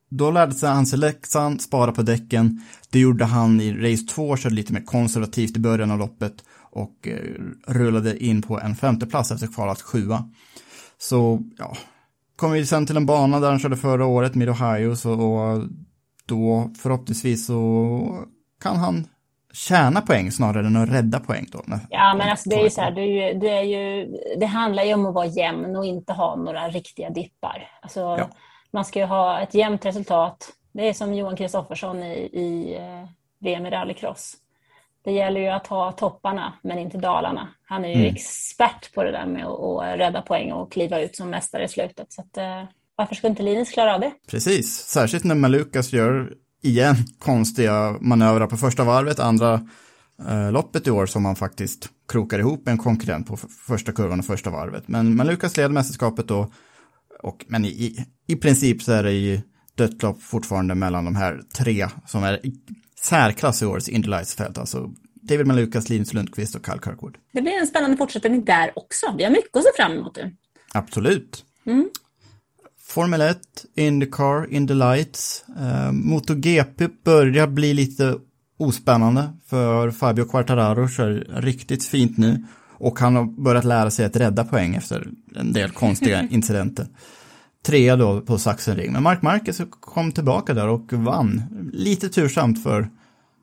då 0.09 0.31
lärde 0.31 0.53
sig 0.53 0.69
han 0.69 0.85
sig 0.85 0.99
läxan, 0.99 1.59
spara 1.59 1.91
på 1.91 2.01
däcken. 2.01 2.61
Det 2.89 2.99
gjorde 2.99 3.25
han 3.25 3.61
i 3.61 3.73
race 3.73 4.03
2, 4.03 4.37
körde 4.37 4.55
lite 4.55 4.73
mer 4.73 4.85
konservativt 4.85 5.57
i 5.57 5.59
början 5.59 5.91
av 5.91 5.99
loppet 5.99 6.33
och 6.71 7.07
eh, 7.07 7.17
rullade 7.67 8.23
in 8.23 8.41
på 8.41 8.59
en 8.59 8.75
femteplats 8.75 9.31
efter 9.31 9.47
kvalat 9.47 9.81
sjua. 9.81 10.29
Så, 10.97 11.41
ja, 11.57 11.75
kom 12.35 12.51
vi 12.51 12.65
sen 12.65 12.85
till 12.85 12.97
en 12.97 13.05
bana 13.05 13.39
där 13.39 13.49
han 13.49 13.59
körde 13.59 13.77
förra 13.77 14.05
året, 14.05 14.35
Mid 14.35 14.49
Ohio, 14.49 14.95
så 14.95 15.13
och 15.13 15.63
då 16.25 16.71
förhoppningsvis 16.81 17.45
så 17.45 18.25
kan 18.61 18.75
han 18.75 19.07
tjäna 19.53 20.01
poäng 20.01 20.31
snarare 20.31 20.67
än 20.67 20.75
att 20.75 20.89
rädda 20.89 21.19
poäng 21.19 21.47
då. 21.51 21.63
Ja, 21.89 22.13
men 22.17 22.29
alltså 22.29 22.49
det 22.49 22.55
är 22.55 22.63
ju 22.63 22.69
så 22.69 22.81
här, 22.81 22.91
det, 22.91 23.01
är 23.01 23.33
ju, 23.33 23.39
det, 23.39 23.49
är 23.49 23.63
ju, 23.63 24.07
det 24.39 24.45
handlar 24.45 24.83
ju 24.83 24.93
om 24.93 25.05
att 25.05 25.13
vara 25.13 25.25
jämn 25.25 25.75
och 25.75 25.85
inte 25.85 26.13
ha 26.13 26.35
några 26.35 26.67
riktiga 26.69 27.09
dippar. 27.09 27.69
Alltså, 27.81 27.99
ja. 27.99 28.29
Man 28.71 28.85
ska 28.85 28.99
ju 28.99 29.05
ha 29.05 29.39
ett 29.39 29.53
jämnt 29.53 29.85
resultat. 29.85 30.49
Det 30.71 30.89
är 30.89 30.93
som 30.93 31.13
Johan 31.13 31.35
Kristoffersson 31.35 32.03
i, 32.03 32.29
i 32.33 32.77
eh, 32.77 33.09
VM 33.39 33.65
i 33.65 33.69
rallycross 33.69 34.35
det 35.03 35.11
gäller 35.11 35.41
ju 35.41 35.47
att 35.47 35.67
ha 35.67 35.91
topparna 35.91 36.53
men 36.61 36.79
inte 36.79 36.97
dalarna. 36.97 37.49
Han 37.63 37.85
är 37.85 37.89
ju 37.89 37.95
mm. 37.95 38.15
expert 38.15 38.93
på 38.93 39.03
det 39.03 39.11
där 39.11 39.25
med 39.25 39.45
att, 39.45 39.99
rädda 39.99 40.21
poäng 40.21 40.51
och 40.51 40.71
kliva 40.71 40.99
ut 40.99 41.15
som 41.15 41.29
mästare 41.29 41.63
i 41.63 41.67
slutet. 41.67 42.13
Så 42.13 42.21
att, 42.21 42.37
eh, 42.37 42.63
varför 42.95 43.15
skulle 43.15 43.29
inte 43.29 43.43
Linus 43.43 43.71
klara 43.71 43.95
av 43.95 44.01
det? 44.01 44.11
Precis, 44.27 44.77
särskilt 44.77 45.23
när 45.23 45.35
Malukas 45.35 45.93
gör 45.93 46.33
igen 46.63 46.95
konstiga 47.19 47.97
manövrar 48.01 48.47
på 48.47 48.57
första 48.57 48.83
varvet, 48.83 49.19
andra 49.19 49.53
eh, 50.29 50.51
loppet 50.51 50.87
i 50.87 50.91
år 50.91 51.05
som 51.05 51.25
han 51.25 51.35
faktiskt 51.35 51.89
krokar 52.11 52.39
ihop 52.39 52.67
en 52.67 52.77
konkurrent 52.77 53.27
på 53.27 53.37
första 53.67 53.91
kurvan 53.91 54.19
och 54.19 54.25
första 54.25 54.49
varvet. 54.49 54.87
Men 54.87 55.15
Malukas 55.15 55.57
leder 55.57 55.69
mästerskapet 55.69 56.27
då, 56.27 56.51
och, 57.23 57.45
men 57.47 57.65
i, 57.65 58.05
i 58.27 58.35
princip 58.35 58.81
så 58.81 58.91
är 58.91 59.03
det 59.03 59.11
ju 59.11 59.41
dött 59.75 60.03
lopp 60.03 60.21
fortfarande 60.21 60.75
mellan 60.75 61.05
de 61.05 61.15
här 61.15 61.41
tre 61.57 61.87
som 62.05 62.23
är 62.23 62.39
särklass 63.01 63.61
i 63.61 63.65
årets 63.65 63.89
Indy 63.89 64.09
Lights-fält, 64.09 64.57
alltså 64.57 64.89
David 65.21 65.47
Malukas, 65.47 65.89
Linus 65.89 66.13
Lundqvist 66.13 66.55
och 66.55 66.65
Kyle 66.65 66.79
Kirkwood. 66.83 67.17
Det 67.31 67.41
blir 67.41 67.53
en 67.53 67.67
spännande 67.67 67.97
fortsättning 67.97 68.45
där 68.45 68.71
också. 68.75 69.15
Vi 69.17 69.23
har 69.23 69.31
mycket 69.31 69.57
att 69.57 69.63
se 69.63 69.69
fram 69.75 69.91
emot. 69.91 70.17
Nu. 70.17 70.35
Absolut. 70.73 71.45
Mm. 71.65 71.89
Formel 72.81 73.21
1, 73.21 73.39
Indycar, 73.75 74.53
Indy 74.53 74.73
Lights. 74.73 75.45
Eh, 75.59 75.91
MotoGP 75.91 76.87
börjar 77.03 77.47
bli 77.47 77.73
lite 77.73 78.15
ospännande 78.57 79.29
för 79.45 79.91
Fabio 79.91 80.25
Quartararo 80.25 80.87
kör 80.87 81.27
riktigt 81.29 81.85
fint 81.85 82.17
nu. 82.17 82.45
Och 82.77 82.99
han 82.99 83.15
har 83.15 83.25
börjat 83.43 83.65
lära 83.65 83.91
sig 83.91 84.05
att 84.05 84.15
rädda 84.15 84.43
poäng 84.43 84.75
efter 84.75 85.07
en 85.35 85.53
del 85.53 85.71
konstiga 85.71 86.27
incidenter 86.31 86.87
trea 87.65 87.95
då 87.95 88.21
på 88.21 88.37
Sachsenring. 88.37 88.91
Men 88.91 89.03
Mark 89.03 89.21
Marquez 89.21 89.61
kom 89.79 90.11
tillbaka 90.11 90.53
där 90.53 90.67
och 90.67 90.93
vann. 90.93 91.43
Lite 91.73 92.09
tursamt 92.09 92.63
för 92.63 92.89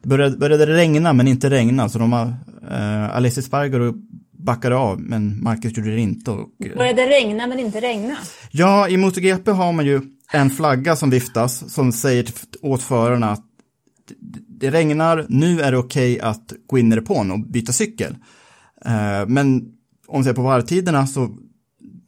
det 0.02 0.08
började, 0.08 0.36
började 0.36 0.66
regna 0.66 1.12
men 1.12 1.28
inte 1.28 1.50
regna 1.50 1.88
så 1.88 1.98
de 1.98 2.10
var 2.10 2.34
eh, 2.70 3.16
Alessi 3.16 3.42
Spargaro 3.42 3.94
backade 4.32 4.76
av 4.76 5.00
men 5.00 5.42
Marcus 5.42 5.76
gjorde 5.76 5.90
det 5.90 6.00
inte. 6.00 6.30
Och, 6.30 6.48
eh, 6.64 6.76
började 6.76 7.06
regna 7.06 7.46
men 7.46 7.58
inte 7.58 7.80
regna? 7.80 8.16
Ja, 8.50 8.88
i 8.88 8.96
MotoGP 8.96 9.50
har 9.50 9.72
man 9.72 9.86
ju 9.86 10.00
en 10.32 10.50
flagga 10.50 10.96
som 10.96 11.10
viftas 11.10 11.74
som 11.74 11.92
säger 11.92 12.26
åt 12.62 12.82
förarna 12.82 13.30
att 13.30 13.44
det 14.48 14.70
regnar, 14.70 15.26
nu 15.28 15.60
är 15.60 15.72
det 15.72 15.78
okej 15.78 16.20
att 16.20 16.52
gå 16.66 16.78
in 16.78 16.92
i 16.92 16.96
depån 16.96 17.30
och 17.30 17.40
byta 17.40 17.72
cykel. 17.72 18.16
Eh, 18.84 19.26
men 19.26 19.72
om 20.06 20.20
vi 20.20 20.24
ser 20.24 20.32
på 20.32 20.42
varvtiderna 20.42 21.06
så 21.06 21.36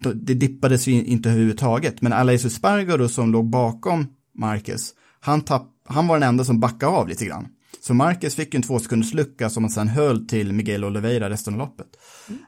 det 0.01 0.35
dippades 0.35 0.87
ju 0.87 1.05
inte 1.05 1.29
överhuvudtaget. 1.31 2.03
Men 2.03 2.13
Aleix 2.13 2.45
Espargaro 2.45 3.09
som 3.09 3.33
låg 3.33 3.51
bakom 3.51 4.07
Marcus, 4.35 4.95
han, 5.21 5.41
tapp, 5.41 5.67
han 5.87 6.07
var 6.07 6.19
den 6.19 6.29
enda 6.29 6.45
som 6.45 6.61
backade 6.61 6.93
av 6.93 7.09
lite 7.09 7.25
grann. 7.27 7.49
Så 7.81 7.95
Marcus 7.95 8.35
fick 8.35 8.55
ju 8.55 8.57
en 8.57 8.63
två 8.63 8.79
sekunders 8.79 9.15
lucka 9.15 9.51
som 9.51 9.65
han 9.65 9.71
sen 9.71 9.89
höll 9.89 10.27
till 10.27 10.53
Miguel 10.53 10.85
Oliveira 10.85 11.31
resten 11.31 11.55
av 11.55 11.59
loppet. 11.59 11.87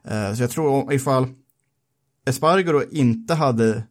Eh, 0.04 0.34
Så 0.34 0.42
jag 0.42 0.50
tror 0.50 0.92
ifall 0.92 1.26
Espargaro 2.26 2.82
inte 2.90 3.34
hade 3.34 3.82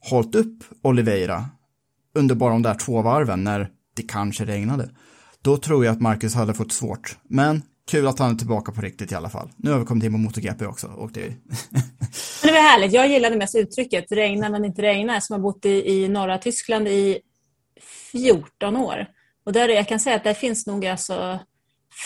hållit 0.00 0.34
upp 0.34 0.64
Oliveira 0.82 1.44
under 2.14 2.34
bara 2.34 2.52
de 2.52 2.62
där 2.62 2.74
två 2.74 3.02
varven 3.02 3.44
när 3.44 3.68
det 3.96 4.02
kanske 4.02 4.44
regnade, 4.44 4.90
då 5.42 5.56
tror 5.56 5.84
jag 5.84 5.92
att 5.92 6.00
Marcus 6.00 6.34
hade 6.34 6.54
fått 6.54 6.72
svårt. 6.72 7.18
Men 7.28 7.62
kul 7.90 8.06
att 8.06 8.18
han 8.18 8.30
är 8.34 8.38
tillbaka 8.38 8.72
på 8.72 8.80
riktigt 8.80 9.12
i 9.12 9.14
alla 9.14 9.28
fall. 9.30 9.50
Nu 9.56 9.70
har 9.70 9.78
vi 9.78 9.84
kommit 9.84 10.04
in 10.04 10.12
på 10.12 10.18
MotoGP 10.18 10.66
också 10.66 10.86
och 10.86 11.12
det 11.12 11.20
det 12.42 12.52
var 12.52 12.70
härligt. 12.70 12.92
Jag 12.92 13.08
gillade 13.08 13.36
mest 13.36 13.54
uttrycket 13.54 14.12
regna 14.12 14.48
men 14.48 14.64
inte 14.64 14.82
regna 14.82 15.20
som 15.20 15.34
har 15.34 15.40
bott 15.40 15.64
i, 15.66 15.90
i 15.90 16.08
norra 16.08 16.38
Tyskland 16.38 16.88
i 16.88 17.18
14 18.12 18.76
år. 18.76 19.06
Och 19.46 19.52
där 19.52 19.68
jag 19.68 19.88
kan 19.88 20.00
säga 20.00 20.16
att 20.16 20.24
där 20.24 20.34
finns 20.34 20.66
nog 20.66 20.86
alltså 20.86 21.38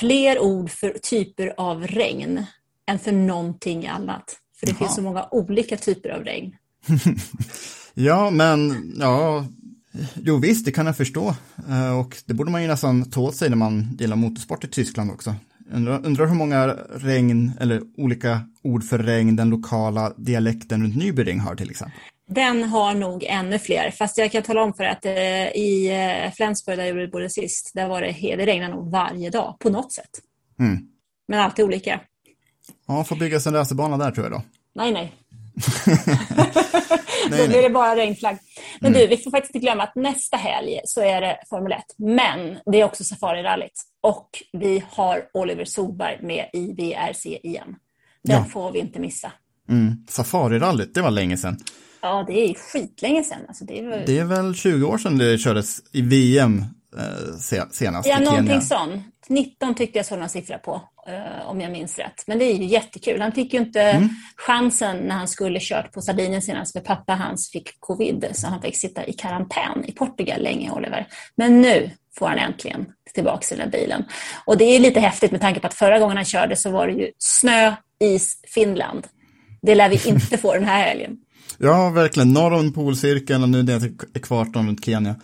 fler 0.01 0.39
ord 0.39 0.71
för 0.71 0.91
typer 1.03 1.55
av 1.57 1.87
regn 1.87 2.45
än 2.87 2.99
för 2.99 3.13
någonting 3.13 3.87
annat. 3.87 4.37
För 4.61 4.67
det 4.67 4.73
Jaha. 4.73 4.79
finns 4.79 4.95
så 4.95 5.03
många 5.03 5.29
olika 5.31 5.77
typer 5.77 6.09
av 6.09 6.25
regn. 6.25 6.57
Ja, 7.95 8.31
men 8.31 8.93
ja, 8.99 9.47
jo 10.15 10.37
visst, 10.37 10.65
det 10.65 10.73
kan 10.73 10.87
jag 10.87 10.97
förstå. 10.97 11.35
Eh, 11.69 11.99
Och 11.99 12.17
det 12.27 12.35
borde 12.35 12.51
man 12.51 12.63
ju 12.63 12.69
nästan 12.69 13.11
ta 13.11 13.21
åt 13.21 13.37
sig 13.37 13.49
när 13.51 13.57
man 13.57 13.97
gillar 13.99 14.17
motorsport 14.17 14.65
i 14.65 14.69
Tyskland 14.69 15.11
också. 15.11 15.35
Undrar, 15.73 16.07
undrar 16.07 16.27
hur 16.27 16.35
många 16.35 16.67
regn, 16.91 17.53
eller 17.61 17.83
olika 17.97 18.41
ord 18.63 18.85
för 18.85 18.99
regn 18.99 19.37
den 19.37 19.51
lokala 19.51 20.13
dialekten 20.17 20.83
runt 20.83 20.97
Nürburgring 20.97 21.39
har 21.39 21.55
till 21.55 21.71
exempel. 21.71 21.99
Den 22.31 22.63
har 22.63 22.95
nog 22.95 23.25
ännu 23.25 23.59
fler, 23.59 23.91
fast 23.91 24.19
jag 24.19 24.33
kan 24.33 24.43
tala 24.43 24.63
om 24.63 24.75
för 24.75 24.85
att 24.85 25.05
eh, 25.05 25.13
i 25.49 25.91
eh, 26.25 26.33
Flensburg 26.33 26.79
där 26.79 26.85
jag 26.85 27.11
bodde 27.11 27.31
sist, 27.31 27.71
där 27.75 27.89
var 27.89 28.03
det, 28.03 28.37
det 28.37 28.47
regnade 28.47 28.75
nog 28.75 28.91
varje 28.91 29.31
dag 29.31 29.57
på 29.59 29.71
något 29.71 29.93
sätt. 29.93 30.11
Mm. 30.59 30.79
Men 31.29 31.41
alltid 31.41 31.65
olika. 31.65 32.01
Ja, 32.87 33.05
får 33.05 33.17
byggas 33.17 33.47
en 33.47 33.55
racerbana 33.55 33.97
där 33.97 34.11
tror 34.11 34.27
jag 34.27 34.33
då. 34.33 34.43
Nej, 34.75 34.93
nej. 34.93 35.13
Då 37.31 37.31
nej. 37.37 37.49
blir 37.49 37.63
det 37.63 37.71
bara 37.71 37.97
regnflagg. 37.97 38.39
Men 38.81 38.93
du, 38.93 39.07
vi 39.07 39.17
får 39.17 39.31
faktiskt 39.31 39.55
inte 39.55 39.65
glömma 39.67 39.83
att 39.83 39.95
nästa 39.97 40.37
helg 40.37 40.81
så 40.85 41.01
är 41.01 41.21
det 41.21 41.37
Formel 41.51 41.73
1. 41.73 41.79
Men 41.99 42.59
det 42.73 42.81
är 42.81 42.85
också 42.85 43.05
Safari-rallyt. 43.05 43.83
Och 44.01 44.29
vi 44.53 44.85
har 44.91 45.23
Oliver 45.35 45.65
Solberg 45.65 46.19
med 46.23 46.47
i 46.53 46.73
VRC 46.73 47.27
igen. 47.43 47.77
Den 48.25 48.37
Ja. 48.37 48.45
får 48.45 48.73
vi 48.73 48.79
inte 48.79 48.99
missa. 49.01 49.33
Mm. 49.69 50.07
Safarirallyt, 50.09 50.95
det 50.95 51.03
var 51.03 51.11
länge 51.11 51.37
sedan. 51.37 51.59
Ja, 52.03 52.25
det 52.27 52.51
är 52.51 52.55
skitlänge 52.55 53.25
sedan. 53.25 53.39
Alltså, 53.49 53.65
det 53.65 53.79
är, 53.79 54.03
Det 54.07 54.19
är 54.19 54.25
väl 54.25 54.55
20 54.55 54.85
år 54.87 54.99
sedan 54.99 55.19
det 55.19 55.39
kördes 55.39 55.79
i 55.93 56.03
VM 56.03 56.65
eh, 56.99 57.37
se- 57.39 57.63
senast 57.73 58.09
ja, 58.09 58.19
någonting 58.19 58.61
sånt. 58.61 59.05
19 59.29 59.75
tyckte 59.75 59.99
jag 59.99 60.07
såg 60.07 60.19
någon 60.19 60.29
siffra 60.29 60.59
på, 60.59 60.81
om 61.47 61.61
jag 61.61 61.73
minns 61.73 61.99
rätt. 61.99 62.25
Men 62.27 62.39
det 62.39 62.45
är 62.45 62.55
ju 62.55 62.65
jättekul. 62.65 63.21
Han 63.21 63.33
fick 63.33 63.53
ju 63.55 63.59
inte 63.61 63.81
Mm. 63.83 64.09
chansen 64.37 64.97
när 64.97 65.15
han 65.15 65.29
skulle 65.29 65.59
kört 65.63 65.93
på 65.93 66.01
Sardinien 66.01 66.43
senast, 66.43 66.73
för 66.73 66.81
pappa 66.81 67.15
hans 67.15 67.51
fick 67.51 67.81
covid, 67.81 68.27
så 68.33 68.47
han 68.47 68.63
fick 68.63 68.77
sitta 68.77 69.07
i 69.07 69.13
karantän 69.13 69.85
i 69.87 69.93
Portugal 69.93 70.43
länge, 70.43 70.71
Oliver. 70.71 71.07
Men 71.37 71.61
nu 71.63 71.91
får 72.19 72.29
han 72.29 72.39
äntligen 72.39 72.87
tillbaka 73.15 73.39
till 73.47 73.59
den 73.59 73.71
bilen. 73.71 74.05
Och 74.45 74.59
det 74.59 74.65
är 74.65 74.81
lite 74.81 75.01
häftigt 75.01 75.31
med 75.33 75.41
tanke 75.41 75.61
på 75.61 75.67
att 75.67 75.75
förra 75.75 75.99
gången 75.99 76.17
han 76.17 76.25
körde 76.27 76.57
så 76.57 76.71
var 76.71 76.87
det 76.87 76.93
ju 76.93 77.11
snö, 77.19 77.75
is, 78.01 78.41
Finland. 78.55 79.07
Det 79.63 79.75
lär 79.75 79.89
vi 79.89 80.09
inte 80.09 80.39
få 80.39 80.55
den 80.55 80.65
här 80.65 80.83
helgen. 80.89 81.17
Ja, 81.61 81.91
verkligen. 81.91 82.33
Norr 82.33 82.53
om 82.53 82.73
polcirkeln 82.73 83.43
och 83.43 83.49
nu 83.49 83.63
ner 83.63 83.81
till 83.81 83.95
ekvatorn 84.15 84.67
runt 84.67 84.85
Kenya. 84.85 85.15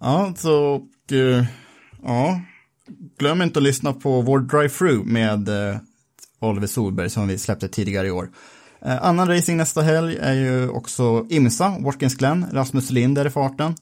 Ja, 0.00 0.34
så 0.36 0.54
och, 0.64 1.12
eh, 1.12 1.44
ja, 2.02 2.40
glöm 3.18 3.42
inte 3.42 3.58
att 3.58 3.62
lyssna 3.62 3.92
på 3.92 4.20
vår 4.20 4.38
drive-through 4.38 5.04
med 5.04 5.48
eh, 5.48 5.76
Oliver 6.40 6.66
Solberg 6.66 7.10
som 7.10 7.28
vi 7.28 7.38
släppte 7.38 7.68
tidigare 7.68 8.06
i 8.06 8.10
år. 8.10 8.30
Eh, 8.82 9.04
annan 9.04 9.28
racing 9.28 9.56
nästa 9.58 9.82
helg 9.82 10.16
är 10.20 10.34
ju 10.34 10.68
också 10.68 11.26
Imsa, 11.30 11.76
Watkins 11.80 12.14
Glen, 12.14 12.46
Rasmus 12.52 12.90
Lind 12.90 13.18
är 13.18 13.26
i 13.26 13.30
farten. 13.30 13.74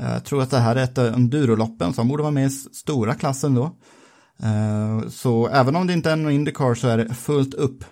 Eh, 0.00 0.12
Jag 0.12 0.24
tror 0.24 0.42
att 0.42 0.50
det 0.50 0.58
här 0.58 0.76
är 0.76 0.84
ett 0.84 0.98
av 0.98 1.06
enduroloppen, 1.06 1.92
så 1.92 2.00
han 2.00 2.08
borde 2.08 2.22
vara 2.22 2.32
med 2.32 2.46
i 2.46 2.50
stora 2.50 3.14
klassen 3.14 3.54
då. 3.54 3.64
Eh, 4.42 5.08
Så 5.08 5.48
även 5.48 5.76
om 5.76 5.86
det 5.86 5.92
inte 5.92 6.10
är 6.10 6.16
någon 6.16 6.32
Indycar 6.32 6.74
så 6.74 6.88
är 6.88 6.98
det 6.98 7.14
fullt 7.14 7.54
upp. 7.54 7.84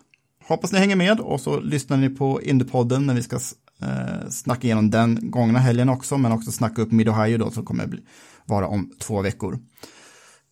Hoppas 0.48 0.72
ni 0.72 0.78
hänger 0.78 0.96
med 0.96 1.20
och 1.20 1.40
så 1.40 1.60
lyssnar 1.60 1.96
ni 1.96 2.08
på 2.08 2.42
Indypodden 2.42 3.06
när 3.06 3.14
vi 3.14 3.22
ska 3.22 3.36
eh, 3.82 4.28
snacka 4.28 4.66
igenom 4.66 4.90
den 4.90 5.30
gångna 5.30 5.58
helgen 5.58 5.88
också, 5.88 6.18
men 6.18 6.32
också 6.32 6.52
snacka 6.52 6.82
upp 6.82 6.92
Mid-Ohio 6.92 7.38
då 7.38 7.50
som 7.50 7.64
kommer 7.64 7.86
bli, 7.86 8.00
vara 8.46 8.66
om 8.66 8.90
två 8.98 9.22
veckor. 9.22 9.58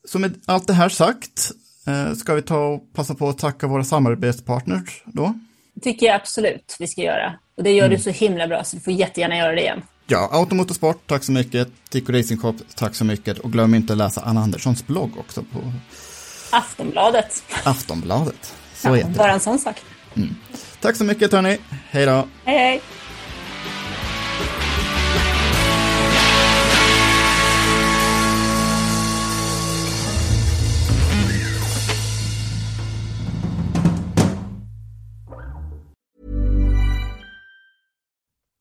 Så 0.08 0.18
med 0.18 0.34
allt 0.46 0.66
det 0.66 0.72
här 0.72 0.88
sagt 0.88 1.50
eh, 1.86 2.14
ska 2.14 2.34
vi 2.34 2.42
ta 2.42 2.58
och 2.66 2.92
passa 2.94 3.14
på 3.14 3.28
att 3.28 3.38
tacka 3.38 3.66
våra 3.66 3.84
samarbetspartners 3.84 5.02
då. 5.06 5.34
Det 5.74 5.80
tycker 5.80 6.06
jag 6.06 6.14
absolut 6.14 6.76
vi 6.78 6.86
ska 6.86 7.00
göra. 7.02 7.32
Och 7.56 7.62
det 7.62 7.70
gör 7.72 7.88
du 7.88 7.98
så 7.98 8.10
himla 8.10 8.48
bra, 8.48 8.64
så 8.64 8.76
du 8.76 8.82
får 8.82 8.92
jättegärna 8.92 9.36
göra 9.36 9.52
det 9.54 9.60
igen. 9.60 9.82
Ja, 10.06 10.28
Automotorsport, 10.32 11.02
tack 11.06 11.24
så 11.24 11.32
mycket. 11.32 11.68
Tico 11.90 12.12
Racing 12.12 12.40
Shop, 12.40 12.54
tack 12.74 12.94
så 12.94 13.04
mycket. 13.04 13.38
Och 13.38 13.52
glöm 13.52 13.74
inte 13.74 13.92
att 13.92 13.98
läsa 13.98 14.20
Anna 14.20 14.40
Anderssons 14.40 14.86
blogg 14.86 15.18
också 15.18 15.42
på 15.42 15.72
Aftonbladet. 16.50 17.42
Aftonbladet. 17.64 18.54
Så 18.74 18.88
Ja, 18.88 18.94
heter 18.94 19.10
bara 19.10 19.26
det. 19.26 19.32
en 19.32 19.40
sån 19.40 19.58
sak. 19.58 19.76
Tack 20.80 20.96
så 20.96 21.04
mycket 21.04 21.32
hörni. 21.32 21.58
Hej 21.90 22.06
då. 22.06 22.28
Hej, 22.44 22.58
hej. 22.58 22.80